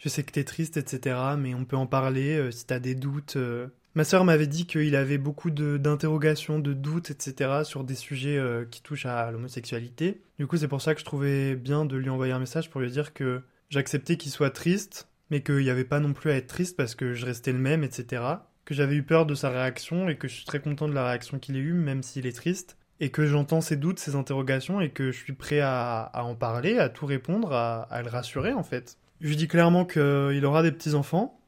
je 0.00 0.08
sais 0.08 0.24
que 0.24 0.32
t'es 0.32 0.44
triste, 0.44 0.76
etc. 0.76 1.16
Mais 1.38 1.54
on 1.54 1.64
peut 1.64 1.76
en 1.76 1.86
parler 1.86 2.36
euh, 2.36 2.50
si 2.50 2.66
t'as 2.66 2.80
des 2.80 2.94
doutes. 2.94 3.36
euh. 3.36 3.68
Ma 3.94 4.04
sœur 4.04 4.24
m'avait 4.24 4.46
dit 4.46 4.66
qu'il 4.66 4.96
avait 4.96 5.18
beaucoup 5.18 5.50
d'interrogations, 5.50 6.58
de, 6.58 6.72
doutes, 6.72 7.10
etc. 7.10 7.64
sur 7.64 7.84
des 7.84 7.94
sujets 7.94 8.38
euh, 8.38 8.64
qui 8.64 8.82
touchent 8.82 9.06
à 9.06 9.30
l'homosexualité. 9.30 10.22
Du 10.38 10.46
coup, 10.46 10.56
c'est 10.56 10.68
pour 10.68 10.80
ça 10.80 10.94
que 10.94 11.00
je 11.00 11.04
trouvais 11.04 11.54
bien 11.54 11.84
de 11.84 11.96
lui 11.96 12.08
envoyer 12.08 12.32
un 12.32 12.38
message 12.38 12.70
pour 12.70 12.80
lui 12.80 12.90
dire 12.90 13.12
que 13.12 13.42
j'acceptais 13.68 14.16
qu'il 14.16 14.32
soit 14.32 14.50
triste, 14.50 15.08
mais 15.30 15.42
qu'il 15.42 15.58
n'y 15.58 15.70
avait 15.70 15.84
pas 15.84 16.00
non 16.00 16.14
plus 16.14 16.30
à 16.30 16.36
être 16.36 16.46
triste 16.46 16.76
parce 16.76 16.94
que 16.94 17.12
je 17.12 17.26
restais 17.26 17.52
le 17.52 17.58
même, 17.58 17.84
etc. 17.84 18.22
Que 18.64 18.74
j'avais 18.74 18.94
eu 18.94 19.02
peur 19.02 19.26
de 19.26 19.34
sa 19.34 19.50
réaction 19.50 20.08
et 20.08 20.16
que 20.16 20.28
je 20.28 20.34
suis 20.34 20.46
très 20.46 20.60
content 20.60 20.88
de 20.88 20.94
la 20.94 21.04
réaction 21.04 21.38
qu'il 21.38 21.56
ait 21.56 21.60
eue, 21.60 21.74
même 21.74 22.02
s'il 22.02 22.26
est 22.26 22.32
triste. 22.32 22.78
Et 23.00 23.10
que 23.10 23.26
j'entends 23.26 23.60
ses 23.60 23.76
doutes, 23.76 23.98
ses 23.98 24.14
interrogations 24.14 24.80
et 24.80 24.90
que 24.90 25.10
je 25.10 25.18
suis 25.18 25.32
prêt 25.32 25.60
à, 25.60 26.10
en 26.14 26.34
parler, 26.36 26.78
à 26.78 26.88
tout 26.88 27.06
répondre, 27.06 27.52
à 27.52 28.02
le 28.02 28.08
rassurer 28.08 28.52
en 28.52 28.62
fait. 28.62 28.98
Je 29.20 29.28
lui 29.28 29.36
dis 29.36 29.48
clairement 29.48 29.84
qu'il 29.84 30.44
aura 30.44 30.62
des 30.62 30.72
petits-enfants 30.72 31.40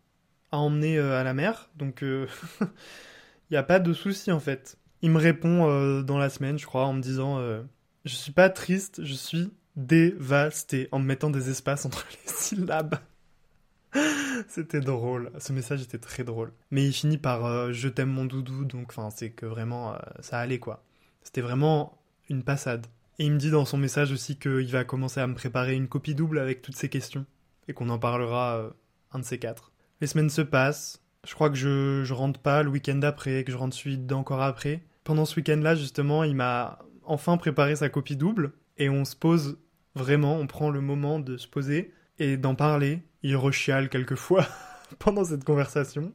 à 0.50 0.58
emmener 0.58 0.98
euh, 0.98 1.18
à 1.18 1.24
la 1.24 1.35
mer, 1.35 1.70
donc 1.76 2.02
il 2.02 2.26
n'y 3.50 3.56
a 3.56 3.62
pas 3.62 3.78
de 3.78 3.92
souci 3.92 4.30
en 4.30 4.40
fait. 4.40 4.76
Il 5.02 5.11
me 5.11 5.18
répond 5.18 5.68
euh, 5.68 6.02
dans 6.02 6.18
la 6.18 6.30
semaine, 6.30 6.58
je 6.58 6.66
crois, 6.66 6.87
en 6.87 6.92
me 6.92 7.02
disant 7.02 7.38
euh, 7.38 7.62
Je 8.04 8.14
suis 8.14 8.32
pas 8.32 8.50
triste, 8.50 9.04
je 9.04 9.14
suis 9.14 9.52
dévasté, 9.76 10.88
en 10.92 11.00
me 11.00 11.04
mettant 11.04 11.30
des 11.30 11.50
espaces 11.50 11.85
entre 11.85 12.06
les 12.11 12.32
syllabes. 12.32 12.98
C'était 14.48 14.80
drôle, 14.80 15.30
ce 15.38 15.52
message 15.52 15.82
était 15.82 15.98
très 15.98 16.24
drôle. 16.24 16.52
Mais 16.70 16.87
il 16.87 16.92
finit 16.92 17.18
par 17.18 17.44
euh, 17.44 17.72
Je 17.72 17.88
t'aime 17.88 18.11
mon 18.11 18.24
doudou, 18.24 18.64
donc 18.64 18.92
c'est 19.14 19.30
que 19.30 19.46
vraiment 19.46 19.94
euh, 19.94 19.98
ça 20.20 20.38
allait 20.38 20.58
quoi. 20.58 20.85
C'était 21.22 21.40
vraiment 21.40 21.98
une 22.28 22.42
passade. 22.42 22.87
Et 23.18 23.26
il 23.26 23.32
me 23.32 23.38
dit 23.38 23.50
dans 23.50 23.64
son 23.64 23.78
message 23.78 24.12
aussi 24.12 24.37
qu'il 24.37 24.68
va 24.68 24.85
commencer 24.85 25.20
à 25.20 25.26
me 25.26 25.35
préparer 25.35 25.74
une 25.74 25.88
copie 25.88 26.14
double 26.14 26.38
avec 26.38 26.62
toutes 26.62 26.76
ces 26.76 26.88
questions, 26.88 27.26
et 27.68 27.75
qu'on 27.75 27.88
en 27.88 27.98
parlera 27.98 28.57
euh, 28.57 28.70
un 29.12 29.18
de 29.18 29.25
ces 29.25 29.38
quatre. 29.38 29.72
Les 30.01 30.07
semaines 30.07 30.31
se 30.31 30.42
passent, 30.42 31.03
je 31.27 31.35
crois 31.35 31.51
que 31.51 31.57
je, 31.57 32.12
rentre 32.12 32.40
pas 32.40 32.62
le 32.62 32.70
week-end 32.70 32.96
d'après, 32.96 33.44
que 33.44 33.53
je 33.53 33.57
rentre 33.57 33.77
celui 33.77 33.98
d'encore 33.98 34.42
après. 34.42 34.83
Pendant 35.05 35.25
ce 35.25 35.37
week-end-là, 35.37 35.75
justement, 35.75 36.25
il 36.25 36.35
m'a 36.35 36.81
enfin 37.05 37.37
préparé 37.37 37.77
sa 37.77 37.88
copie 37.88 38.16
double, 38.16 38.53
et 38.79 38.88
on 38.88 39.05
se 39.05 39.14
pose 39.14 39.59
vraiment, 39.94 40.37
on 40.37 40.46
prend 40.46 40.70
le 40.70 40.81
moment 40.81 41.20
de 41.20 41.37
se 41.37 41.46
poser 41.46 41.92
et 42.18 42.37
d'en 42.37 42.55
parler. 42.55 43.03
Il 43.22 43.37
rechiale 43.37 43.88
quelquefois 43.88 44.46
pendant 44.98 45.25
cette 45.25 45.44
conversation. 45.44 46.12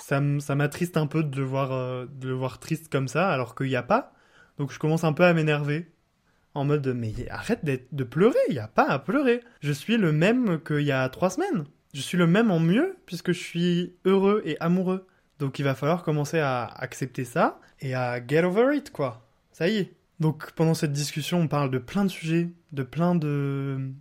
Ça 0.00 0.20
m'attriste 0.54 0.98
un 0.98 1.06
peu 1.06 1.22
de 1.22 1.36
le 1.36 1.44
voir, 1.44 1.72
euh, 1.72 2.06
de 2.06 2.28
le 2.28 2.34
voir 2.34 2.58
triste 2.58 2.92
comme 2.92 3.08
ça, 3.08 3.30
alors 3.30 3.54
qu'il 3.54 3.68
n'y 3.68 3.76
a 3.76 3.82
pas. 3.82 4.12
Donc 4.58 4.70
je 4.70 4.78
commence 4.78 5.04
un 5.04 5.14
peu 5.14 5.24
à 5.24 5.32
m'énerver. 5.32 5.90
En 6.54 6.64
mode, 6.64 6.86
mais 6.88 7.14
arrête 7.30 7.64
de 7.64 8.04
pleurer, 8.04 8.38
il 8.48 8.54
n'y 8.54 8.58
a 8.58 8.68
pas 8.68 8.88
à 8.88 8.98
pleurer. 8.98 9.40
Je 9.60 9.72
suis 9.72 9.96
le 9.96 10.12
même 10.12 10.60
qu'il 10.60 10.82
y 10.82 10.92
a 10.92 11.08
trois 11.08 11.30
semaines. 11.30 11.64
Je 11.94 12.00
suis 12.00 12.18
le 12.18 12.26
même 12.26 12.50
en 12.50 12.60
mieux, 12.60 12.96
puisque 13.06 13.32
je 13.32 13.38
suis 13.38 13.94
heureux 14.04 14.42
et 14.44 14.58
amoureux. 14.60 15.06
Donc 15.38 15.58
il 15.58 15.62
va 15.62 15.74
falloir 15.74 16.02
commencer 16.02 16.38
à 16.38 16.64
accepter 16.64 17.24
ça 17.24 17.58
et 17.80 17.94
à 17.94 18.24
get 18.24 18.44
over 18.44 18.76
it, 18.76 18.90
quoi. 18.90 19.26
Ça 19.52 19.68
y 19.68 19.76
est. 19.78 19.92
Donc 20.20 20.52
pendant 20.52 20.74
cette 20.74 20.92
discussion, 20.92 21.40
on 21.40 21.48
parle 21.48 21.70
de 21.70 21.78
plein 21.78 22.04
de 22.04 22.10
sujets, 22.10 22.50
de 22.72 22.82
plein 22.82 23.14
de, 23.14 23.92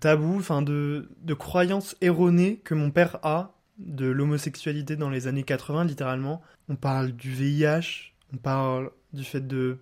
tabous, 0.00 0.38
enfin 0.38 0.62
de 0.62 1.34
croyances 1.34 1.96
erronées 2.00 2.60
que 2.64 2.74
mon 2.74 2.90
père 2.90 3.18
a 3.24 3.56
de 3.78 4.06
l'homosexualité 4.06 4.96
dans 4.96 5.10
les 5.10 5.26
années 5.26 5.42
80, 5.42 5.84
littéralement. 5.84 6.42
On 6.68 6.76
parle 6.76 7.12
du 7.12 7.30
VIH, 7.30 8.12
on 8.32 8.38
parle 8.38 8.90
du 9.12 9.24
fait 9.24 9.46
de 9.46 9.78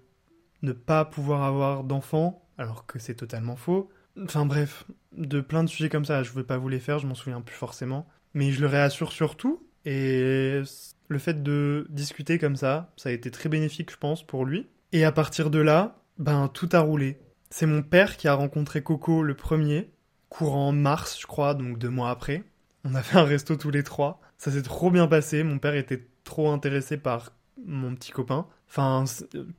ne 0.65 0.73
pas 0.73 1.05
pouvoir 1.05 1.43
avoir 1.43 1.85
d'enfants, 1.85 2.43
alors 2.59 2.87
que 2.87 2.99
c'est 2.99 3.15
totalement 3.15 3.57
faux. 3.57 3.91
Enfin 4.23 4.47
bref, 4.47 4.85
de 5.17 5.41
plein 5.41 5.65
de 5.65 5.69
sujets 5.69 5.89
comme 5.89 6.05
ça, 6.05 6.23
je 6.23 6.31
ne 6.31 6.37
veux 6.37 6.45
pas 6.45 6.59
vous 6.59 6.69
les 6.69 6.81
faire, 6.81 6.99
je 6.99 7.07
m'en 7.07 7.15
souviens 7.15 7.41
plus 7.41 7.57
forcément. 7.57 8.07
Mais 8.33 8.51
je 8.53 8.61
le 8.61 8.67
réassure 8.67 9.13
surtout, 9.13 9.67
et 9.85 10.63
le 11.09 11.19
fait 11.19 11.43
de 11.43 11.87
discuter 11.91 12.39
comme 12.39 12.57
ça, 12.57 12.93
ça 12.97 13.11
a 13.11 13.13
été 13.13 13.31
très 13.31 13.49
bénéfique, 13.49 13.91
je 13.91 13.97
pense, 13.97 14.27
pour 14.27 14.45
lui. 14.45 14.67
Et 14.93 15.05
à 15.05 15.13
partir 15.13 15.51
de 15.51 15.59
là, 15.59 16.01
ben 16.19 16.49
tout 16.49 16.69
a 16.73 16.81
roulé. 16.81 17.19
C'est 17.51 17.67
mon 17.67 17.83
père 17.83 18.17
qui 18.17 18.27
a 18.27 18.35
rencontré 18.35 18.83
Coco 18.83 19.23
le 19.23 19.35
premier, 19.35 19.91
courant 20.29 20.73
mars, 20.73 21.19
je 21.21 21.27
crois, 21.27 21.55
donc 21.55 21.79
deux 21.79 21.91
mois 21.91 22.11
après. 22.11 22.45
On 22.85 22.95
a 22.95 23.03
fait 23.03 23.19
un 23.19 23.25
resto 23.25 23.57
tous 23.57 23.71
les 23.71 23.83
trois. 23.83 24.21
Ça 24.39 24.51
s'est 24.51 24.63
trop 24.63 24.91
bien 24.91 25.07
passé. 25.07 25.43
Mon 25.43 25.59
père 25.59 25.75
était 25.75 26.07
trop 26.25 26.51
intéressé 26.51 26.97
par 26.97 27.33
mon 27.65 27.95
petit 27.95 28.11
copain. 28.11 28.47
Enfin, 28.77 29.05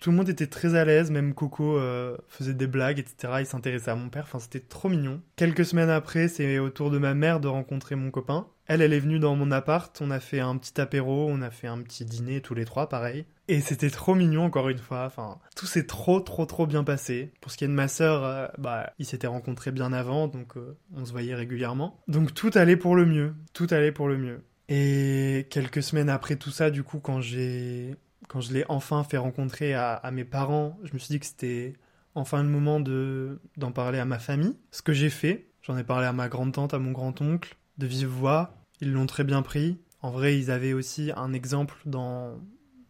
tout 0.01 0.11
le 0.11 0.17
monde 0.17 0.27
était 0.27 0.47
très 0.47 0.75
à 0.75 0.83
l'aise, 0.83 1.09
même 1.09 1.33
Coco 1.33 1.77
euh, 1.77 2.17
faisait 2.27 2.53
des 2.53 2.67
blagues, 2.67 2.99
etc. 2.99 3.35
Il 3.39 3.45
s'intéressait 3.45 3.91
à 3.91 3.95
mon 3.95 4.09
père, 4.09 4.23
enfin 4.23 4.39
c'était 4.39 4.59
trop 4.59 4.89
mignon. 4.89 5.21
Quelques 5.37 5.63
semaines 5.63 5.89
après, 5.89 6.27
c'est 6.27 6.59
au 6.59 6.69
tour 6.69 6.91
de 6.91 6.97
ma 6.97 7.13
mère 7.13 7.39
de 7.39 7.47
rencontrer 7.47 7.95
mon 7.95 8.11
copain. 8.11 8.47
Elle, 8.67 8.81
elle 8.81 8.91
est 8.91 8.99
venue 8.99 9.19
dans 9.19 9.37
mon 9.37 9.51
appart, 9.51 9.97
on 10.01 10.11
a 10.11 10.19
fait 10.19 10.41
un 10.41 10.57
petit 10.57 10.81
apéro, 10.81 11.29
on 11.29 11.41
a 11.41 11.49
fait 11.49 11.67
un 11.67 11.81
petit 11.81 12.03
dîner 12.03 12.41
tous 12.41 12.55
les 12.55 12.65
trois, 12.65 12.89
pareil. 12.89 13.25
Et 13.47 13.61
c'était 13.61 13.89
trop 13.89 14.15
mignon, 14.15 14.43
encore 14.43 14.67
une 14.67 14.79
fois. 14.79 15.05
Enfin, 15.05 15.37
tout 15.55 15.65
s'est 15.65 15.85
trop, 15.85 16.19
trop, 16.19 16.45
trop 16.45 16.67
bien 16.67 16.83
passé. 16.83 17.31
Pour 17.39 17.53
ce 17.53 17.57
qui 17.57 17.63
est 17.63 17.69
de 17.69 17.73
ma 17.73 17.87
sœur, 17.87 18.25
euh, 18.25 18.47
bah, 18.57 18.91
ils 18.99 19.05
s'étaient 19.05 19.27
rencontrés 19.27 19.71
bien 19.71 19.93
avant, 19.93 20.27
donc 20.27 20.57
euh, 20.57 20.75
on 20.93 21.05
se 21.05 21.13
voyait 21.13 21.35
régulièrement. 21.35 22.01
Donc 22.09 22.33
tout 22.33 22.51
allait 22.55 22.75
pour 22.75 22.97
le 22.97 23.05
mieux. 23.05 23.33
Tout 23.53 23.67
allait 23.71 23.93
pour 23.93 24.09
le 24.09 24.17
mieux. 24.17 24.43
Et 24.67 25.47
quelques 25.51 25.83
semaines 25.83 26.09
après 26.09 26.35
tout 26.35 26.49
ça, 26.49 26.71
du 26.71 26.83
coup, 26.83 26.99
quand 26.99 27.21
j'ai 27.21 27.95
quand 28.27 28.41
je 28.41 28.53
l'ai 28.53 28.65
enfin 28.69 29.03
fait 29.03 29.17
rencontrer 29.17 29.73
à, 29.73 30.09
mes 30.11 30.25
parents, 30.25 30.77
je 30.83 30.93
me 30.93 30.99
suis 30.99 31.13
dit 31.13 31.19
que 31.19 31.25
c'était 31.25 31.73
enfin 32.15 32.43
le 32.43 32.49
moment 32.49 32.79
de 32.79 33.39
d'en 33.57 33.71
parler 33.71 33.99
à 33.99 34.05
ma 34.05 34.19
famille. 34.19 34.55
Ce 34.71 34.81
que 34.81 34.93
j'ai 34.93 35.09
fait, 35.09 35.47
j'en 35.61 35.77
ai 35.77 35.83
parlé 35.83 36.05
à 36.05 36.13
ma 36.13 36.29
grande-tante, 36.29 36.73
à 36.73 36.79
mon 36.79 36.91
grand-oncle, 36.91 37.57
de 37.77 37.87
vive 37.87 38.07
voix. 38.07 38.55
Ils 38.81 38.91
l'ont 38.91 39.05
très 39.05 39.23
bien 39.23 39.41
pris. 39.41 39.77
En 40.01 40.11
vrai, 40.11 40.37
ils 40.37 40.51
avaient 40.51 40.73
aussi 40.73 41.11
un 41.15 41.33
exemple 41.33 41.75
dans, 41.85 42.39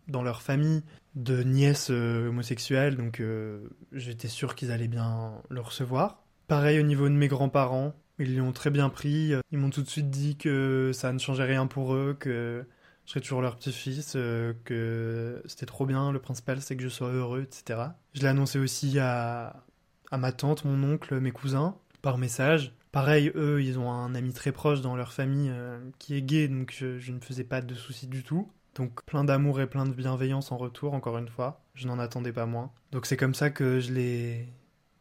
dans 0.07 0.23
leur 0.23 0.41
famille 0.41 0.83
de 1.15 1.43
nièces 1.43 1.89
euh, 1.91 2.27
homosexuelles, 2.27 2.97
donc 2.97 3.21
euh, 3.21 3.69
j'étais 3.93 4.27
sûr 4.27 4.53
qu'ils 4.55 4.71
allaient 4.71 4.89
bien 4.89 5.41
le 5.49 5.61
recevoir. 5.61 6.23
Pareil 6.47 6.79
au 6.79 6.83
niveau 6.83 7.07
de 7.07 7.13
mes 7.13 7.29
grands-parents, 7.29 7.93
ils 8.19 8.37
l'ont 8.37 8.51
très 8.51 8.69
bien 8.69 8.89
pris. 8.89 9.33
Ils 9.51 9.57
m'ont 9.57 9.69
tout 9.69 9.81
de 9.81 9.89
suite 9.89 10.09
dit 10.09 10.35
que 10.35 10.91
ça 10.93 11.13
ne 11.13 11.19
changeait 11.19 11.45
rien 11.45 11.67
pour 11.67 11.95
eux, 11.95 12.15
que 12.19 12.65
je 13.05 13.11
serais 13.11 13.21
toujours 13.21 13.41
leur 13.41 13.55
petit-fils, 13.55 14.13
euh, 14.15 14.53
que 14.63 15.41
c'était 15.45 15.65
trop 15.65 15.85
bien, 15.85 16.11
le 16.11 16.19
principal 16.19 16.61
c'est 16.61 16.75
que 16.75 16.83
je 16.83 16.89
sois 16.89 17.09
heureux, 17.09 17.43
etc. 17.43 17.79
Je 18.13 18.21
l'ai 18.21 18.27
annoncé 18.27 18.59
aussi 18.59 18.97
à, 18.99 19.63
à 20.11 20.17
ma 20.17 20.31
tante, 20.31 20.65
mon 20.65 20.93
oncle, 20.93 21.19
mes 21.19 21.31
cousins, 21.31 21.77
par 22.01 22.17
message. 22.17 22.73
Pareil, 22.91 23.31
eux, 23.35 23.61
ils 23.61 23.77
ont 23.77 23.91
un 23.91 24.15
ami 24.15 24.31
très 24.31 24.51
proche 24.51 24.81
dans 24.81 24.95
leur 24.95 25.11
famille 25.11 25.49
euh, 25.51 25.79
qui 25.99 26.15
est 26.15 26.21
gay, 26.21 26.47
donc 26.47 26.73
je, 26.75 26.97
je, 26.97 27.11
ne 27.11 27.19
faisais 27.19 27.43
pas 27.43 27.61
de 27.61 27.75
soucis 27.75 28.07
du 28.07 28.23
tout. 28.23 28.49
Donc 28.73 29.03
plein 29.05 29.23
d'amour 29.23 29.61
et 29.61 29.67
plein 29.67 29.85
de 29.85 29.93
bienveillance 29.93 30.51
en 30.51 30.57
retour, 30.57 30.93
encore 30.93 31.17
une 31.17 31.27
fois. 31.27 31.61
Je 31.75 31.87
n'en 31.87 31.99
attendais 31.99 32.33
pas 32.33 32.45
moins. 32.45 32.71
Donc 32.91 33.05
c'est 33.05 33.17
comme 33.17 33.35
ça 33.35 33.49
que 33.49 33.79
je 33.79 33.91
l'ai 33.93 34.47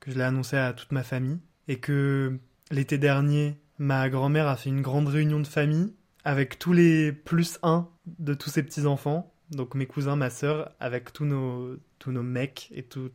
que 0.01 0.11
je 0.11 0.19
l'ai 0.19 0.25
annoncé 0.25 0.57
à 0.57 0.73
toute 0.73 0.93
ma 0.93 1.03
famille 1.03 1.39
et 1.67 1.79
que 1.79 2.39
l'été 2.71 2.99
dernier, 2.99 3.59
ma 3.79 4.11
grand-mère 4.11 4.49
a 4.49 4.57
fait 4.57 4.69
une 4.69 4.83
grande 4.83 5.09
réunion 5.09 5.41
de 5.41 5.47
famille 5.47 5.95
avec 6.25 6.59
tous 6.59 6.73
les 6.73 7.13
plus 7.13 7.59
1 7.63 7.89
de 8.07 8.35
tous 8.35 8.51
ces 8.51 8.63
petits-enfants, 8.63 9.33
donc 9.51 9.75
mes 9.75 9.87
cousins, 9.87 10.17
ma 10.17 10.31
sœur, 10.31 10.75
avec 10.81 11.13
tous 11.13 11.25
nos, 11.25 11.77
tous 11.99 12.13
nos 12.13 12.23
mecs 12.23 12.71
et 12.75 12.83
toutes 12.83 13.13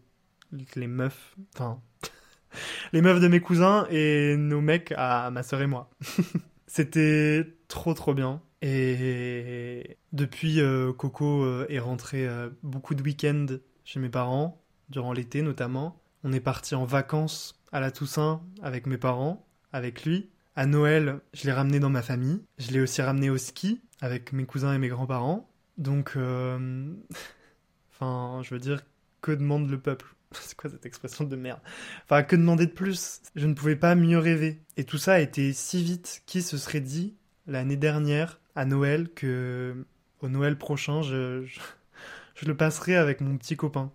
les 0.76 0.88
meufs, 0.88 1.36
enfin, 1.56 1.82
les 2.94 3.02
meufs 3.02 3.20
de 3.20 3.28
mes 3.28 3.40
cousins 3.40 3.88
et 3.90 4.36
nos 4.38 4.62
mecs 4.62 4.94
à 4.98 5.30
ma 5.32 5.44
sœur 5.44 5.62
et 5.62 5.68
moi. 5.68 5.90
C'était 6.68 7.46
trop 7.68 7.94
trop 7.94 8.14
bien. 8.14 8.42
Et 8.62 9.98
depuis, 10.12 10.60
euh, 10.60 10.92
Coco 10.92 11.44
euh, 11.44 11.66
est 11.70 11.80
rentré 11.80 12.28
euh, 12.28 12.50
beaucoup 12.62 12.94
de 12.94 13.02
week-ends 13.02 13.46
chez 13.86 14.00
mes 14.00 14.10
parents, 14.10 14.62
durant 14.90 15.14
l'été 15.14 15.42
notamment. 15.42 16.02
On 16.24 16.34
est 16.34 16.42
parti 16.42 16.76
en 16.76 16.86
vacances 16.86 17.60
à 17.72 17.80
la 17.80 17.92
Toussaint 17.92 18.42
avec 18.62 18.86
mes 18.86 18.98
parents, 18.98 19.48
avec 19.72 20.04
lui. 20.04 20.30
À 20.60 20.66
Noël, 20.66 21.22
je 21.34 21.46
l'ai 21.46 21.54
ramené 21.54 21.80
dans 21.80 21.90
ma 21.90 22.02
famille. 22.02 22.42
Je 22.58 22.72
l'ai 22.72 22.82
aussi 22.82 23.02
ramené 23.02 23.30
au 23.30 23.38
ski 23.38 23.80
avec 24.02 24.34
mes 24.34 24.44
cousins 24.44 24.74
et 24.74 24.78
mes 24.78 24.90
grands-parents. 24.90 25.50
Donc, 25.78 26.16
euh, 26.18 26.94
enfin, 27.94 28.42
je 28.44 28.54
veux 28.54 28.60
dire, 28.60 28.82
que 29.22 29.32
demande 29.32 29.70
le 29.70 29.80
peuple? 29.80 30.14
C'est 30.34 30.58
quoi 30.58 30.70
cette 30.70 30.86
expression 30.86 31.24
de 31.24 31.34
merde? 31.38 31.62
Enfin, 32.04 32.24
que 32.24 32.36
demander 32.36 32.66
de 32.66 32.74
plus? 32.74 33.22
Je 33.38 33.48
ne 33.48 33.54
pouvais 33.54 33.78
pas 33.78 33.96
mieux 33.96 34.18
rêver. 34.18 34.62
Et 34.76 34.84
tout 34.84 34.98
ça 34.98 35.14
a 35.14 35.20
été 35.20 35.54
si 35.54 35.82
vite. 35.82 36.24
Qui 36.26 36.42
se 36.42 36.58
serait 36.58 36.82
dit 36.82 37.16
l'année 37.48 37.78
dernière 37.78 38.42
à 38.54 38.66
Noël 38.66 39.08
que 39.14 39.86
au 40.20 40.28
Noël 40.28 40.58
prochain, 40.58 41.02
je, 41.04 41.46
je, 41.46 41.62
je 42.36 42.46
le 42.46 42.58
passerai 42.58 42.98
avec 42.98 43.22
mon 43.22 43.38
petit 43.38 43.56
copain 43.56 43.94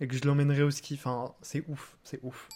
et 0.00 0.08
que 0.08 0.16
je 0.16 0.24
l'emmènerai 0.24 0.64
au 0.64 0.72
ski. 0.72 0.94
Enfin, 0.94 1.36
c'est 1.40 1.62
ouf, 1.68 1.96
c'est 2.02 2.18
ouf. 2.24 2.48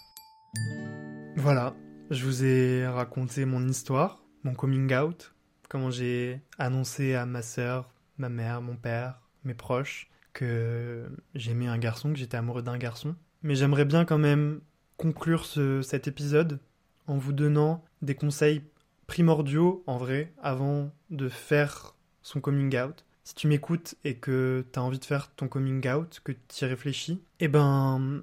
Voilà, 1.37 1.77
je 2.11 2.25
vous 2.25 2.45
ai 2.45 2.87
raconté 2.87 3.45
mon 3.45 3.67
histoire, 3.67 4.25
mon 4.43 4.55
coming 4.55 4.95
out, 4.95 5.35
comment 5.69 5.91
j'ai 5.91 6.41
annoncé 6.59 7.15
à 7.15 7.27
ma 7.27 7.43
sœur, 7.43 7.91
ma 8.19 8.29
mère, 8.29 8.61
mon 8.61 8.77
père, 8.77 9.21
mes 9.45 9.55
proches 9.55 10.11
que 10.33 11.07
j'aimais 11.35 11.67
un 11.67 11.79
garçon, 11.79 12.13
que 12.13 12.19
j'étais 12.19 12.37
amoureux 12.37 12.63
d'un 12.63 12.77
garçon. 12.77 13.15
Mais 13.43 13.55
j'aimerais 13.55 13.85
bien 13.85 14.05
quand 14.05 14.19
même 14.19 14.61
conclure 14.97 15.45
ce, 15.45 15.83
cet 15.83 16.09
épisode 16.09 16.61
en 17.07 17.17
vous 17.17 17.33
donnant 17.33 17.85
des 18.03 18.15
conseils 18.15 18.63
primordiaux 19.07 19.83
en 19.87 19.97
vrai 19.97 20.33
avant 20.43 20.91
de 21.11 21.29
faire 21.29 21.95
son 22.23 22.41
coming 22.41 22.77
out. 22.79 23.05
Si 23.23 23.35
tu 23.35 23.47
m'écoutes 23.47 23.95
et 24.05 24.17
que 24.17 24.67
tu 24.73 24.79
as 24.79 24.83
envie 24.83 24.99
de 24.99 25.05
faire 25.05 25.35
ton 25.35 25.49
coming 25.49 25.87
out, 25.89 26.21
que 26.25 26.33
tu 26.33 26.65
y 26.65 26.69
réfléchis, 26.69 27.23
eh 27.41 27.49
ben 27.49 28.23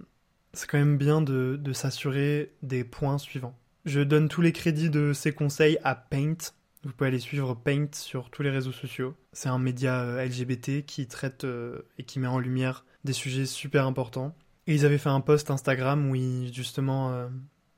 c'est 0.54 0.70
quand 0.70 0.78
même 0.78 0.98
bien 0.98 1.22
de, 1.22 1.58
de 1.60 1.74
s'assurer 1.74 2.54
des 2.62 2.84
points 2.84 3.18
suivants. 3.18 3.56
Je 3.86 4.02
donne 4.02 4.30
tous 4.30 4.42
les 4.42 4.52
crédits 4.52 4.92
de 4.92 5.12
ces 5.12 5.32
conseils 5.32 5.80
à 5.84 5.96
Paint. 5.96 6.38
Vous 6.84 6.92
pouvez 6.92 7.08
aller 7.08 7.20
suivre 7.20 7.56
Paint 7.56 7.90
sur 7.94 8.30
tous 8.30 8.44
les 8.44 8.52
réseaux 8.52 8.72
sociaux. 8.72 9.16
C'est 9.34 9.50
un 9.50 9.58
média 9.58 10.02
euh, 10.02 10.24
LGBT 10.24 10.86
qui 10.86 11.08
traite 11.08 11.46
euh, 11.46 11.82
et 11.98 12.04
qui 12.04 12.20
met 12.20 12.28
en 12.28 12.38
lumière 12.38 12.86
des 13.04 13.14
sujets 13.14 13.48
super 13.48 13.88
importants. 13.88 14.36
Et 14.68 14.76
ils 14.76 14.86
avaient 14.86 15.00
fait 15.00 15.10
un 15.10 15.22
post 15.22 15.50
Instagram 15.50 16.10
où 16.10 16.16
ils 16.16 16.54
justement 16.54 17.12
euh, 17.12 17.28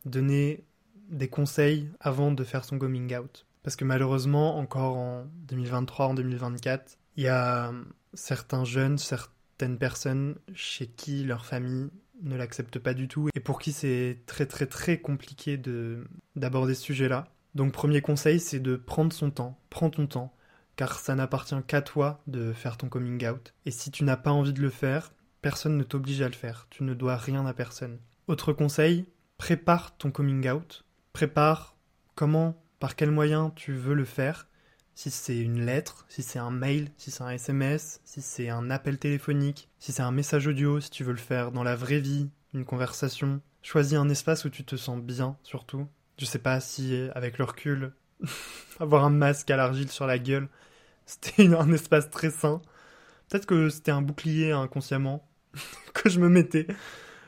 donnaient 0.05 0.65
des 1.09 1.29
conseils 1.29 1.89
avant 2.01 2.31
de 2.31 2.43
faire 2.43 2.65
son 2.65 2.77
coming 2.77 3.15
out. 3.15 3.45
Parce 3.63 3.77
que 3.77 3.85
malheureusement, 3.85 4.57
encore 4.57 4.97
en 4.97 5.25
2023, 5.47 6.07
en 6.07 6.13
2024, 6.15 6.97
il 7.15 7.23
y 7.23 7.27
a 7.29 7.71
certains 8.13 8.65
jeunes, 8.65 8.97
certaines 8.97 9.77
personnes 9.77 10.35
chez 10.53 10.87
qui 10.87 11.23
leur 11.23 11.45
famille 11.45 11.89
ne 12.23 12.35
l'accepte 12.35 12.79
pas 12.79 12.93
du 12.93 13.07
tout 13.07 13.29
et 13.35 13.39
pour 13.39 13.59
qui 13.59 13.71
c'est 13.71 14.19
très 14.25 14.45
très 14.45 14.65
très 14.65 14.99
compliqué 14.99 15.57
de 15.57 16.05
d'aborder 16.35 16.73
ce 16.73 16.83
sujet-là. 16.83 17.27
Donc 17.55 17.71
premier 17.71 18.01
conseil, 18.01 18.39
c'est 18.39 18.59
de 18.59 18.75
prendre 18.75 19.13
son 19.13 19.29
temps. 19.29 19.59
Prends 19.69 19.89
ton 19.89 20.07
temps, 20.07 20.33
car 20.75 20.99
ça 20.99 21.15
n'appartient 21.15 21.61
qu'à 21.67 21.81
toi 21.81 22.21
de 22.27 22.51
faire 22.51 22.77
ton 22.77 22.89
coming 22.89 23.27
out. 23.27 23.53
Et 23.65 23.71
si 23.71 23.91
tu 23.91 24.03
n'as 24.03 24.17
pas 24.17 24.31
envie 24.31 24.53
de 24.53 24.61
le 24.61 24.69
faire, 24.69 25.13
personne 25.41 25.77
ne 25.77 25.83
t'oblige 25.83 26.21
à 26.21 26.27
le 26.27 26.33
faire. 26.33 26.67
Tu 26.71 26.83
ne 26.83 26.93
dois 26.93 27.17
rien 27.17 27.45
à 27.45 27.53
personne. 27.53 27.99
Autre 28.27 28.53
conseil, 28.53 29.05
prépare 29.37 29.95
ton 29.97 30.09
coming 30.09 30.49
out. 30.49 30.85
Prépare 31.11 31.75
comment, 32.15 32.63
par 32.79 32.95
quel 32.95 33.11
moyen 33.11 33.51
tu 33.55 33.73
veux 33.73 33.93
le 33.93 34.05
faire 34.05 34.47
si 34.95 35.11
c'est 35.11 35.37
une 35.37 35.65
lettre, 35.65 36.05
si 36.09 36.21
c'est 36.23 36.39
un 36.39 36.51
mail, 36.51 36.89
si 36.97 37.11
c'est 37.11 37.23
un 37.23 37.29
SMS, 37.29 38.01
si 38.03 38.21
c'est 38.21 38.49
un 38.49 38.69
appel 38.69 38.97
téléphonique, 38.97 39.69
si 39.79 39.91
c'est 39.91 40.03
un 40.03 40.11
message 40.11 40.47
audio, 40.47 40.79
si 40.79 40.89
tu 40.89 41.03
veux 41.03 41.13
le 41.13 41.17
faire 41.17 41.51
dans 41.51 41.63
la 41.63 41.75
vraie 41.75 41.99
vie, 41.99 42.29
une 42.53 42.65
conversation. 42.65 43.41
Choisis 43.61 43.97
un 43.97 44.09
espace 44.09 44.45
où 44.45 44.49
tu 44.49 44.63
te 44.63 44.75
sens 44.75 45.01
bien, 45.01 45.37
surtout. 45.43 45.87
Je 46.19 46.25
sais 46.25 46.39
pas 46.39 46.59
si, 46.59 47.07
avec 47.15 47.37
le 47.37 47.45
recul, 47.45 47.93
avoir 48.79 49.05
un 49.05 49.09
masque 49.09 49.49
à 49.49 49.57
l'argile 49.57 49.89
sur 49.89 50.05
la 50.05 50.19
gueule, 50.19 50.47
c'était 51.05 51.53
un 51.53 51.71
espace 51.71 52.09
très 52.09 52.31
sain. 52.31 52.61
Peut-être 53.29 53.45
que 53.45 53.69
c'était 53.69 53.91
un 53.91 54.01
bouclier 54.01 54.51
inconsciemment 54.51 55.27
que 55.93 56.09
je 56.09 56.19
me 56.19 56.29
mettais. 56.29 56.67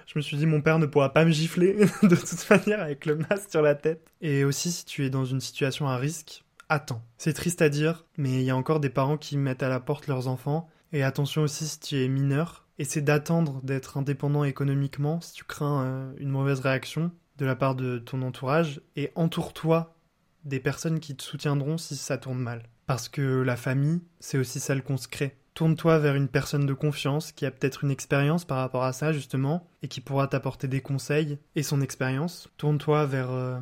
Je 0.06 0.20
me 0.20 0.22
suis 0.22 0.38
dit, 0.38 0.46
mon 0.46 0.62
père 0.62 0.78
ne 0.78 0.86
pourra 0.86 1.12
pas 1.12 1.26
me 1.26 1.32
gifler 1.32 1.74
de 2.04 2.16
toute 2.16 2.50
manière 2.50 2.82
avec 2.82 3.06
le 3.06 3.16
masque 3.16 3.50
sur 3.50 3.62
la 3.62 3.76
tête. 3.76 4.08
Et 4.22 4.44
aussi, 4.46 4.72
si 4.72 4.86
tu 4.86 5.04
es 5.04 5.10
dans 5.10 5.26
une 5.26 5.42
situation 5.42 5.88
à 5.88 5.98
risque, 5.98 6.45
attends. 6.70 7.04
C'est 7.18 7.34
triste 7.34 7.62
à 7.62 7.70
dire, 7.70 8.06
mais 8.18 8.42
il 8.42 8.44
y 8.44 8.50
a 8.50 8.56
encore 8.56 8.80
des 8.80 8.90
parents 8.90 9.18
qui 9.18 9.38
mettent 9.38 9.64
à 9.64 9.70
la 9.70 9.80
porte 9.80 10.08
leurs 10.08 10.28
enfants. 10.28 10.70
Et 10.92 11.04
attention 11.04 11.42
aussi 11.42 11.68
si 11.68 11.80
tu 11.80 12.04
es 12.04 12.08
mineur, 12.08 12.66
Et 12.78 12.84
c'est 12.84 13.02
d'attendre 13.02 13.62
d'être 13.64 13.98
indépendant 13.98 14.44
économiquement 14.44 15.22
si 15.22 15.34
tu 15.34 15.44
crains 15.44 15.84
euh, 15.84 16.14
une 16.18 16.30
mauvaise 16.30 16.60
réaction 16.60 17.12
de 17.38 17.46
la 17.46 17.56
part 17.56 17.76
de 17.76 17.98
ton 18.00 18.22
entourage 18.22 18.82
et 18.96 19.12
entoure-toi 19.16 19.96
des 20.44 20.60
personnes 20.60 21.00
qui 21.00 21.16
te 21.16 21.24
soutiendront 21.24 21.78
si 21.78 21.96
ça 21.96 22.18
tourne 22.18 22.40
mal. 22.40 22.64
Parce 22.86 23.10
que 23.10 23.42
la 23.42 23.56
famille, 23.56 24.02
c'est 24.20 24.38
aussi 24.38 24.60
celle 24.60 24.84
qu'on 24.84 24.98
se 24.98 25.08
crée. 25.08 25.38
Tourne-toi 25.54 26.00
vers 26.00 26.16
une 26.16 26.28
personne 26.28 26.66
de 26.66 26.74
confiance 26.74 27.32
qui 27.32 27.46
a 27.46 27.52
peut-être 27.52 27.84
une 27.84 27.92
expérience 27.92 28.46
par 28.46 28.58
rapport 28.58 28.84
à 28.84 28.94
ça 28.94 29.14
justement 29.14 29.68
et 29.82 29.88
qui 29.88 30.02
pourra 30.02 30.28
t'apporter 30.28 30.68
des 30.68 30.82
conseils 30.82 31.40
et 31.56 31.64
son 31.64 31.82
expérience. 31.82 32.50
Tourne-toi 32.58 33.06
vers, 33.06 33.32
euh, 33.32 33.60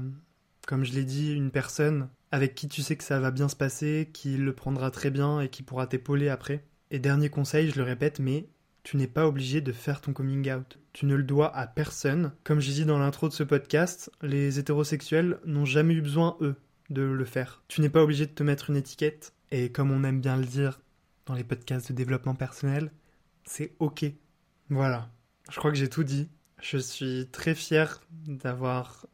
comme 0.67 0.83
je 0.83 0.93
l'ai 0.93 1.05
dit, 1.05 1.33
une 1.33 1.51
personne 1.51 2.09
avec 2.31 2.55
qui 2.55 2.67
tu 2.67 2.81
sais 2.81 2.95
que 2.95 3.03
ça 3.03 3.19
va 3.19 3.31
bien 3.31 3.47
se 3.47 3.55
passer, 3.55 4.09
qui 4.11 4.37
le 4.37 4.53
prendra 4.53 4.89
très 4.91 5.11
bien 5.11 5.39
et 5.39 5.49
qui 5.49 5.61
pourra 5.61 5.87
t'épauler 5.87 6.29
après. 6.29 6.65
Et 6.89 6.99
dernier 6.99 7.29
conseil, 7.29 7.69
je 7.69 7.77
le 7.77 7.83
répète, 7.83 8.19
mais 8.19 8.47
tu 8.83 8.97
n'es 8.97 9.07
pas 9.07 9.27
obligé 9.27 9.61
de 9.61 9.71
faire 9.71 10.01
ton 10.01 10.13
coming 10.13 10.51
out. 10.51 10.79
Tu 10.93 11.05
ne 11.05 11.15
le 11.15 11.23
dois 11.23 11.55
à 11.55 11.67
personne. 11.67 12.33
Comme 12.43 12.59
j'ai 12.59 12.73
dit 12.73 12.85
dans 12.85 12.99
l'intro 12.99 13.29
de 13.29 13.33
ce 13.33 13.43
podcast, 13.43 14.11
les 14.21 14.59
hétérosexuels 14.59 15.39
n'ont 15.45 15.65
jamais 15.65 15.93
eu 15.93 16.01
besoin, 16.01 16.37
eux, 16.41 16.55
de 16.89 17.01
le 17.01 17.25
faire. 17.25 17.63
Tu 17.67 17.81
n'es 17.81 17.89
pas 17.89 18.03
obligé 18.03 18.25
de 18.25 18.31
te 18.31 18.43
mettre 18.43 18.69
une 18.69 18.75
étiquette. 18.75 19.33
Et 19.51 19.71
comme 19.71 19.91
on 19.91 20.03
aime 20.03 20.21
bien 20.21 20.37
le 20.37 20.45
dire 20.45 20.81
dans 21.25 21.35
les 21.35 21.43
podcasts 21.43 21.91
de 21.91 21.97
développement 21.97 22.35
personnel, 22.35 22.91
c'est 23.45 23.75
ok. 23.79 24.05
Voilà. 24.69 25.09
Je 25.51 25.57
crois 25.57 25.71
que 25.71 25.77
j'ai 25.77 25.89
tout 25.89 26.03
dit. 26.03 26.29
Je 26.61 26.77
suis 26.77 27.27
très 27.31 27.55
fier 27.55 28.01
d'avoir 28.27 29.05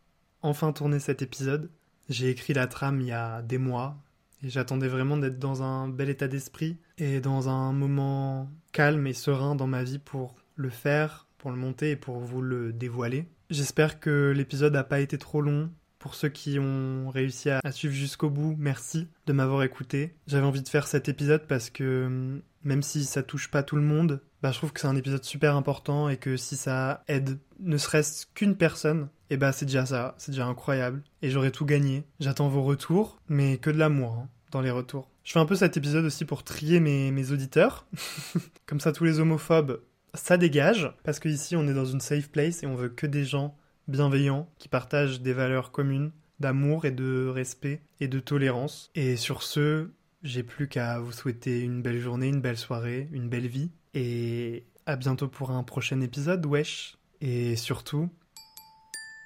enfin 0.41 0.71
tourné 0.71 0.99
cet 0.99 1.21
épisode. 1.21 1.69
J'ai 2.09 2.29
écrit 2.29 2.53
la 2.53 2.67
trame 2.67 3.01
il 3.01 3.07
y 3.07 3.11
a 3.11 3.41
des 3.41 3.57
mois 3.57 3.97
et 4.43 4.49
j'attendais 4.49 4.87
vraiment 4.87 5.17
d'être 5.17 5.39
dans 5.39 5.63
un 5.63 5.87
bel 5.87 6.09
état 6.09 6.27
d'esprit 6.27 6.77
et 6.97 7.19
dans 7.19 7.49
un 7.49 7.73
moment 7.73 8.49
calme 8.71 9.05
et 9.07 9.13
serein 9.13 9.55
dans 9.55 9.67
ma 9.67 9.83
vie 9.83 9.99
pour 9.99 10.35
le 10.55 10.69
faire, 10.69 11.27
pour 11.37 11.51
le 11.51 11.57
monter 11.57 11.91
et 11.91 11.95
pour 11.95 12.19
vous 12.19 12.41
le 12.41 12.73
dévoiler. 12.73 13.27
J'espère 13.49 13.99
que 13.99 14.33
l'épisode 14.35 14.73
n'a 14.73 14.83
pas 14.83 14.99
été 14.99 15.17
trop 15.17 15.41
long. 15.41 15.71
Pour 15.97 16.15
ceux 16.15 16.29
qui 16.29 16.59
ont 16.59 17.09
réussi 17.09 17.49
à 17.49 17.71
suivre 17.71 17.93
jusqu'au 17.93 18.29
bout, 18.29 18.55
merci 18.57 19.09
de 19.25 19.33
m'avoir 19.33 19.63
écouté. 19.63 20.15
J'avais 20.27 20.45
envie 20.45 20.61
de 20.61 20.69
faire 20.69 20.87
cet 20.87 21.09
épisode 21.09 21.45
parce 21.45 21.69
que 21.69 22.05
hum, 22.05 22.41
même 22.63 22.83
si 22.83 23.03
ça 23.03 23.21
touche 23.21 23.51
pas 23.51 23.63
tout 23.63 23.75
le 23.75 23.81
monde, 23.81 24.21
bah, 24.41 24.51
je 24.51 24.57
trouve 24.57 24.71
que 24.71 24.79
c'est 24.79 24.87
un 24.87 24.95
épisode 24.95 25.23
super 25.23 25.55
important 25.55 26.09
et 26.09 26.17
que 26.17 26.37
si 26.37 26.55
ça 26.55 27.03
aide 27.07 27.39
ne 27.59 27.77
serait-ce 27.77 28.25
qu'une 28.33 28.55
personne, 28.55 29.09
et 29.29 29.33
eh 29.33 29.37
bah 29.37 29.51
c'est 29.51 29.65
déjà 29.65 29.85
ça, 29.85 30.15
c'est 30.17 30.31
déjà 30.31 30.45
incroyable. 30.45 31.03
Et 31.21 31.29
j'aurais 31.29 31.51
tout 31.51 31.65
gagné. 31.65 32.03
J'attends 32.19 32.47
vos 32.47 32.63
retours, 32.63 33.19
mais 33.27 33.57
que 33.57 33.69
de 33.69 33.77
l'amour 33.77 34.13
hein, 34.13 34.29
dans 34.51 34.61
les 34.61 34.71
retours. 34.71 35.09
Je 35.23 35.33
fais 35.33 35.39
un 35.39 35.45
peu 35.45 35.55
cet 35.55 35.77
épisode 35.77 36.05
aussi 36.05 36.25
pour 36.25 36.43
trier 36.43 36.79
mes, 36.79 37.11
mes 37.11 37.31
auditeurs. 37.31 37.85
Comme 38.65 38.79
ça 38.79 38.91
tous 38.91 39.03
les 39.03 39.19
homophobes, 39.19 39.81
ça 40.13 40.37
dégage. 40.37 40.91
Parce 41.03 41.19
qu'ici 41.19 41.55
on 41.55 41.67
est 41.67 41.73
dans 41.73 41.85
une 41.85 42.01
safe 42.01 42.29
place 42.29 42.63
et 42.63 42.67
on 42.67 42.75
veut 42.75 42.89
que 42.89 43.05
des 43.05 43.25
gens 43.25 43.55
bienveillants 43.87 44.49
qui 44.57 44.69
partagent 44.69 45.21
des 45.21 45.33
valeurs 45.33 45.71
communes 45.71 46.11
d'amour 46.39 46.85
et 46.85 46.91
de 46.91 47.27
respect 47.27 47.81
et 47.99 48.07
de 48.07 48.19
tolérance. 48.19 48.89
Et 48.95 49.17
sur 49.17 49.43
ce, 49.43 49.89
j'ai 50.23 50.43
plus 50.43 50.67
qu'à 50.67 50.99
vous 50.99 51.11
souhaiter 51.11 51.61
une 51.61 51.81
belle 51.81 51.99
journée, 51.99 52.27
une 52.27 52.41
belle 52.41 52.57
soirée, 52.57 53.09
une 53.11 53.29
belle 53.29 53.47
vie. 53.47 53.71
Et 53.93 54.65
à 54.85 54.95
bientôt 54.95 55.27
pour 55.27 55.51
un 55.51 55.63
prochain 55.63 56.01
épisode, 56.01 56.45
wesh. 56.45 56.97
Et 57.21 57.55
surtout, 57.55 58.09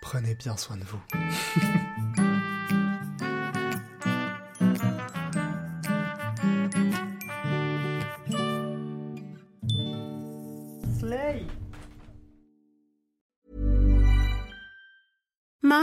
prenez 0.02 0.36
bien 0.36 0.58
soin 0.58 0.78
de 0.78 0.84
vous. 0.84 1.02